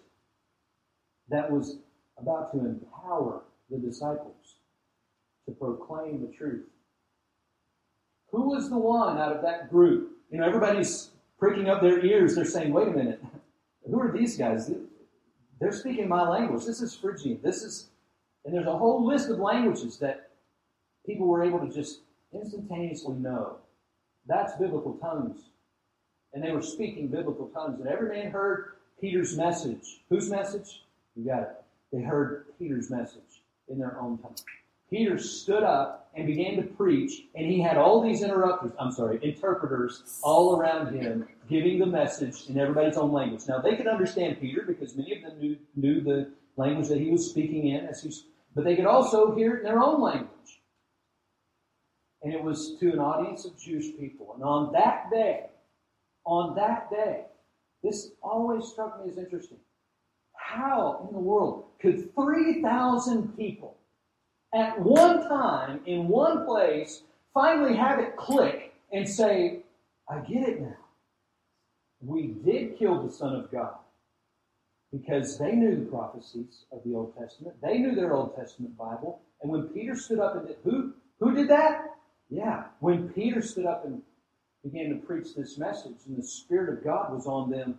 that 1.29 1.51
was 1.51 1.79
about 2.19 2.53
to 2.53 2.59
empower 2.61 3.43
the 3.71 3.79
disciples 3.79 4.57
to 5.47 5.53
proclaim 5.53 6.21
the 6.21 6.33
truth. 6.37 6.67
Who 8.31 8.49
was 8.49 8.69
the 8.69 8.79
one 8.79 9.19
out 9.19 9.35
of 9.35 9.43
that 9.43 9.71
group? 9.71 10.13
You 10.31 10.39
know, 10.39 10.47
everybody's 10.47 11.11
pricking 11.39 11.69
up 11.69 11.83
their 11.83 12.05
ears. 12.05 12.35
They're 12.35 12.45
saying, 12.45 12.73
wait 12.73 12.89
a 12.89 12.91
minute, 12.91 13.23
who 13.89 14.01
are 14.01 14.13
these 14.13 14.37
guys? 14.37 14.71
they're 15.61 15.73
speaking 15.73 16.09
my 16.09 16.29
language. 16.29 16.65
This 16.65 16.83
is 16.83 16.95
Phrygian. 16.95 17.39
This 17.43 17.63
is, 17.63 17.89
and 18.45 18.55
there's 18.55 18.67
a 18.67 18.77
whole 18.77 19.07
list 19.07 19.31
of 19.31 19.39
languages 19.39 19.99
that 19.99 20.31
people 21.07 21.27
were 21.27 21.45
able 21.45 21.61
to 21.61 21.73
just 21.73 22.01
instantaneously 22.33 23.15
know. 23.15 23.57
That's 24.27 24.57
biblical 24.57 24.95
tongues. 24.95 25.51
And 26.35 26.43
they 26.43 26.51
were 26.51 26.63
speaking 26.63 27.09
biblical 27.09 27.47
tongues. 27.49 27.81
And 27.81 27.89
every 27.89 28.09
man 28.09 28.31
heard 28.31 28.75
Peter's 29.01 29.37
message. 29.37 30.03
Whose 30.11 30.29
message? 30.29 30.85
You 31.15 31.25
got 31.25 31.43
it. 31.43 31.63
They 31.93 32.03
heard 32.03 32.47
Peter's 32.59 32.91
message 32.91 33.43
in 33.69 33.79
their 33.79 33.99
own 34.01 34.19
tongue. 34.19 34.37
Peter 34.91 35.19
stood 35.19 35.63
up 35.63 36.11
and 36.15 36.27
began 36.27 36.57
to 36.57 36.63
preach, 36.63 37.23
and 37.35 37.47
he 37.47 37.61
had 37.61 37.77
all 37.77 38.01
these 38.01 38.23
interrupters, 38.23 38.73
I'm 38.79 38.93
sorry, 38.93 39.19
interpreters 39.23 40.21
all 40.23 40.57
around 40.57 40.95
him 40.95 41.27
giving 41.49 41.79
the 41.79 41.87
message 41.87 42.49
in 42.49 42.59
everybody's 42.59 42.97
own 42.97 43.13
language. 43.13 43.43
Now 43.49 43.59
they 43.59 43.77
could 43.77 43.87
understand 43.87 44.41
Peter 44.41 44.63
because 44.67 44.97
many 44.97 45.17
of 45.17 45.23
them 45.23 45.39
knew, 45.41 45.57
knew 45.75 46.01
the 46.01 46.31
language 46.57 46.89
that 46.89 47.01
he 47.01 47.11
was 47.11 47.29
speaking 47.29 47.69
in, 47.69 47.87
as 47.87 48.25
but 48.55 48.65
they 48.65 48.77
could 48.77 48.87
also 48.87 49.35
hear 49.35 49.57
it 49.57 49.59
in 49.59 49.65
their 49.65 49.83
own 49.83 50.01
language. 50.01 50.31
And 52.23 52.33
it 52.33 52.43
was 52.43 52.77
to 52.81 52.93
an 52.93 53.01
audience 53.01 53.45
of 53.45 53.59
Jewish 53.59 53.97
people. 53.99 54.33
And 54.35 54.45
on 54.45 54.73
that 54.73 55.11
day, 55.11 55.47
on 56.25 56.55
that 56.57 56.91
day, 56.91 57.25
this 57.83 58.11
always 58.23 58.67
struck 58.67 59.05
me 59.05 59.11
as 59.11 59.19
interesting. 59.19 59.59
How 60.33 61.07
in 61.07 61.15
the 61.15 61.21
world 61.21 61.65
could 61.81 62.15
3,000 62.15 63.37
people 63.37 63.77
at 64.55 64.81
one 64.81 65.29
time 65.29 65.81
in 65.87 66.09
one 66.09 66.47
place 66.47 67.03
finally 67.33 67.77
have 67.77 67.99
it 67.99 68.17
click 68.17 68.75
and 68.93 69.09
say, 69.09 69.61
I 70.09 70.21
get 70.21 70.49
it 70.49 70.61
now. 70.61 70.77
We 72.01 72.29
did 72.45 72.79
kill 72.79 73.03
the 73.03 73.13
Son 73.13 73.35
of 73.35 73.51
God 73.51 73.75
because 74.93 75.39
they 75.39 75.53
knew 75.53 75.77
the 75.77 75.91
prophecies 75.91 76.65
of 76.71 76.81
the 76.85 76.95
Old 76.95 77.17
Testament. 77.19 77.57
They 77.61 77.79
knew 77.79 77.95
their 77.95 78.15
Old 78.15 78.37
Testament 78.37 78.77
Bible. 78.77 79.21
And 79.43 79.51
when 79.51 79.65
Peter 79.69 79.97
stood 79.97 80.21
up 80.21 80.37
and 80.37 80.47
did, 80.47 80.57
who, 80.63 80.93
who 81.19 81.35
did 81.35 81.49
that? 81.49 81.97
Yeah. 82.31 82.65
When 82.81 83.09
Peter 83.09 83.43
stood 83.43 83.67
up 83.67 83.85
and 83.85 84.03
began 84.65 84.89
to 84.91 85.07
preach 85.07 85.35
this 85.37 85.59
message 85.59 85.99
and 86.07 86.17
the 86.17 86.23
Spirit 86.23 86.73
of 86.73 86.83
God 86.83 87.13
was 87.13 87.27
on 87.27 87.51
them, 87.51 87.79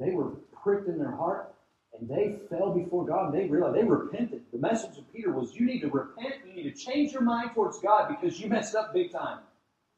they 0.00 0.10
were 0.10 0.30
pricked 0.62 0.88
in 0.88 0.98
their 0.98 1.14
heart 1.14 1.54
and 1.98 2.08
they 2.08 2.36
fell 2.48 2.72
before 2.72 3.06
God 3.06 3.32
and 3.32 3.34
they 3.34 3.46
realized 3.46 3.76
they 3.76 3.84
repented. 3.84 4.42
The 4.52 4.58
message 4.58 4.98
of 4.98 5.12
Peter 5.12 5.32
was 5.32 5.54
you 5.54 5.66
need 5.66 5.80
to 5.80 5.88
repent, 5.88 6.34
you 6.46 6.54
need 6.54 6.74
to 6.74 6.84
change 6.84 7.12
your 7.12 7.22
mind 7.22 7.50
towards 7.54 7.78
God 7.78 8.08
because 8.08 8.40
you 8.40 8.48
messed 8.48 8.74
up 8.74 8.94
big 8.94 9.12
time. 9.12 9.40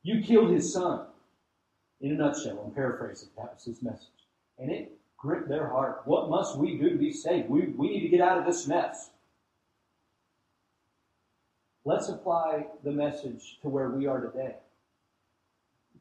You 0.03 0.23
killed 0.23 0.51
his 0.51 0.73
son. 0.73 1.07
In 2.01 2.13
a 2.13 2.15
nutshell, 2.15 2.63
I'm 2.65 2.73
paraphrasing, 2.73 3.29
that 3.37 3.55
was 3.55 3.65
his 3.65 3.83
message. 3.83 4.09
And 4.59 4.71
it 4.71 4.93
gripped 5.19 5.49
their 5.49 5.69
heart. 5.69 6.03
What 6.07 6.31
must 6.31 6.57
we 6.57 6.79
do 6.79 6.89
to 6.89 6.97
be 6.97 7.13
saved? 7.13 7.51
We, 7.51 7.67
we 7.77 7.89
need 7.89 8.01
to 8.01 8.09
get 8.09 8.23
out 8.23 8.39
of 8.39 8.47
this 8.47 8.67
mess. 8.67 9.11
Let's 11.85 12.09
apply 12.09 12.67
the 12.85 12.91
message 12.91 13.59
to 13.63 13.69
where 13.69 13.91
we 13.91 14.07
are 14.07 14.21
today. 14.21 14.57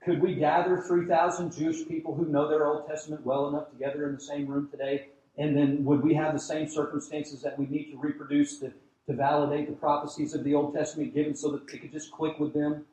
Could 0.04 0.22
we 0.22 0.36
gather 0.36 0.82
3,000 0.82 1.52
Jewish 1.52 1.88
people 1.88 2.16
who 2.16 2.26
know 2.26 2.48
their 2.48 2.66
Old 2.66 2.88
Testament 2.88 3.26
well 3.26 3.50
enough 3.50 3.70
together 3.70 4.08
in 4.08 4.16
the 4.16 4.22
same 4.22 4.48
room 4.48 4.70
today 4.70 5.08
and 5.40 5.56
then 5.56 5.86
would 5.86 6.04
we 6.04 6.14
have 6.16 6.34
the 6.34 6.40
same 6.40 6.68
circumstances 6.68 7.42
that 7.42 7.58
we 7.58 7.66
need 7.66 7.92
to 7.92 7.98
reproduce 7.98 8.60
to, 8.60 8.74
to 9.08 9.14
validate 9.14 9.70
the 9.70 9.76
prophecies 9.76 10.34
of 10.34 10.44
the 10.44 10.54
Old 10.54 10.74
Testament 10.74 11.14
given 11.14 11.34
so 11.34 11.52
that 11.52 11.64
it 11.64 11.82
could 11.82 11.92
just 11.92 12.12
click 12.12 12.38
with 12.40 12.54
them? 12.54 12.86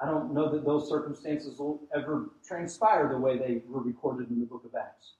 I 0.00 0.06
don't 0.06 0.32
know 0.32 0.50
that 0.50 0.64
those 0.64 0.88
circumstances 0.88 1.58
will 1.58 1.82
ever 1.94 2.30
transpire 2.46 3.08
the 3.08 3.18
way 3.18 3.36
they 3.38 3.62
were 3.68 3.82
recorded 3.82 4.30
in 4.30 4.40
the 4.40 4.46
book 4.46 4.64
of 4.64 4.74
Acts. 4.74 5.12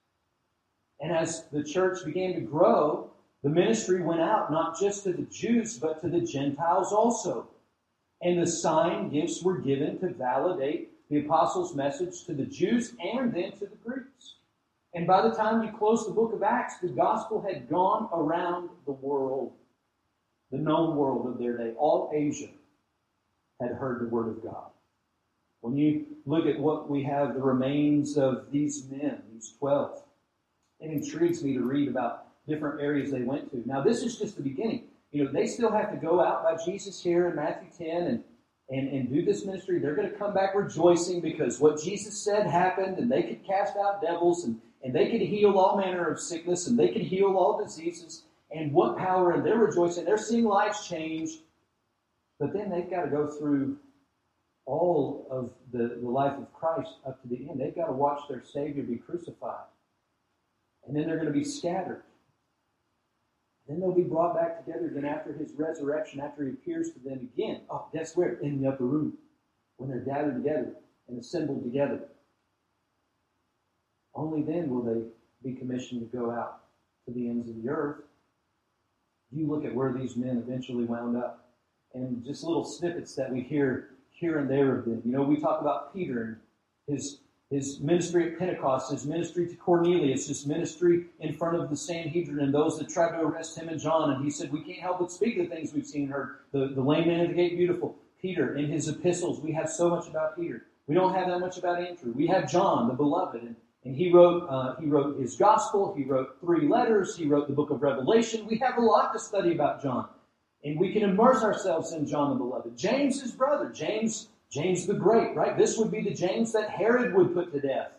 And 0.99 1.11
as 1.11 1.45
the 1.51 1.63
church 1.63 2.03
began 2.03 2.33
to 2.33 2.41
grow, 2.41 3.11
the 3.43 3.49
ministry 3.49 4.01
went 4.01 4.21
out 4.21 4.51
not 4.51 4.79
just 4.79 5.03
to 5.03 5.13
the 5.13 5.23
Jews, 5.23 5.77
but 5.77 6.01
to 6.01 6.09
the 6.09 6.21
Gentiles 6.21 6.91
also. 6.91 7.49
And 8.21 8.41
the 8.41 8.47
sign 8.47 9.09
gifts 9.09 9.43
were 9.43 9.59
given 9.59 9.99
to 9.99 10.09
validate 10.09 10.91
the 11.09 11.19
apostles' 11.19 11.75
message 11.75 12.25
to 12.25 12.33
the 12.33 12.45
Jews 12.45 12.93
and 13.01 13.33
then 13.33 13.51
to 13.53 13.65
the 13.65 13.77
Greeks. 13.85 14.35
And 14.93 15.05
by 15.05 15.21
the 15.21 15.35
time 15.35 15.63
you 15.63 15.71
close 15.71 16.05
the 16.05 16.13
book 16.13 16.33
of 16.33 16.43
Acts, 16.43 16.79
the 16.79 16.87
gospel 16.87 17.41
had 17.41 17.69
gone 17.69 18.09
around 18.13 18.69
the 18.85 18.93
world, 18.93 19.53
the 20.51 20.57
known 20.57 20.95
world 20.95 21.27
of 21.27 21.37
their 21.37 21.57
day. 21.57 21.73
All 21.77 22.11
Asia 22.13 22.49
had 23.61 23.71
heard 23.71 24.01
the 24.01 24.09
word 24.09 24.29
of 24.29 24.43
God. 24.43 24.69
When 25.61 25.75
you 25.77 26.05
look 26.25 26.45
at 26.45 26.59
what 26.59 26.89
we 26.89 27.03
have, 27.03 27.33
the 27.33 27.41
remains 27.41 28.17
of 28.17 28.51
these 28.51 28.87
men, 28.89 29.21
these 29.33 29.53
12, 29.59 30.01
it 30.79 30.91
intrigues 30.91 31.43
me 31.43 31.53
to 31.53 31.61
read 31.61 31.87
about 31.87 32.27
different 32.47 32.81
areas 32.81 33.11
they 33.11 33.23
went 33.23 33.51
to. 33.51 33.63
Now, 33.65 33.81
this 33.81 34.03
is 34.03 34.17
just 34.17 34.37
the 34.37 34.43
beginning. 34.43 34.83
You 35.11 35.25
know, 35.25 35.31
they 35.31 35.47
still 35.47 35.71
have 35.71 35.91
to 35.91 35.97
go 35.97 36.21
out 36.21 36.43
by 36.43 36.63
Jesus 36.63 37.01
here 37.01 37.29
in 37.29 37.35
Matthew 37.35 37.69
10 37.77 38.03
and, 38.03 38.23
and, 38.69 38.89
and 38.89 39.09
do 39.09 39.23
this 39.23 39.45
ministry. 39.45 39.79
They're 39.79 39.95
going 39.95 40.09
to 40.09 40.17
come 40.17 40.33
back 40.33 40.55
rejoicing 40.55 41.21
because 41.21 41.59
what 41.59 41.81
Jesus 41.81 42.17
said 42.17 42.47
happened 42.47 42.97
and 42.97 43.11
they 43.11 43.23
could 43.23 43.45
cast 43.45 43.75
out 43.77 44.01
devils 44.01 44.43
and 44.43 44.59
and 44.83 44.93
they 44.93 45.09
could 45.09 45.21
heal 45.21 45.57
all 45.57 45.77
manner 45.77 46.09
of 46.09 46.19
sickness, 46.19 46.67
and 46.67 46.77
they 46.77 46.89
could 46.89 47.01
heal 47.01 47.35
all 47.35 47.61
diseases, 47.61 48.23
and 48.51 48.71
what 48.71 48.97
power, 48.97 49.31
and 49.31 49.45
they're 49.45 49.57
rejoicing, 49.57 50.05
they're 50.05 50.17
seeing 50.17 50.45
lives 50.45 50.87
change. 50.87 51.39
But 52.39 52.53
then 52.53 52.69
they've 52.69 52.89
got 52.89 53.03
to 53.03 53.09
go 53.09 53.27
through 53.27 53.77
all 54.65 55.27
of 55.31 55.51
the, 55.71 55.97
the 56.01 56.09
life 56.09 56.37
of 56.37 56.53
Christ 56.53 56.91
up 57.07 57.21
to 57.21 57.27
the 57.27 57.49
end. 57.49 57.59
They've 57.59 57.75
got 57.75 57.87
to 57.87 57.93
watch 57.93 58.21
their 58.29 58.43
Savior 58.43 58.83
be 58.83 58.97
crucified. 58.97 59.65
And 60.85 60.95
then 60.95 61.07
they're 61.07 61.15
going 61.15 61.27
to 61.27 61.33
be 61.33 61.43
scattered. 61.43 62.03
Then 63.67 63.79
they'll 63.79 63.91
be 63.91 64.03
brought 64.03 64.35
back 64.35 64.65
together. 64.65 64.89
Then 64.93 65.05
after 65.05 65.33
his 65.33 65.51
resurrection, 65.53 66.21
after 66.21 66.43
he 66.43 66.51
appears 66.51 66.91
to 66.91 66.99
them 66.99 67.29
again, 67.33 67.61
oh, 67.69 67.87
guess 67.93 68.15
where? 68.15 68.33
In 68.39 68.61
the 68.61 68.69
upper 68.69 68.85
room. 68.85 69.17
When 69.77 69.89
they're 69.89 69.99
gathered 69.99 70.41
together 70.43 70.73
and 71.07 71.19
assembled 71.19 71.63
together. 71.63 71.99
Only 74.15 74.41
then 74.41 74.69
will 74.69 74.81
they 74.81 75.01
be 75.43 75.55
commissioned 75.55 76.01
to 76.01 76.17
go 76.17 76.31
out 76.31 76.61
to 77.05 77.13
the 77.13 77.29
ends 77.29 77.49
of 77.49 77.61
the 77.61 77.69
earth. 77.69 78.03
You 79.31 79.47
look 79.47 79.65
at 79.65 79.75
where 79.75 79.93
these 79.93 80.15
men 80.15 80.37
eventually 80.37 80.85
wound 80.85 81.17
up, 81.17 81.49
and 81.93 82.23
just 82.25 82.43
little 82.43 82.63
snippets 82.63 83.13
that 83.15 83.31
we 83.31 83.41
hear 83.41 83.89
here 84.09 84.39
and 84.39 84.49
there 84.49 84.77
of 84.77 84.85
them. 84.85 85.01
You 85.05 85.11
know, 85.11 85.23
we 85.23 85.37
talk 85.37 85.61
about 85.61 85.93
Peter 85.93 86.23
and 86.23 86.37
his 86.95 87.19
his 87.49 87.79
ministry 87.79 88.31
at 88.31 88.39
Pentecost, 88.39 88.91
his 88.91 89.05
ministry 89.05 89.47
to 89.47 89.55
Cornelius, 89.55 90.27
his 90.27 90.45
ministry 90.45 91.05
in 91.19 91.33
front 91.33 91.55
of 91.55 91.69
the 91.69 91.77
Sanhedrin 91.77 92.39
and 92.39 92.53
those 92.53 92.77
that 92.77 92.89
tried 92.89 93.11
to 93.11 93.21
arrest 93.21 93.57
him 93.57 93.69
and 93.69 93.79
John. 93.79 94.11
And 94.11 94.23
he 94.23 94.29
said, 94.29 94.51
We 94.51 94.61
can't 94.61 94.79
help 94.79 94.99
but 94.99 95.11
speak 95.11 95.37
the 95.37 95.45
things 95.45 95.73
we've 95.73 95.85
seen 95.85 96.03
and 96.03 96.11
heard. 96.11 96.37
The, 96.51 96.67
the 96.75 96.81
lame 96.81 97.07
man 97.07 97.21
at 97.21 97.29
the 97.29 97.35
gate, 97.35 97.57
beautiful. 97.57 97.95
Peter, 98.21 98.57
in 98.57 98.69
his 98.69 98.87
epistles, 98.87 99.39
we 99.39 99.51
have 99.53 99.69
so 99.69 99.89
much 99.89 100.07
about 100.07 100.35
Peter. 100.35 100.65
We 100.87 100.95
don't 100.95 101.13
have 101.13 101.27
that 101.27 101.39
much 101.39 101.57
about 101.57 101.81
Andrew. 101.81 102.11
We 102.13 102.27
have 102.27 102.49
John, 102.49 102.87
the 102.87 102.93
beloved. 102.93 103.41
And 103.41 103.55
and 103.87 103.95
he 103.95 104.11
wrote, 104.11 104.45
uh, 104.49 104.75
he 104.81 104.87
wrote 104.87 105.17
his 105.17 105.37
gospel, 105.37 105.93
he 105.95 106.03
wrote 106.03 106.41
three 106.41 106.67
letters, 106.67 107.15
he 107.15 107.25
wrote 107.25 107.47
the 107.47 107.53
book 107.53 107.69
of 107.69 107.81
Revelation. 107.81 108.45
We 108.45 108.57
have 108.57 108.77
a 108.77 108.81
lot 108.81 109.13
to 109.13 109.19
study 109.19 109.53
about 109.53 109.81
John. 109.81 110.09
And 110.65 110.77
we 110.77 110.91
can 110.91 111.03
immerse 111.03 111.41
ourselves 111.41 111.93
in 111.93 112.05
John 112.05 112.31
the 112.31 112.35
Beloved. 112.35 112.75
James, 112.75 113.21
his 113.21 113.31
brother, 113.31 113.69
James, 113.69 114.27
James 114.51 114.87
the 114.87 114.93
Great, 114.93 115.35
right? 115.35 115.57
This 115.57 115.77
would 115.77 115.91
be 115.91 116.01
the 116.01 116.13
James 116.13 116.53
that 116.53 116.69
Herod 116.69 117.13
would 117.13 117.33
put 117.33 117.51
to 117.51 117.59
death. 117.59 117.91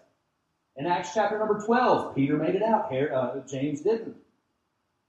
In 0.76 0.87
Acts 0.87 1.11
chapter 1.12 1.38
number 1.38 1.61
12, 1.64 2.14
Peter 2.14 2.37
made 2.37 2.54
it 2.54 2.62
out, 2.62 2.92
uh, 2.92 3.40
James 3.48 3.80
didn't. 3.80 4.16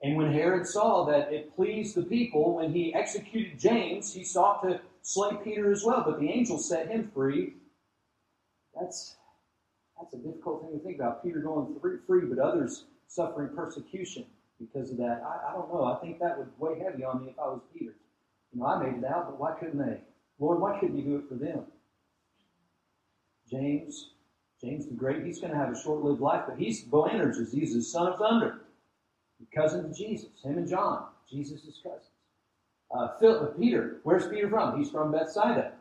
And 0.01 0.15
when 0.15 0.31
Herod 0.31 0.65
saw 0.65 1.05
that 1.05 1.31
it 1.31 1.55
pleased 1.55 1.95
the 1.95 2.03
people, 2.03 2.55
when 2.55 2.73
he 2.73 2.93
executed 2.93 3.59
James, 3.59 4.13
he 4.13 4.23
sought 4.23 4.63
to 4.63 4.81
slay 5.01 5.37
Peter 5.43 5.71
as 5.71 5.83
well, 5.83 6.03
but 6.05 6.19
the 6.19 6.29
angel 6.29 6.57
set 6.57 6.87
him 6.87 7.11
free. 7.13 7.53
That's 8.79 9.15
that's 9.99 10.13
a 10.13 10.17
difficult 10.17 10.61
thing 10.61 10.79
to 10.79 10.83
think 10.83 10.97
about. 10.97 11.21
Peter 11.21 11.39
going 11.39 11.75
free, 12.07 12.25
but 12.25 12.39
others 12.39 12.85
suffering 13.07 13.49
persecution 13.53 14.25
because 14.59 14.91
of 14.91 14.97
that. 14.97 15.21
I, 15.25 15.49
I 15.49 15.53
don't 15.53 15.73
know. 15.73 15.83
I 15.83 15.95
think 15.99 16.19
that 16.19 16.37
would 16.37 16.47
weigh 16.57 16.79
heavy 16.79 17.03
on 17.03 17.25
me 17.25 17.31
if 17.31 17.39
I 17.39 17.47
was 17.47 17.61
Peter. 17.73 17.95
You 18.53 18.61
know, 18.61 18.65
I 18.65 18.81
made 18.81 18.97
it 18.97 19.05
out, 19.05 19.27
but 19.27 19.39
why 19.39 19.51
couldn't 19.59 19.77
they? 19.77 19.99
Lord, 20.39 20.59
why 20.61 20.79
couldn't 20.79 20.97
you 20.97 21.03
do 21.03 21.15
it 21.17 21.27
for 21.27 21.35
them? 21.35 21.65
James, 23.49 24.11
James 24.61 24.87
the 24.87 24.93
Great, 24.93 25.25
he's 25.25 25.39
going 25.39 25.51
to 25.51 25.59
have 25.59 25.71
a 25.71 25.81
short-lived 25.81 26.21
life, 26.21 26.43
but 26.47 26.57
he's 26.57 26.83
Boanerges. 26.83 27.51
He's 27.51 27.73
the 27.73 27.81
son 27.81 28.07
of 28.07 28.19
thunder, 28.19 28.61
cousin 29.53 29.89
to 29.89 29.93
Jesus. 29.93 30.29
Him 30.43 30.57
and 30.57 30.67
John, 30.67 31.05
Jesus' 31.29 31.79
cousins. 31.83 32.09
Uh, 32.95 33.09
Philip, 33.19 33.59
Peter, 33.59 33.97
where's 34.03 34.27
Peter 34.27 34.49
from? 34.49 34.77
He's 34.77 34.89
from 34.89 35.11
Bethsaida, 35.11 35.73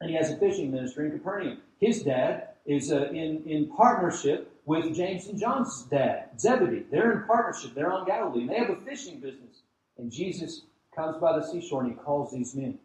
and 0.00 0.10
he 0.10 0.16
has 0.16 0.30
a 0.30 0.36
fishing 0.38 0.70
ministry 0.70 1.06
in 1.06 1.12
Capernaum. 1.12 1.58
His 1.78 2.02
dad 2.02 2.48
is 2.66 2.92
uh, 2.92 3.08
in, 3.10 3.42
in 3.46 3.70
partnership 3.76 4.52
with 4.64 4.94
James 4.94 5.26
and 5.26 5.38
John's 5.38 5.84
dad, 5.90 6.30
Zebedee. 6.38 6.84
They're 6.90 7.12
in 7.12 7.26
partnership. 7.26 7.74
They're 7.74 7.92
on 7.92 8.06
Galilee. 8.06 8.42
And 8.42 8.50
they 8.50 8.58
have 8.58 8.70
a 8.70 8.76
fishing 8.76 9.20
business. 9.20 9.62
And 9.98 10.12
Jesus 10.12 10.62
comes 10.94 11.16
by 11.18 11.38
the 11.38 11.44
seashore 11.44 11.82
and 11.82 11.92
he 11.92 11.96
calls 11.96 12.32
these 12.32 12.54
men. 12.54 12.78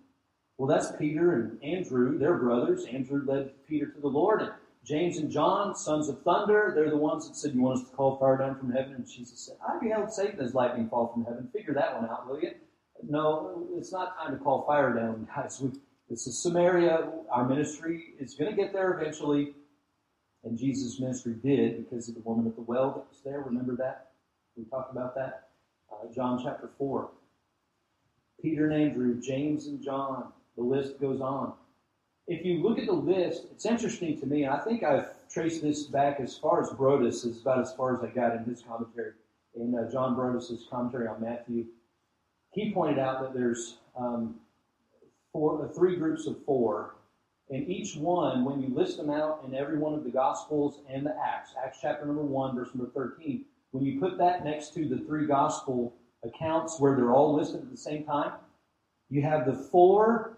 Well, 0.58 0.68
that's 0.68 0.95
Peter 0.97 1.34
and 1.34 1.64
Andrew. 1.64 2.18
They're 2.18 2.38
brothers. 2.38 2.86
Andrew 2.86 3.24
led 3.26 3.51
Peter 3.68 3.88
to 3.88 3.99
the 3.99 4.08
Lord. 4.08 4.41
And 4.41 4.51
James 4.86 5.18
and 5.18 5.30
John, 5.30 5.76
sons 5.76 6.08
of 6.08 6.22
thunder, 6.22 6.72
they're 6.74 6.89
the 6.89 6.97
ones 6.97 7.28
that 7.28 7.36
said, 7.36 7.53
You 7.53 7.62
want 7.62 7.80
us 7.80 7.89
to 7.89 7.95
call 7.95 8.18
fire 8.18 8.38
down 8.38 8.58
from 8.58 8.72
heaven? 8.72 8.93
And 8.93 9.08
Jesus 9.08 9.39
said, 9.39 9.58
I 9.68 9.78
beheld 9.80 10.14
Satan 10.14 10.39
as 10.39 10.53
lightning 10.53 10.88
fall 10.88 11.12
from 11.14 11.26
heaven. 11.26 11.49
Figure 11.51 11.74
that 11.74 11.99
one 11.99 12.10
out, 12.10 12.28
will 12.28 12.39
you? 12.39 12.51
No, 13.03 13.68
it's 13.78 13.91
not 13.91 14.18
time 14.18 14.38
to 14.38 14.43
call 14.43 14.66
fire 14.66 14.93
down, 14.93 15.28
guys. 15.36 15.60
We, 15.62 15.72
this 16.10 16.28
is 16.28 16.41
Samaria. 16.41 17.10
Our 17.32 17.47
ministry 17.47 18.14
is 18.20 18.36
going 18.36 18.51
to 18.51 18.56
get 18.56 18.72
there 18.72 18.93
eventually. 18.93 19.53
And 20.43 20.58
Jesus' 20.58 20.99
ministry 20.99 21.34
did 21.34 21.84
because 21.84 22.08
of 22.08 22.16
the 22.16 22.22
woman 22.22 22.45
at 22.47 22.56
the 22.56 22.62
well 22.62 22.91
that 22.91 23.10
was 23.10 23.22
there. 23.26 23.41
Remember 23.41 23.76
that? 23.78 24.12
We 24.56 24.64
talked 24.66 24.91
about 24.91 25.16
that. 25.16 25.49
Uh, 25.91 26.14
John 26.14 26.39
chapter 26.41 26.70
4. 26.78 27.10
Peter 28.41 28.70
and 28.70 28.82
Andrew, 28.82 29.20
James 29.20 29.66
and 29.68 29.84
John. 29.84 30.32
The 30.58 30.64
list 30.64 30.99
goes 30.99 31.22
on 31.22 31.53
if 32.28 32.43
you 32.43 32.64
look 32.64 32.80
at 32.80 32.88
the 32.88 32.93
list, 32.93 33.45
it's 33.51 33.66
interesting 33.66 34.20
to 34.20 34.26
me, 34.26 34.43
and 34.43 34.53
I 34.53 34.60
think 34.60 34.84
I've 34.84 35.10
traced 35.30 35.62
this 35.62 35.84
back 35.84 36.20
as 36.20 36.38
far 36.38 36.62
as 36.62 36.70
Broadus, 36.72 37.24
is 37.24 37.41
about 37.41 37.60
as 37.60 37.74
far 37.74 37.95
as 37.95 38.01
I 38.01 38.08
got 38.08 38.36
in 38.36 38.43
his 38.45 38.64
commentary, 38.64 39.12
in 39.56 39.76
uh, 39.76 39.91
John 39.91 40.16
Broadus's 40.16 40.66
commentary 40.70 41.08
on 41.08 41.22
Matthew. 41.22 41.66
He 42.51 42.74
pointed 42.74 42.97
out 42.97 43.22
that 43.22 43.34
there's 43.34 43.78
um, 43.95 44.36
four, 45.32 45.64
uh, 45.64 45.68
three 45.68 45.97
groups 45.97 46.26
of 46.26 46.43
four, 46.45 46.95
and 47.51 47.70
each 47.70 47.95
one, 47.95 48.43
when 48.43 48.60
you 48.60 48.74
list 48.74 48.97
them 48.97 49.12
out 49.12 49.43
in 49.45 49.53
every 49.53 49.78
one 49.78 49.93
of 49.93 50.03
the 50.03 50.10
Gospels 50.10 50.80
and 50.89 51.06
the 51.06 51.16
Acts, 51.24 51.51
Acts 51.64 51.78
chapter 51.80 52.08
number 52.08 52.24
1, 52.24 52.56
verse 52.56 52.70
number 52.74 52.91
13, 52.91 53.45
when 53.70 53.86
you 53.86 53.99
put 53.99 54.18
that 54.18 54.43
next 54.43 54.74
to 54.74 54.88
the 54.88 54.97
three 54.97 55.28
Gospel 55.28 55.93
accounts 56.24 56.80
where 56.80 56.95
they're 56.95 57.12
all 57.12 57.36
listed 57.36 57.62
at 57.62 57.70
the 57.70 57.78
same 57.78 58.03
time, 58.03 58.32
you 59.12 59.22
have 59.22 59.45
the 59.45 59.53
four 59.53 60.36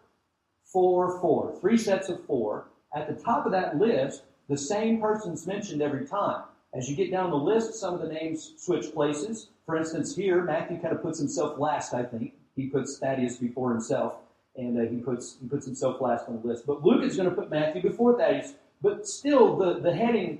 four, 0.71 1.19
four. 1.19 1.57
Sets 1.77 2.09
of 2.09 2.23
four. 2.25 2.67
At 2.95 3.07
the 3.07 3.21
top 3.21 3.45
of 3.45 3.51
that 3.51 3.77
list, 3.77 4.23
the 4.49 4.57
same 4.57 5.01
person's 5.01 5.45
mentioned 5.45 5.81
every 5.81 6.05
time. 6.05 6.43
As 6.73 6.89
you 6.89 6.95
get 6.95 7.11
down 7.11 7.31
the 7.31 7.37
list, 7.37 7.75
some 7.75 7.93
of 7.93 8.01
the 8.01 8.07
names 8.07 8.53
switch 8.57 8.93
places. 8.93 9.49
For 9.65 9.77
instance, 9.77 10.15
here, 10.15 10.43
Matthew 10.43 10.79
kind 10.79 10.93
of 10.93 11.01
puts 11.01 11.19
himself 11.19 11.57
last, 11.59 11.93
I 11.93 12.03
think. 12.03 12.33
He 12.55 12.67
puts 12.67 12.97
Thaddeus 12.97 13.37
before 13.37 13.71
himself, 13.71 14.17
and 14.55 14.77
uh, 14.79 14.89
he, 14.89 14.97
puts, 14.97 15.37
he 15.41 15.47
puts 15.47 15.65
himself 15.65 16.01
last 16.01 16.27
on 16.27 16.41
the 16.41 16.47
list. 16.47 16.65
But 16.65 16.83
Luke 16.83 17.03
is 17.03 17.15
going 17.15 17.29
to 17.29 17.35
put 17.35 17.49
Matthew 17.49 17.81
before 17.81 18.17
Thaddeus. 18.17 18.53
But 18.81 19.07
still, 19.07 19.55
the, 19.57 19.79
the 19.79 19.95
heading, 19.95 20.39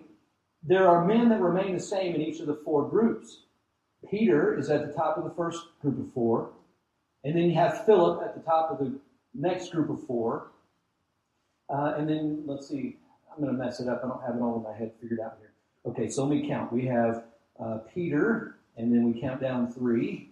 there 0.64 0.88
are 0.88 1.06
men 1.06 1.30
that 1.30 1.42
remain 1.42 1.74
the 1.74 1.80
same 1.80 2.16
in 2.16 2.22
each 2.22 2.40
of 2.40 2.48
the 2.48 2.60
four 2.66 2.88
groups. 2.88 3.44
Peter 4.10 4.58
is 4.58 4.70
at 4.70 4.88
the 4.88 4.94
top 4.94 5.18
of 5.18 5.24
the 5.24 5.34
first 5.36 5.64
group 5.82 6.00
of 6.00 6.14
four. 6.14 6.52
And 7.24 7.36
then 7.36 7.44
you 7.44 7.56
have 7.56 7.86
Philip 7.86 8.22
at 8.24 8.36
the 8.36 8.42
top 8.42 8.72
of 8.72 8.80
the 8.80 9.00
next 9.38 9.72
group 9.72 9.90
of 9.90 10.06
four. 10.06 10.52
Uh, 11.70 11.94
and 11.98 12.10
then 12.10 12.44
let's 12.46 12.68
see, 12.68 12.98
I'm 13.32 13.44
going 13.44 13.56
to 13.56 13.64
mess 13.64 13.80
it 13.80 13.88
up. 13.88 14.02
I 14.04 14.08
don't 14.08 14.22
have 14.24 14.36
it 14.36 14.42
all 14.42 14.58
in 14.58 14.64
my 14.64 14.76
head 14.76 14.92
figured 15.02 15.20
out 15.20 15.38
here. 15.40 15.52
Okay, 15.86 16.10
so 16.10 16.26
let 16.26 16.36
me 16.36 16.48
count. 16.48 16.72
We 16.74 16.86
have 16.86 17.24
uh, 17.60 17.80
Peter, 17.94 18.58
and 18.78 18.92
then 18.92 19.12
we 19.12 19.20
count 19.20 19.42
down 19.42 19.72
three 19.72 20.32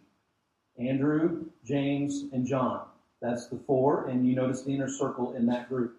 Andrew, 0.77 1.45
James, 1.63 2.25
and 2.33 2.45
John. 2.45 2.81
That's 3.21 3.47
the 3.47 3.57
four, 3.65 4.07
and 4.07 4.27
you 4.27 4.35
notice 4.35 4.63
the 4.63 4.73
inner 4.73 4.89
circle 4.89 5.33
in 5.33 5.45
that 5.47 5.69
group. 5.69 5.97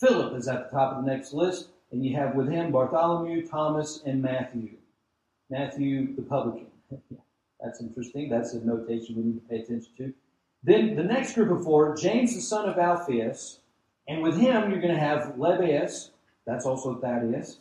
Philip 0.00 0.34
is 0.36 0.48
at 0.48 0.70
the 0.70 0.76
top 0.76 0.96
of 0.96 1.04
the 1.04 1.10
next 1.10 1.32
list, 1.32 1.68
and 1.92 2.04
you 2.04 2.16
have 2.16 2.34
with 2.34 2.48
him 2.48 2.72
Bartholomew, 2.72 3.46
Thomas, 3.46 4.02
and 4.06 4.22
Matthew. 4.22 4.76
Matthew 5.50 6.14
the 6.14 6.22
publican. 6.22 6.66
That's 7.60 7.80
interesting. 7.80 8.28
That's 8.28 8.54
a 8.54 8.64
notation 8.64 9.16
we 9.16 9.22
need 9.24 9.40
to 9.42 9.48
pay 9.48 9.56
attention 9.56 9.92
to. 9.98 10.14
Then 10.62 10.96
the 10.96 11.04
next 11.04 11.34
group 11.34 11.50
of 11.50 11.64
four, 11.64 11.96
James 11.96 12.34
the 12.34 12.40
son 12.40 12.68
of 12.68 12.78
Alphaeus, 12.78 13.60
and 14.08 14.22
with 14.22 14.36
him 14.36 14.70
you're 14.70 14.80
going 14.80 14.94
to 14.94 15.00
have 15.00 15.34
Lebbaeus, 15.36 16.10
that's 16.46 16.66
also 16.66 16.98
Thaddeus, 17.00 17.58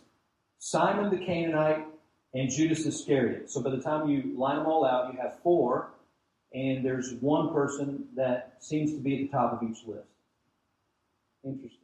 Simon 0.59 1.09
the 1.09 1.23
Canaanite, 1.23 1.85
and 2.33 2.49
Judas 2.49 2.85
Iscariot. 2.85 3.49
So 3.49 3.61
by 3.61 3.69
the 3.69 3.81
time 3.81 4.09
you 4.09 4.33
line 4.37 4.57
them 4.57 4.65
all 4.65 4.85
out, 4.85 5.13
you 5.13 5.19
have 5.19 5.39
four, 5.41 5.91
and 6.53 6.83
there's 6.85 7.13
one 7.15 7.53
person 7.53 8.05
that 8.15 8.55
seems 8.59 8.91
to 8.93 8.99
be 8.99 9.15
at 9.15 9.31
the 9.31 9.37
top 9.37 9.53
of 9.53 9.69
each 9.69 9.85
list. 9.85 10.07
Interesting. 11.43 11.79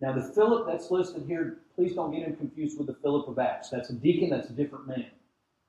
Now 0.00 0.12
the 0.12 0.32
Philip 0.34 0.66
that's 0.66 0.90
listed 0.90 1.24
here, 1.26 1.58
please 1.74 1.94
don't 1.94 2.12
get 2.12 2.26
him 2.26 2.36
confused 2.36 2.78
with 2.78 2.86
the 2.86 2.94
Philip 2.94 3.28
of 3.28 3.38
Acts. 3.38 3.70
That's 3.70 3.90
a 3.90 3.94
deacon, 3.94 4.30
that's 4.30 4.50
a 4.50 4.52
different 4.52 4.86
man. 4.86 5.06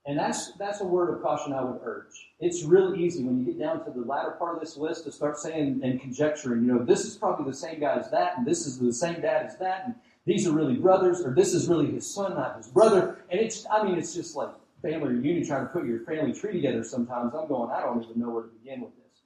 And 0.06 0.20
that's 0.20 0.52
that's 0.54 0.82
a 0.82 0.86
word 0.86 1.14
of 1.14 1.22
caution 1.22 1.54
I 1.54 1.64
would 1.64 1.80
urge. 1.84 2.28
It's 2.40 2.64
really 2.64 3.02
easy 3.02 3.24
when 3.24 3.40
you 3.40 3.46
get 3.46 3.58
down 3.58 3.86
to 3.86 3.92
the 3.92 4.06
latter 4.06 4.32
part 4.32 4.56
of 4.56 4.60
this 4.60 4.76
list 4.76 5.06
to 5.06 5.12
start 5.14 5.38
saying 5.38 5.80
and 5.82 6.02
conjecturing, 6.02 6.66
you 6.66 6.74
know, 6.74 6.84
this 6.84 7.06
is 7.06 7.16
probably 7.16 7.50
the 7.50 7.58
same 7.58 7.80
guy 7.80 7.96
as 7.96 8.12
that, 8.12 8.38
and 8.38 8.46
this 8.46 8.66
is 8.66 8.78
the 8.80 8.92
same 8.92 9.22
dad 9.22 9.46
as 9.46 9.58
that, 9.60 9.84
and 9.86 9.96
these 10.26 10.46
are 10.46 10.52
really 10.52 10.76
brothers, 10.76 11.22
or 11.22 11.34
this 11.34 11.54
is 11.54 11.70
really 11.70 11.90
his 11.90 12.14
son, 12.14 12.36
not 12.36 12.58
his 12.58 12.68
brother. 12.68 13.24
And 13.30 13.40
it's 13.40 13.66
I 13.72 13.84
mean, 13.84 13.98
it's 13.98 14.14
just 14.14 14.36
like 14.36 14.50
family 14.82 15.08
reunion 15.08 15.48
trying 15.48 15.66
to 15.66 15.72
put 15.72 15.86
your 15.86 16.02
family 16.02 16.34
tree 16.34 16.52
together 16.52 16.84
sometimes. 16.84 17.34
I'm 17.34 17.48
going, 17.48 17.72
I 17.72 17.80
don't 17.80 18.04
even 18.04 18.20
know 18.20 18.30
where 18.30 18.44
to 18.44 18.50
begin 18.50 18.82
with 18.82 18.96
this. 18.98 19.22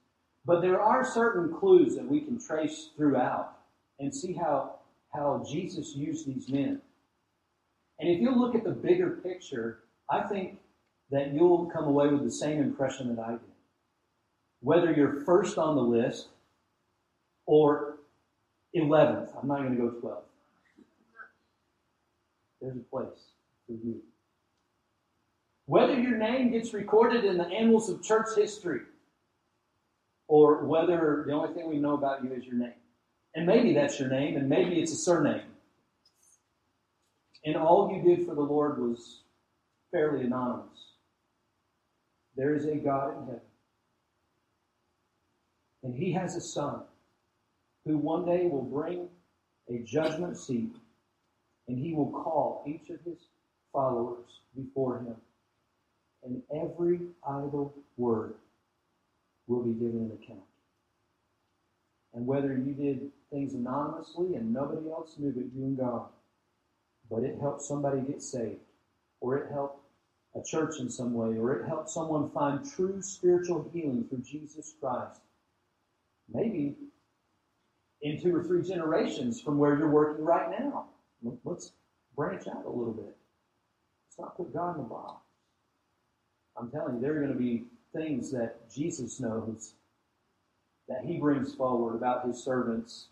But 0.46 0.60
there 0.60 0.80
are 0.80 1.04
certain 1.04 1.52
clues 1.52 1.96
that 1.96 2.06
we 2.06 2.20
can 2.20 2.40
trace 2.40 2.90
throughout 2.96 3.58
and 3.98 4.14
see 4.14 4.32
how 4.32 4.76
how 5.12 5.44
Jesus 5.50 5.96
used 5.96 6.26
these 6.26 6.48
men. 6.48 6.80
And 7.98 8.08
if 8.08 8.20
you 8.20 8.30
look 8.30 8.54
at 8.54 8.62
the 8.62 8.70
bigger 8.70 9.10
picture, 9.22 9.80
I 10.08 10.22
think 10.22 10.58
that 11.10 11.32
you'll 11.32 11.66
come 11.66 11.84
away 11.84 12.08
with 12.08 12.24
the 12.24 12.30
same 12.30 12.60
impression 12.60 13.14
that 13.14 13.22
I 13.22 13.32
did. 13.32 13.40
Whether 14.60 14.92
you're 14.92 15.22
first 15.24 15.56
on 15.56 15.76
the 15.76 15.82
list 15.82 16.28
or 17.46 17.98
11th, 18.76 19.30
I'm 19.40 19.48
not 19.48 19.58
going 19.58 19.76
to 19.76 19.82
go 19.82 19.90
12. 19.90 20.22
There's 22.60 22.76
a 22.76 22.80
place 22.80 23.32
for 23.66 23.72
you. 23.72 24.02
Whether 25.66 25.98
your 26.00 26.16
name 26.16 26.50
gets 26.50 26.72
recorded 26.72 27.24
in 27.24 27.38
the 27.38 27.46
annals 27.46 27.88
of 27.88 28.02
church 28.02 28.28
history 28.36 28.80
or 30.26 30.64
whether 30.64 31.24
the 31.26 31.32
only 31.32 31.54
thing 31.54 31.68
we 31.68 31.78
know 31.78 31.94
about 31.94 32.24
you 32.24 32.32
is 32.32 32.44
your 32.44 32.56
name. 32.56 32.72
And 33.34 33.46
maybe 33.46 33.72
that's 33.74 34.00
your 34.00 34.08
name, 34.08 34.36
and 34.36 34.48
maybe 34.48 34.80
it's 34.80 34.92
a 34.92 34.96
surname. 34.96 35.42
And 37.44 37.56
all 37.56 37.92
you 37.92 38.02
did 38.02 38.26
for 38.26 38.34
the 38.34 38.40
Lord 38.40 38.78
was 38.78 39.20
fairly 39.90 40.24
anonymous. 40.24 40.87
There 42.38 42.54
is 42.54 42.66
a 42.66 42.76
God 42.76 43.18
in 43.18 43.24
heaven. 43.26 43.40
And 45.82 45.94
he 45.94 46.12
has 46.12 46.36
a 46.36 46.40
son 46.40 46.82
who 47.84 47.98
one 47.98 48.24
day 48.24 48.46
will 48.46 48.62
bring 48.62 49.08
a 49.68 49.78
judgment 49.80 50.36
seat 50.38 50.76
and 51.66 51.78
he 51.78 51.92
will 51.92 52.10
call 52.10 52.64
each 52.66 52.90
of 52.90 53.00
his 53.04 53.18
followers 53.72 54.40
before 54.56 54.98
him. 55.00 55.16
And 56.24 56.42
every 56.54 57.00
idle 57.26 57.74
word 57.96 58.34
will 59.46 59.62
be 59.62 59.72
given 59.72 60.10
an 60.10 60.18
account. 60.22 60.44
And 62.14 62.26
whether 62.26 62.52
you 62.52 62.72
did 62.72 63.10
things 63.30 63.54
anonymously 63.54 64.36
and 64.36 64.52
nobody 64.52 64.90
else 64.90 65.16
knew 65.18 65.32
but 65.32 65.44
you 65.54 65.64
and 65.64 65.76
God, 65.76 66.06
but 67.10 67.24
it 67.24 67.38
helped 67.40 67.62
somebody 67.62 68.00
get 68.00 68.22
saved, 68.22 68.60
or 69.20 69.36
it 69.38 69.52
helped 69.52 69.67
a 70.34 70.42
church 70.42 70.78
in 70.78 70.90
some 70.90 71.14
way, 71.14 71.36
or 71.36 71.54
it 71.54 71.68
helps 71.68 71.94
someone 71.94 72.30
find 72.30 72.68
true 72.70 73.00
spiritual 73.00 73.68
healing 73.72 74.04
through 74.08 74.22
Jesus 74.22 74.74
Christ. 74.80 75.20
Maybe 76.32 76.76
in 78.02 78.20
two 78.20 78.34
or 78.34 78.44
three 78.44 78.62
generations 78.62 79.40
from 79.40 79.58
where 79.58 79.76
you're 79.76 79.90
working 79.90 80.24
right 80.24 80.50
now. 80.50 80.86
Let's 81.44 81.72
branch 82.16 82.46
out 82.46 82.64
a 82.64 82.70
little 82.70 82.92
bit. 82.92 83.16
Let's 84.18 84.32
put 84.36 84.54
God 84.54 84.76
in 84.76 84.82
the 84.82 84.88
box. 84.88 85.22
I'm 86.56 86.70
telling 86.70 86.96
you, 86.96 87.00
there 87.00 87.16
are 87.16 87.20
going 87.20 87.32
to 87.32 87.38
be 87.38 87.64
things 87.94 88.30
that 88.32 88.70
Jesus 88.72 89.20
knows 89.20 89.74
that 90.88 91.04
He 91.04 91.16
brings 91.16 91.54
forward 91.54 91.96
about 91.96 92.26
His 92.26 92.42
servants 92.42 93.06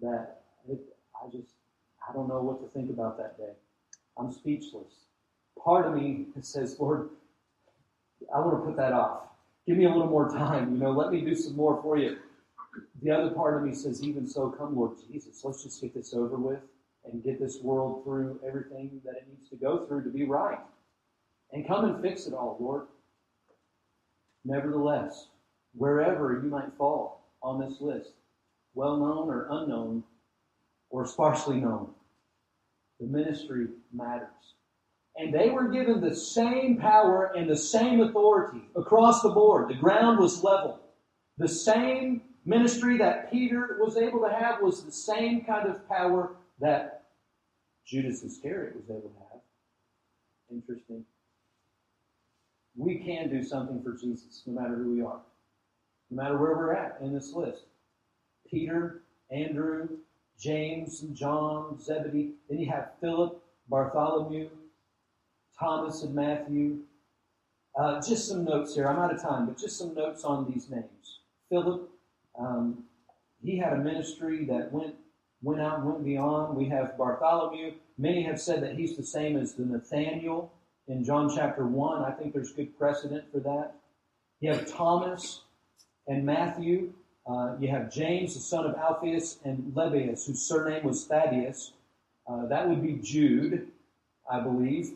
that 0.00 0.42
it, 0.68 0.80
I 1.14 1.30
just, 1.30 1.54
I 2.08 2.12
don't 2.12 2.28
know 2.28 2.42
what 2.42 2.60
to 2.62 2.68
think 2.68 2.90
about 2.90 3.16
that 3.18 3.38
day. 3.38 3.52
I'm 4.18 4.32
speechless 4.32 5.03
part 5.62 5.86
of 5.86 5.94
me 5.94 6.26
says, 6.40 6.76
Lord, 6.78 7.10
I 8.34 8.38
want 8.40 8.58
to 8.58 8.66
put 8.66 8.76
that 8.76 8.92
off. 8.92 9.22
Give 9.66 9.76
me 9.76 9.84
a 9.84 9.88
little 9.88 10.08
more 10.08 10.28
time. 10.28 10.72
You 10.72 10.78
know, 10.78 10.90
let 10.90 11.10
me 11.10 11.20
do 11.20 11.34
some 11.34 11.56
more 11.56 11.80
for 11.82 11.96
you. 11.96 12.16
The 13.02 13.10
other 13.10 13.30
part 13.30 13.56
of 13.56 13.66
me 13.68 13.74
says, 13.74 14.02
even 14.02 14.26
so, 14.26 14.50
come, 14.50 14.76
Lord 14.76 14.96
Jesus. 15.10 15.42
Let's 15.44 15.62
just 15.62 15.80
get 15.80 15.94
this 15.94 16.12
over 16.12 16.36
with 16.36 16.60
and 17.04 17.22
get 17.22 17.40
this 17.40 17.60
world 17.62 18.02
through 18.04 18.40
everything 18.46 19.00
that 19.04 19.16
it 19.16 19.26
needs 19.28 19.48
to 19.50 19.56
go 19.56 19.86
through 19.86 20.04
to 20.04 20.10
be 20.10 20.24
right. 20.24 20.58
And 21.52 21.66
come 21.66 21.84
and 21.84 22.02
fix 22.02 22.26
it 22.26 22.34
all, 22.34 22.56
Lord. 22.58 22.86
Nevertheless, 24.44 25.28
wherever 25.74 26.40
you 26.42 26.48
might 26.50 26.72
fall 26.76 27.22
on 27.42 27.60
this 27.60 27.80
list, 27.80 28.10
well 28.74 28.96
known 28.96 29.28
or 29.28 29.46
unknown, 29.50 30.02
or 30.90 31.06
sparsely 31.06 31.56
known, 31.56 31.90
the 33.00 33.06
ministry 33.06 33.68
matters. 33.92 34.28
And 35.16 35.32
they 35.32 35.48
were 35.48 35.68
given 35.68 36.00
the 36.00 36.14
same 36.14 36.76
power 36.78 37.32
and 37.36 37.48
the 37.48 37.56
same 37.56 38.00
authority 38.00 38.62
across 38.74 39.22
the 39.22 39.30
board. 39.30 39.68
The 39.68 39.74
ground 39.74 40.18
was 40.18 40.42
level. 40.42 40.80
The 41.38 41.48
same 41.48 42.22
ministry 42.44 42.98
that 42.98 43.30
Peter 43.30 43.78
was 43.80 43.96
able 43.96 44.20
to 44.20 44.34
have 44.34 44.60
was 44.60 44.84
the 44.84 44.92
same 44.92 45.44
kind 45.44 45.68
of 45.68 45.88
power 45.88 46.36
that 46.60 47.04
Judas 47.86 48.22
Iscariot 48.22 48.76
was 48.76 48.90
able 48.90 49.10
to 49.10 49.18
have. 49.30 49.40
Interesting. 50.50 51.04
We 52.76 52.98
can 52.98 53.30
do 53.30 53.42
something 53.44 53.82
for 53.82 53.92
Jesus 53.92 54.42
no 54.46 54.60
matter 54.60 54.74
who 54.74 54.94
we 54.96 55.02
are, 55.02 55.20
no 56.10 56.22
matter 56.22 56.36
where 56.36 56.56
we're 56.56 56.74
at 56.74 56.98
in 57.00 57.14
this 57.14 57.32
list. 57.32 57.66
Peter, 58.50 59.02
Andrew, 59.30 59.88
James, 60.38 61.02
and 61.02 61.14
John, 61.14 61.78
Zebedee. 61.80 62.32
Then 62.48 62.58
you 62.58 62.70
have 62.70 62.92
Philip, 63.00 63.40
Bartholomew, 63.68 64.48
Thomas, 65.58 66.02
and 66.02 66.14
Matthew. 66.14 66.78
Uh, 67.76 68.00
just 68.00 68.28
some 68.28 68.44
notes 68.44 68.74
here. 68.74 68.86
I'm 68.86 68.98
out 68.98 69.12
of 69.12 69.20
time, 69.20 69.46
but 69.46 69.58
just 69.58 69.78
some 69.78 69.94
notes 69.94 70.24
on 70.24 70.50
these 70.52 70.70
names. 70.70 71.20
Philip, 71.48 71.88
um, 72.38 72.84
he 73.42 73.58
had 73.58 73.72
a 73.72 73.78
ministry 73.78 74.44
that 74.46 74.72
went 74.72 74.94
went 75.42 75.60
out 75.60 75.80
and 75.80 75.86
went 75.86 76.04
beyond. 76.04 76.56
We 76.56 76.66
have 76.66 76.96
Bartholomew. 76.96 77.72
Many 77.98 78.22
have 78.22 78.40
said 78.40 78.62
that 78.62 78.76
he's 78.76 78.96
the 78.96 79.04
same 79.04 79.36
as 79.36 79.54
the 79.54 79.64
Nathaniel 79.64 80.50
in 80.88 81.04
John 81.04 81.30
chapter 81.34 81.66
1. 81.66 82.02
I 82.02 82.12
think 82.12 82.32
there's 82.32 82.52
good 82.52 82.76
precedent 82.78 83.24
for 83.30 83.40
that. 83.40 83.74
You 84.40 84.52
have 84.52 84.66
Thomas 84.66 85.42
and 86.06 86.24
Matthew. 86.24 86.92
Uh, 87.26 87.56
you 87.60 87.68
have 87.68 87.92
James, 87.92 88.34
the 88.34 88.40
son 88.40 88.66
of 88.66 88.74
Alphaeus, 88.74 89.38
and 89.44 89.72
Lebbaeus, 89.74 90.26
whose 90.26 90.42
surname 90.42 90.84
was 90.84 91.06
Thaddeus. 91.06 91.72
Uh, 92.26 92.46
that 92.46 92.68
would 92.68 92.82
be 92.82 92.94
Jude, 92.94 93.68
I 94.30 94.40
believe. 94.40 94.92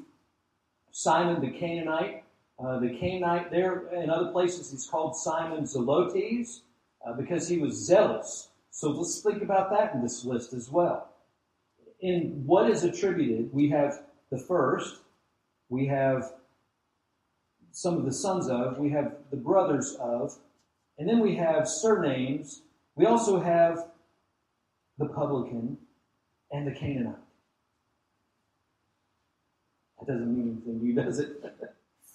Simon 0.98 1.40
the 1.40 1.56
Canaanite. 1.56 2.24
Uh, 2.58 2.80
the 2.80 2.88
Canaanite 2.88 3.52
there 3.52 3.86
in 3.94 4.10
other 4.10 4.32
places 4.32 4.72
he's 4.72 4.88
called 4.88 5.14
Simon 5.14 5.62
Zelotes 5.62 6.62
uh, 7.06 7.12
because 7.12 7.46
he 7.46 7.58
was 7.58 7.86
zealous. 7.86 8.48
So 8.72 8.90
let's 8.90 9.20
think 9.20 9.40
about 9.40 9.70
that 9.70 9.94
in 9.94 10.02
this 10.02 10.24
list 10.24 10.52
as 10.52 10.72
well. 10.72 11.08
In 12.00 12.42
what 12.44 12.68
is 12.68 12.82
attributed, 12.82 13.52
we 13.52 13.68
have 13.70 14.02
the 14.32 14.38
first, 14.38 15.02
we 15.68 15.86
have 15.86 16.32
some 17.70 17.96
of 17.96 18.04
the 18.04 18.12
sons 18.12 18.48
of, 18.48 18.76
we 18.78 18.90
have 18.90 19.18
the 19.30 19.36
brothers 19.36 19.96
of, 20.00 20.36
and 20.98 21.08
then 21.08 21.20
we 21.20 21.36
have 21.36 21.68
surnames. 21.68 22.62
We 22.96 23.06
also 23.06 23.38
have 23.38 23.86
the 24.98 25.06
publican 25.06 25.78
and 26.50 26.66
the 26.66 26.72
Canaanite. 26.72 27.27
Doesn't 30.08 30.34
mean 30.34 30.58
anything 30.64 30.80
to 30.80 30.86
you, 30.86 30.94
does 30.94 31.18
it? 31.18 31.44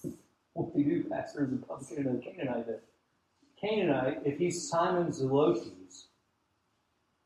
what 0.54 0.74
do 0.74 0.82
you 0.82 1.04
do, 1.04 1.10
Pastor, 1.10 1.46
is 1.46 1.54
a 1.54 1.58
publican 1.58 2.08
and 2.08 2.24
a 2.24 2.26
Canaanite? 2.26 2.82
Canaanite, 3.62 4.22
if 4.26 4.40
he's 4.40 4.68
Simon 4.68 5.12
Zelotes, 5.12 6.06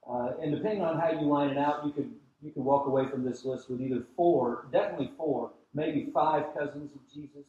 uh, 0.06 0.32
and 0.42 0.52
depending 0.52 0.82
on 0.82 1.00
how 1.00 1.10
you 1.10 1.22
line 1.22 1.52
it 1.52 1.58
out, 1.58 1.86
you 1.86 1.94
could 1.94 2.12
you 2.42 2.52
could 2.52 2.64
walk 2.64 2.86
away 2.86 3.08
from 3.08 3.24
this 3.24 3.46
list 3.46 3.70
with 3.70 3.82
either 3.82 4.04
four, 4.18 4.68
definitely 4.74 5.10
four, 5.18 5.52
maybe 5.74 6.10
five 6.14 6.44
cousins 6.54 6.92
of 6.92 7.00
Jesus, 7.14 7.46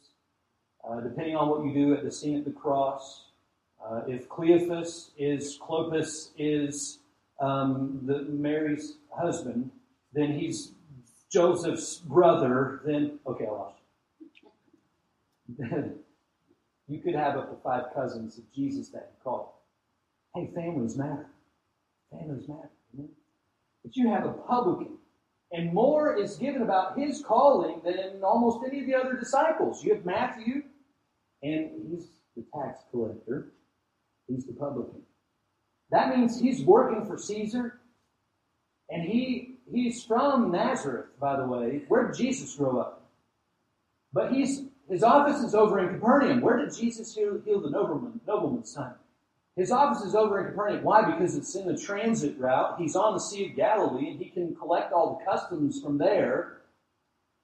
uh, 0.89 1.01
depending 1.01 1.35
on 1.35 1.49
what 1.49 1.64
you 1.64 1.75
do 1.75 1.95
at 1.95 2.05
the 2.05 2.12
scene 2.12 2.39
at 2.39 2.45
the 2.45 2.53
cross. 2.53 3.25
Uh, 3.85 4.03
if 4.07 4.29
Cleophas 4.29 5.11
is 5.19 5.59
Clopas 5.59 6.31
is 6.39 7.01
um, 7.41 8.01
the 8.05 8.23
Mary's 8.23 8.99
husband, 9.11 9.73
then 10.12 10.39
he's 10.39 10.73
Joseph's 11.31 11.97
brother. 11.97 12.81
Then 12.85 13.18
okay, 13.26 13.47
I 13.47 13.51
lost 13.51 13.79
you. 15.59 15.95
you 16.89 17.01
could 17.01 17.14
have 17.14 17.37
up 17.37 17.51
to 17.51 17.57
five 17.62 17.95
cousins 17.95 18.39
of 18.39 18.45
Jesus 18.53 18.89
that 18.91 19.12
you 19.12 19.22
call. 19.22 19.62
Hey, 20.35 20.51
families 20.55 20.97
matter. 20.97 21.26
Families 22.11 22.49
matter. 22.49 22.70
But 23.85 23.97
you 23.97 24.11
have 24.11 24.24
a 24.24 24.33
publican. 24.33 24.99
And 25.53 25.72
more 25.72 26.14
is 26.14 26.37
given 26.37 26.62
about 26.62 26.99
his 26.99 27.22
calling 27.22 27.81
than 27.83 28.22
almost 28.22 28.59
any 28.66 28.81
of 28.81 28.87
the 28.87 28.95
other 28.95 29.14
disciples. 29.18 29.83
You 29.83 29.95
have 29.95 30.05
Matthew, 30.05 30.62
and 31.43 31.70
he's 31.89 32.07
the 32.37 32.45
tax 32.55 32.81
collector. 32.91 33.53
He's 34.26 34.45
the 34.45 34.53
publican. 34.53 35.01
That 35.91 36.14
means 36.14 36.39
he's 36.39 36.62
working 36.62 37.07
for 37.07 37.16
Caesar, 37.16 37.78
and 38.91 39.03
he 39.03 39.57
he's 39.70 40.05
from 40.05 40.51
Nazareth, 40.51 41.07
by 41.20 41.36
the 41.36 41.47
way. 41.47 41.82
Where 41.89 42.07
did 42.07 42.16
Jesus 42.16 42.55
grow 42.55 42.78
up? 42.78 43.03
But 44.12 44.32
he's 44.32 44.62
his 44.89 45.03
office 45.03 45.43
is 45.43 45.55
over 45.55 45.78
in 45.80 45.95
Capernaum. 45.95 46.41
Where 46.41 46.57
did 46.57 46.74
Jesus 46.74 47.14
heal, 47.14 47.41
heal 47.45 47.61
the 47.61 47.70
nobleman, 47.70 48.20
nobleman's 48.26 48.72
son? 48.72 48.95
His 49.55 49.70
office 49.70 50.03
is 50.03 50.14
over 50.14 50.41
in 50.41 50.47
Capernaum. 50.47 50.82
Why? 50.82 51.05
Because 51.05 51.36
it's 51.36 51.55
in 51.55 51.66
the 51.66 51.76
transit 51.76 52.39
route. 52.39 52.76
He's 52.78 52.97
on 52.97 53.14
the 53.14 53.20
Sea 53.20 53.51
of 53.51 53.57
Galilee, 53.57 54.11
and 54.12 54.20
he 54.20 54.30
can 54.30 54.55
collect 54.55 54.93
all 54.93 55.18
the 55.18 55.30
customs 55.30 55.82
from 55.82 55.99
there. 55.99 56.62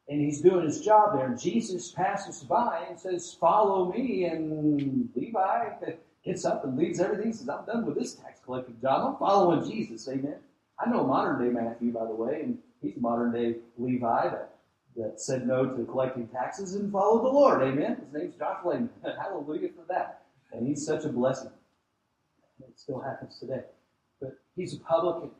And 0.08 0.20
he's 0.20 0.40
doing 0.40 0.64
his 0.64 0.80
job 0.80 1.16
there. 1.16 1.26
And 1.26 1.40
Jesus 1.40 1.90
passes 1.90 2.40
by 2.44 2.84
and 2.88 2.98
says, 2.98 3.36
Follow 3.38 3.92
me. 3.92 4.24
And 4.26 5.08
Levi 5.14 5.70
gets 6.24 6.44
up 6.44 6.64
and 6.64 6.78
leaves 6.78 7.00
everything. 7.00 7.32
Says, 7.32 7.48
I'm 7.48 7.64
done 7.66 7.84
with 7.84 7.96
this 7.96 8.14
tax 8.14 8.40
collecting 8.44 8.80
job. 8.80 9.12
I'm 9.12 9.18
following 9.18 9.68
Jesus. 9.68 10.08
Amen. 10.08 10.36
I 10.78 10.90
know 10.90 11.04
modern 11.04 11.44
day 11.44 11.50
Matthew, 11.50 11.92
by 11.92 12.04
the 12.04 12.14
way, 12.14 12.40
and 12.42 12.58
he's 12.80 12.94
modern 12.96 13.32
day 13.32 13.56
Levi 13.78 14.28
that, 14.28 14.56
that 14.96 15.20
said 15.20 15.46
no 15.46 15.66
to 15.66 15.84
collecting 15.84 16.28
taxes 16.28 16.74
and 16.74 16.90
followed 16.90 17.24
the 17.24 17.32
Lord. 17.32 17.62
Amen. 17.62 17.96
His 18.04 18.12
name's 18.12 18.36
Josh 18.36 18.64
Lane. 18.64 18.90
Hallelujah 19.20 19.68
for 19.68 19.84
that. 19.88 20.22
And 20.52 20.66
he's 20.66 20.84
such 20.84 21.04
a 21.04 21.08
blessing. 21.08 21.50
It 22.60 22.78
still 22.78 23.00
happens 23.00 23.38
today. 23.38 23.62
But 24.20 24.38
he's 24.56 24.74
a 24.74 24.80
publican. 24.80 25.30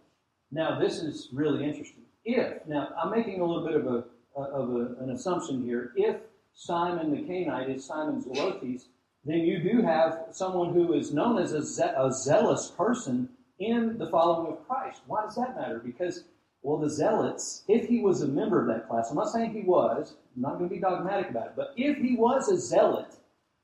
Now, 0.51 0.79
this 0.79 0.99
is 0.99 1.29
really 1.33 1.65
interesting. 1.65 2.03
If, 2.25 2.67
now, 2.67 2.89
I'm 3.01 3.11
making 3.11 3.41
a 3.41 3.45
little 3.45 3.67
bit 3.67 3.77
of, 3.77 3.87
a, 3.87 4.41
of 4.41 4.71
a, 4.71 5.03
an 5.03 5.11
assumption 5.11 5.63
here. 5.63 5.93
If 5.97 6.17
Simon 6.55 7.11
the 7.11 7.23
Canaanite 7.23 7.71
is 7.71 7.85
Simon 7.85 8.23
Zelotes, 8.23 8.87
then 9.25 9.39
you 9.39 9.59
do 9.59 9.83
have 9.83 10.27
someone 10.33 10.73
who 10.73 10.93
is 10.93 11.13
known 11.13 11.39
as 11.39 11.53
a, 11.53 11.63
ze- 11.63 11.83
a 11.97 12.13
zealous 12.13 12.71
person 12.71 13.29
in 13.59 13.99
the 13.99 14.09
following 14.11 14.53
of 14.53 14.67
Christ. 14.67 15.03
Why 15.07 15.23
does 15.23 15.37
that 15.37 15.57
matter? 15.57 15.81
Because, 15.85 16.25
well, 16.63 16.79
the 16.79 16.91
zealots, 16.91 17.65
if 17.69 17.89
he 17.89 18.01
was 18.01 18.23
a 18.23 18.29
member 18.29 18.61
of 18.61 18.69
that 18.69 18.89
class, 18.89 19.11
I'm 19.11 19.17
not 19.17 19.31
saying 19.31 19.53
he 19.53 19.63
was, 19.63 20.17
I'm 20.35 20.43
not 20.43 20.59
going 20.59 20.69
to 20.69 20.75
be 20.75 20.81
dogmatic 20.81 21.31
about 21.31 21.47
it, 21.47 21.53
but 21.57 21.75
if 21.77 21.99
he 21.99 22.17
was 22.17 22.49
a 22.49 22.59
zealot, 22.59 23.15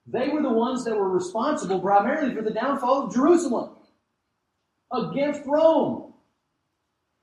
they 0.06 0.28
were 0.28 0.42
the 0.42 0.50
ones 0.52 0.84
that 0.84 0.96
were 0.96 1.08
responsible 1.08 1.80
primarily 1.80 2.34
for 2.34 2.42
the 2.42 2.50
downfall 2.50 3.04
of 3.04 3.14
Jerusalem 3.14 3.70
against 4.92 5.42
Rome. 5.46 6.14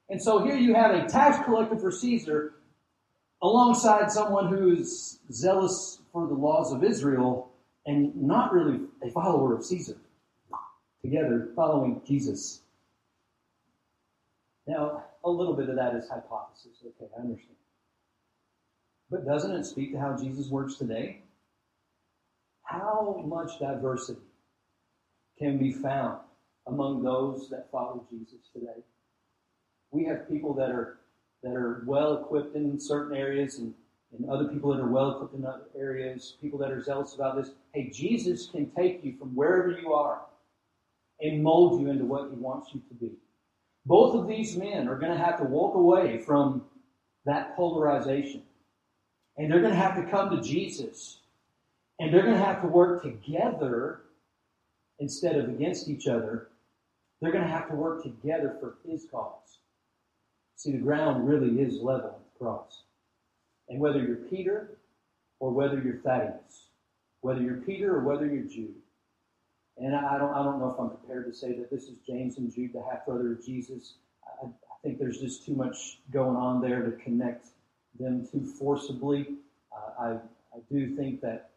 And 0.10 0.22
so 0.22 0.44
here 0.44 0.56
you 0.56 0.74
have 0.74 0.92
a 0.92 1.08
tax 1.08 1.44
collector 1.44 1.78
for 1.78 1.92
Caesar 1.92 2.54
alongside 3.42 4.12
someone 4.12 4.48
who 4.48 4.72
is 4.72 5.20
zealous 5.32 6.00
for 6.12 6.28
the 6.28 6.34
laws 6.34 6.72
of 6.72 6.84
Israel 6.84 7.52
and 7.86 8.16
not 8.16 8.54
really 8.54 8.80
a 9.04 9.10
follower 9.12 9.54
of 9.56 9.66
Caesar. 9.66 9.98
Together, 11.08 11.50
following 11.56 12.02
Jesus. 12.06 12.62
Now, 14.68 15.06
a 15.24 15.30
little 15.30 15.54
bit 15.54 15.70
of 15.70 15.78
that 15.78 15.96
is 15.96 16.10
hypothesis. 16.10 16.84
Okay, 16.86 17.10
I 17.18 17.22
understand. 17.22 17.56
But 19.10 19.26
doesn't 19.26 19.52
it 19.52 19.66
speak 19.66 19.94
to 19.94 20.00
how 20.00 20.18
Jesus 20.18 20.50
works 20.50 20.76
today? 20.76 21.22
how 22.68 23.24
much 23.26 23.60
diversity 23.60 24.20
can 25.40 25.58
be 25.58 25.72
found 25.72 26.20
among 26.68 27.02
those 27.02 27.50
that 27.50 27.72
follow 27.72 28.06
Jesus 28.10 28.50
today? 28.54 28.84
We 29.92 30.04
have 30.06 30.30
people 30.30 30.54
that 30.56 30.70
are 30.70 30.98
that 31.44 31.54
are 31.54 31.84
well 31.86 32.18
equipped 32.18 32.56
in 32.56 32.80
certain 32.80 33.16
areas 33.16 33.60
and, 33.60 33.74
and 34.18 34.30
other 34.30 34.46
people 34.46 34.74
that 34.74 34.82
are 34.82 34.88
well 34.88 35.12
equipped 35.12 35.36
in 35.36 35.46
other 35.46 35.68
areas, 35.78 36.36
people 36.42 36.60
that 36.60 36.72
are 36.72 36.84
zealous 36.84 37.14
about 37.14 37.38
this. 37.38 37.52
Hey, 37.74 37.90
Jesus 37.90 38.48
can 38.48 38.70
take 38.72 39.04
you 39.04 39.16
from 39.18 39.36
wherever 39.36 39.72
you 39.72 39.94
are 39.94 40.22
and 41.22 41.44
mold 41.44 41.82
you 41.82 41.90
into 41.90 42.06
what 42.06 42.30
he 42.30 42.36
wants 42.36 42.70
you 42.74 42.82
to 42.88 42.94
be. 42.96 43.12
Both 43.86 44.16
of 44.16 44.28
these 44.28 44.58
men 44.58 44.88
are 44.88 44.98
going 44.98 45.12
to 45.12 45.18
have 45.18 45.38
to 45.38 45.46
walk 45.46 45.76
away 45.76 46.20
from 46.20 46.64
that 47.26 47.56
polarization. 47.56 48.44
And 49.38 49.52
they're 49.52 49.62
going 49.62 49.74
to 49.74 49.80
have 49.80 49.96
to 49.96 50.10
come 50.10 50.30
to 50.36 50.42
Jesus 50.42 51.20
and 52.00 52.14
they're 52.14 52.24
going 52.24 52.38
to 52.38 52.44
have 52.44 52.62
to 52.62 52.68
work 52.68 53.04
together 53.04 54.02
instead 55.00 55.36
of 55.36 55.50
against 55.50 55.88
each 55.88 56.08
other. 56.08 56.50
They're 57.22 57.32
going 57.32 57.44
to 57.44 57.50
have 57.50 57.70
to 57.70 57.76
work 57.76 58.04
together 58.04 58.56
for 58.60 58.76
his 58.88 59.06
cause. 59.12 59.60
See, 60.56 60.72
the 60.72 60.78
ground 60.78 61.28
really 61.28 61.62
is 61.62 61.82
level 61.82 62.10
at 62.10 62.34
the 62.34 62.46
cross. 62.46 62.84
And 63.70 63.80
whether 63.80 64.00
you're 64.00 64.16
Peter 64.16 64.78
or 65.40 65.52
whether 65.52 65.80
you're 65.80 65.98
Thaddeus, 65.98 66.70
whether 67.22 67.42
you're 67.42 67.58
Peter 67.58 67.96
or 67.96 68.02
whether 68.02 68.26
you're 68.26 68.44
Jude, 68.44 68.76
and 69.80 69.96
I 69.96 70.18
don't, 70.18 70.34
I 70.34 70.44
don't 70.44 70.60
know 70.60 70.72
if 70.72 70.80
I'm 70.80 70.90
prepared 70.90 71.28
to 71.28 71.34
say 71.34 71.54
that 71.54 71.70
this 71.70 71.84
is 71.84 71.98
James 72.08 72.38
and 72.38 72.54
Jude, 72.54 72.74
the 72.74 72.84
half 72.90 73.06
brother 73.06 73.34
of 73.34 73.46
Jesus. 73.46 73.96
I, 74.42 74.48
I 74.48 74.76
think 74.84 75.00
there's 75.00 75.20
just 75.20 75.46
too 75.46 75.54
much 75.54 76.00
going 76.12 76.36
on 76.36 76.62
there 76.62 76.84
to 76.84 76.92
connect 77.04 77.48
them 78.00 78.28
too 78.32 78.46
forcibly. 78.46 79.28
Uh, 79.72 80.02
I, 80.02 80.10
I 80.56 80.60
do 80.72 80.96
think 80.96 81.22
that 81.22 81.52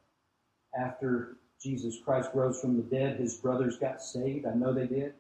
after 0.79 1.37
Jesus 1.63 1.99
Christ 2.05 2.31
rose 2.35 2.61
from 2.61 2.77
the 2.77 2.83
dead, 2.83 3.19
his 3.19 3.37
brothers 3.37 3.79
got 3.79 4.03
saved. 4.03 4.47
I 4.47 4.55
know 4.55 4.73
they 4.73 4.87
did. 4.87 5.15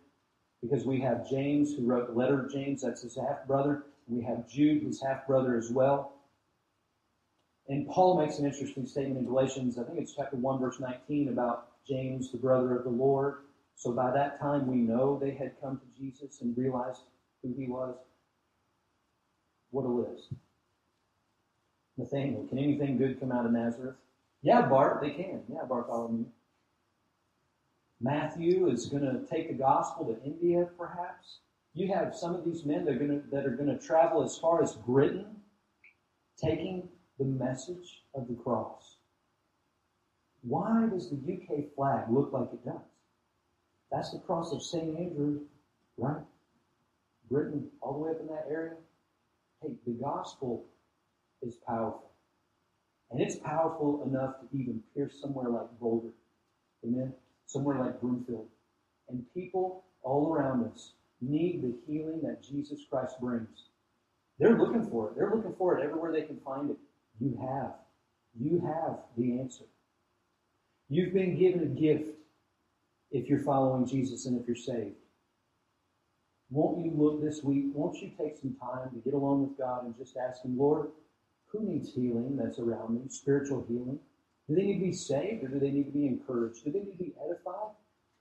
Because 0.62 0.84
we 0.84 1.01
have 1.01 1.28
James, 1.28 1.74
who 1.74 1.86
wrote 1.86 2.09
the 2.09 2.12
letter 2.12 2.44
of 2.44 2.53
James, 2.53 2.82
that's 2.82 3.03
his 3.03 3.16
half 3.16 3.46
brother. 3.46 3.84
We 4.09 4.22
have 4.24 4.48
Jude, 4.48 4.82
his 4.82 5.01
half 5.01 5.26
brother, 5.26 5.57
as 5.57 5.70
well. 5.70 6.12
And 7.68 7.88
Paul 7.88 8.18
makes 8.18 8.38
an 8.38 8.46
interesting 8.46 8.86
statement 8.86 9.20
in 9.20 9.26
Galatians, 9.26 9.78
I 9.78 9.84
think 9.84 9.98
it's 9.98 10.14
chapter 10.14 10.36
1, 10.36 10.59
verse 10.59 10.80
19, 10.80 11.28
about 11.28 11.70
James, 11.87 12.31
the 12.31 12.39
brother 12.39 12.76
of 12.76 12.85
the 12.85 12.91
Lord. 12.91 13.43
So 13.76 13.93
by 13.93 14.11
that 14.12 14.41
time, 14.41 14.66
we 14.66 14.76
know 14.76 15.18
they 15.18 15.33
had 15.33 15.61
come 15.61 15.78
to 15.78 16.01
Jesus 16.01 16.41
and 16.43 16.57
realized 16.57 17.03
who 17.43 17.55
he 17.57 17.66
was. 17.66 17.97
What 19.70 19.85
a 19.85 19.89
list. 19.89 20.33
Nathaniel, 21.97 22.47
can 22.47 22.59
anything 22.59 22.99
good 22.99 23.20
come 23.20 23.33
out 23.33 23.47
of 23.47 23.53
Nazareth? 23.53 23.97
Yeah, 24.43 24.62
Bart, 24.62 25.01
they 25.01 25.11
can. 25.11 25.43
Yeah, 25.49 25.64
Bartholomew. 25.68 26.26
Matthew 28.01 28.68
is 28.68 28.87
going 28.87 29.03
to 29.03 29.26
take 29.31 29.49
the 29.49 29.55
gospel 29.55 30.07
to 30.07 30.24
India, 30.24 30.66
perhaps. 30.78 31.41
You 31.74 31.93
have 31.93 32.14
some 32.14 32.35
of 32.35 32.45
these 32.45 32.64
men 32.64 32.85
that 32.85 32.95
are 32.95 32.99
going 32.99 33.20
to, 33.20 33.31
that 33.31 33.47
are 33.47 33.57
going 33.57 33.68
to 33.68 33.87
travel 33.87 34.22
as 34.24 34.39
far 34.39 34.62
as 34.62 34.72
Britain, 34.74 35.26
taking 36.43 36.89
the 37.18 37.26
message 37.26 38.03
of 38.14 38.26
the 38.26 38.35
cross. 38.35 38.97
Why 40.43 40.88
does 40.91 41.11
the 41.11 41.16
UK 41.16 41.74
flag 41.74 42.05
look 42.11 42.32
like 42.32 42.49
it 42.53 42.64
does? 42.64 42.80
That's 43.91 44.12
the 44.12 44.18
cross 44.20 44.53
of 44.53 44.62
St. 44.62 44.97
Andrew, 44.99 45.41
right? 45.99 46.22
Britain, 47.30 47.68
all 47.80 47.95
the 47.95 47.99
way 47.99 48.11
up 48.11 48.20
in 48.20 48.26
that 48.28 48.47
area. 48.51 48.74
Hey, 49.62 49.72
the 49.86 49.93
gospel 49.93 50.64
is 51.43 51.57
powerful. 51.66 52.11
And 53.11 53.20
it's 53.20 53.36
powerful 53.36 54.03
enough 54.07 54.36
to 54.41 54.57
even 54.57 54.82
pierce 54.95 55.20
somewhere 55.20 55.49
like 55.49 55.68
Boulder. 55.80 56.12
Amen? 56.84 57.12
Somewhere 57.47 57.78
like 57.78 58.01
Broomfield. 58.01 58.47
And 59.09 59.24
people 59.34 59.84
all 60.03 60.32
around 60.32 60.70
us 60.72 60.93
need 61.20 61.62
the 61.62 61.74
healing 61.86 62.20
that 62.22 62.43
Jesus 62.43 62.80
Christ 62.88 63.20
brings. 63.20 63.64
They're 64.38 64.57
looking 64.57 64.88
for 64.88 65.09
it. 65.09 65.16
They're 65.16 65.32
looking 65.34 65.55
for 65.59 65.78
it 65.78 65.84
everywhere 65.84 66.12
they 66.12 66.22
can 66.22 66.38
find 66.45 66.70
it. 66.70 66.76
You 67.20 67.36
have. 67.41 67.74
You 68.41 68.61
have 68.64 68.99
the 69.18 69.38
answer. 69.41 69.64
You've 70.93 71.14
been 71.14 71.38
given 71.38 71.62
a 71.62 71.66
gift 71.66 72.11
if 73.12 73.28
you're 73.28 73.45
following 73.45 73.86
Jesus 73.86 74.26
and 74.26 74.41
if 74.41 74.45
you're 74.45 74.57
saved. 74.57 74.97
Won't 76.51 76.84
you 76.84 76.91
look 76.97 77.22
this 77.22 77.45
week? 77.45 77.66
Won't 77.72 78.03
you 78.03 78.11
take 78.18 78.36
some 78.36 78.57
time 78.61 78.91
to 78.91 78.99
get 78.99 79.14
along 79.14 79.43
with 79.47 79.57
God 79.57 79.84
and 79.84 79.97
just 79.97 80.16
ask 80.16 80.45
Him, 80.45 80.59
Lord, 80.59 80.88
who 81.47 81.62
needs 81.62 81.95
healing 81.95 82.36
that's 82.36 82.59
around 82.59 82.97
me? 82.97 83.03
Spiritual 83.09 83.64
healing? 83.68 84.01
Do 84.49 84.57
they 84.57 84.62
need 84.62 84.80
to 84.80 84.84
be 84.86 84.93
saved 84.93 85.45
or 85.45 85.49
do 85.49 85.61
they 85.61 85.70
need 85.70 85.84
to 85.84 85.93
be 85.93 86.09
encouraged? 86.09 86.64
Do 86.64 86.72
they 86.72 86.80
need 86.80 86.99
to 86.99 87.05
be 87.05 87.14
edified? 87.24 87.70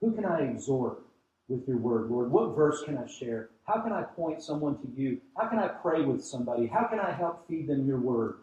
Who 0.00 0.12
can 0.12 0.24
I 0.24 0.42
exhort 0.42 1.02
with 1.48 1.66
your 1.66 1.78
word, 1.78 2.08
Lord? 2.08 2.30
What 2.30 2.54
verse 2.54 2.84
can 2.84 2.96
I 2.96 3.10
share? 3.10 3.50
How 3.64 3.80
can 3.80 3.92
I 3.92 4.02
point 4.02 4.44
someone 4.44 4.78
to 4.78 4.88
you? 4.94 5.20
How 5.36 5.48
can 5.48 5.58
I 5.58 5.66
pray 5.66 6.02
with 6.02 6.24
somebody? 6.24 6.68
How 6.68 6.84
can 6.84 7.00
I 7.00 7.10
help 7.10 7.48
feed 7.48 7.68
them 7.68 7.84
your 7.84 7.98
word? 7.98 8.36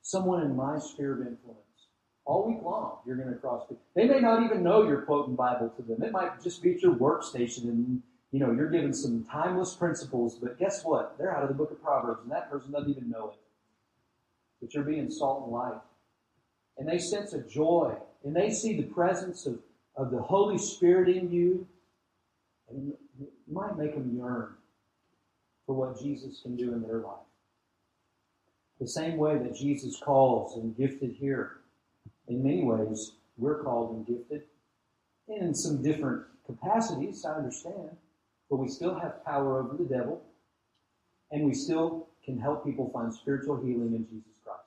Someone 0.00 0.40
in 0.42 0.56
my 0.56 0.78
sphere 0.78 1.20
of 1.20 1.26
influence. 1.26 1.69
All 2.30 2.46
week 2.46 2.62
long, 2.62 2.98
you're 3.04 3.16
going 3.16 3.28
to 3.28 3.34
cross. 3.34 3.66
They 3.96 4.06
may 4.06 4.20
not 4.20 4.44
even 4.44 4.62
know 4.62 4.86
you're 4.86 5.02
quoting 5.02 5.34
Bible 5.34 5.72
to 5.76 5.82
them. 5.82 6.02
It 6.02 6.12
might 6.12 6.40
just 6.42 6.62
be 6.62 6.74
at 6.74 6.80
your 6.80 6.94
workstation 6.94 7.64
and 7.64 8.02
you 8.30 8.38
know, 8.38 8.52
you're 8.52 8.70
given 8.70 8.94
some 8.94 9.24
timeless 9.24 9.74
principles, 9.74 10.38
but 10.38 10.56
guess 10.56 10.84
what? 10.84 11.16
They're 11.18 11.36
out 11.36 11.42
of 11.42 11.48
the 11.48 11.54
book 11.54 11.72
of 11.72 11.82
Proverbs, 11.82 12.20
and 12.22 12.30
that 12.30 12.48
person 12.48 12.70
doesn't 12.70 12.88
even 12.88 13.10
know 13.10 13.30
it 13.30 13.40
but 14.60 14.74
you're 14.74 14.84
being 14.84 15.10
salt 15.10 15.44
and 15.44 15.52
light. 15.52 15.80
And 16.78 16.88
they 16.88 16.98
sense 16.98 17.32
a 17.32 17.42
joy, 17.42 17.94
and 18.24 18.34
they 18.34 18.50
see 18.50 18.76
the 18.76 18.86
presence 18.86 19.46
of, 19.46 19.58
of 19.96 20.10
the 20.10 20.20
Holy 20.20 20.58
Spirit 20.58 21.08
in 21.14 21.30
you, 21.30 21.66
and 22.68 22.92
it 23.20 23.28
might 23.50 23.76
make 23.76 23.94
them 23.94 24.14
yearn 24.16 24.54
for 25.66 25.74
what 25.74 26.00
Jesus 26.00 26.40
can 26.42 26.56
do 26.56 26.72
in 26.72 26.82
their 26.82 26.98
life. 26.98 27.16
The 28.80 28.88
same 28.88 29.18
way 29.18 29.36
that 29.36 29.54
Jesus 29.54 29.98
calls 29.98 30.56
and 30.56 30.76
gifted 30.76 31.12
here, 31.12 31.59
in 32.30 32.42
many 32.44 32.62
ways, 32.62 33.12
we're 33.36 33.62
called 33.62 33.96
and 33.96 34.06
gifted 34.06 34.42
in 35.28 35.54
some 35.54 35.82
different 35.82 36.22
capacities, 36.46 37.24
I 37.24 37.32
understand, 37.32 37.90
but 38.48 38.56
we 38.56 38.68
still 38.68 38.98
have 38.98 39.24
power 39.24 39.60
over 39.60 39.76
the 39.76 39.84
devil, 39.84 40.22
and 41.32 41.44
we 41.44 41.54
still 41.54 42.08
can 42.24 42.38
help 42.38 42.64
people 42.64 42.90
find 42.92 43.12
spiritual 43.12 43.56
healing 43.56 43.94
in 43.94 44.06
Jesus 44.06 44.38
Christ. 44.44 44.60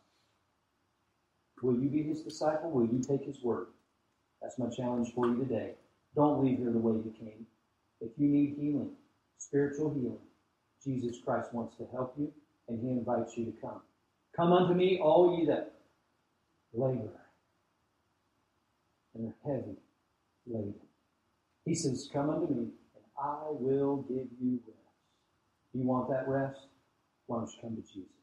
Will 1.62 1.82
you 1.82 1.90
be 1.90 2.04
his 2.04 2.22
disciple? 2.22 2.70
Will 2.70 2.86
you 2.86 3.02
take 3.02 3.26
his 3.26 3.42
word? 3.42 3.68
That's 4.42 4.60
my 4.60 4.70
challenge 4.70 5.14
for 5.16 5.28
you 5.28 5.38
today. 5.38 5.72
Don't 6.16 6.44
leave 6.44 6.58
here 6.60 6.72
the 6.72 6.78
way 6.78 6.94
you 6.94 7.14
came. 7.18 7.46
If 8.02 8.12
you 8.18 8.28
need 8.28 8.58
healing, 8.60 8.92
spiritual 9.38 9.94
healing, 9.94 10.20
Jesus 10.84 11.18
Christ 11.24 11.54
wants 11.54 11.78
to 11.78 11.88
help 11.94 12.14
you, 12.18 12.32
and 12.68 12.82
he 12.82 12.90
invites 12.90 13.38
you 13.38 13.46
to 13.46 13.54
come. 13.62 13.82
Come 14.36 14.52
unto 14.52 14.74
me, 14.74 15.00
all 15.02 15.38
ye 15.40 15.46
that 15.46 15.74
labor 16.74 17.23
and 19.16 19.28
are 19.30 19.36
heavy 19.46 19.78
laden. 20.48 20.76
He 21.66 21.76
says, 21.76 22.10
Come 22.12 22.30
unto 22.30 22.54
me, 22.54 22.68
and 22.96 23.04
I 23.18 23.46
will 23.50 24.06
give 24.10 24.28
you 24.42 24.60
rest. 24.68 24.80
Do 25.74 25.80
You 25.80 25.86
want 25.86 26.10
that 26.10 26.28
rest? 26.28 26.60
Why 27.28 27.38
don't 27.40 27.50
you 27.54 27.62
come 27.62 27.76
to 27.76 27.82
Jesus? 27.82 28.23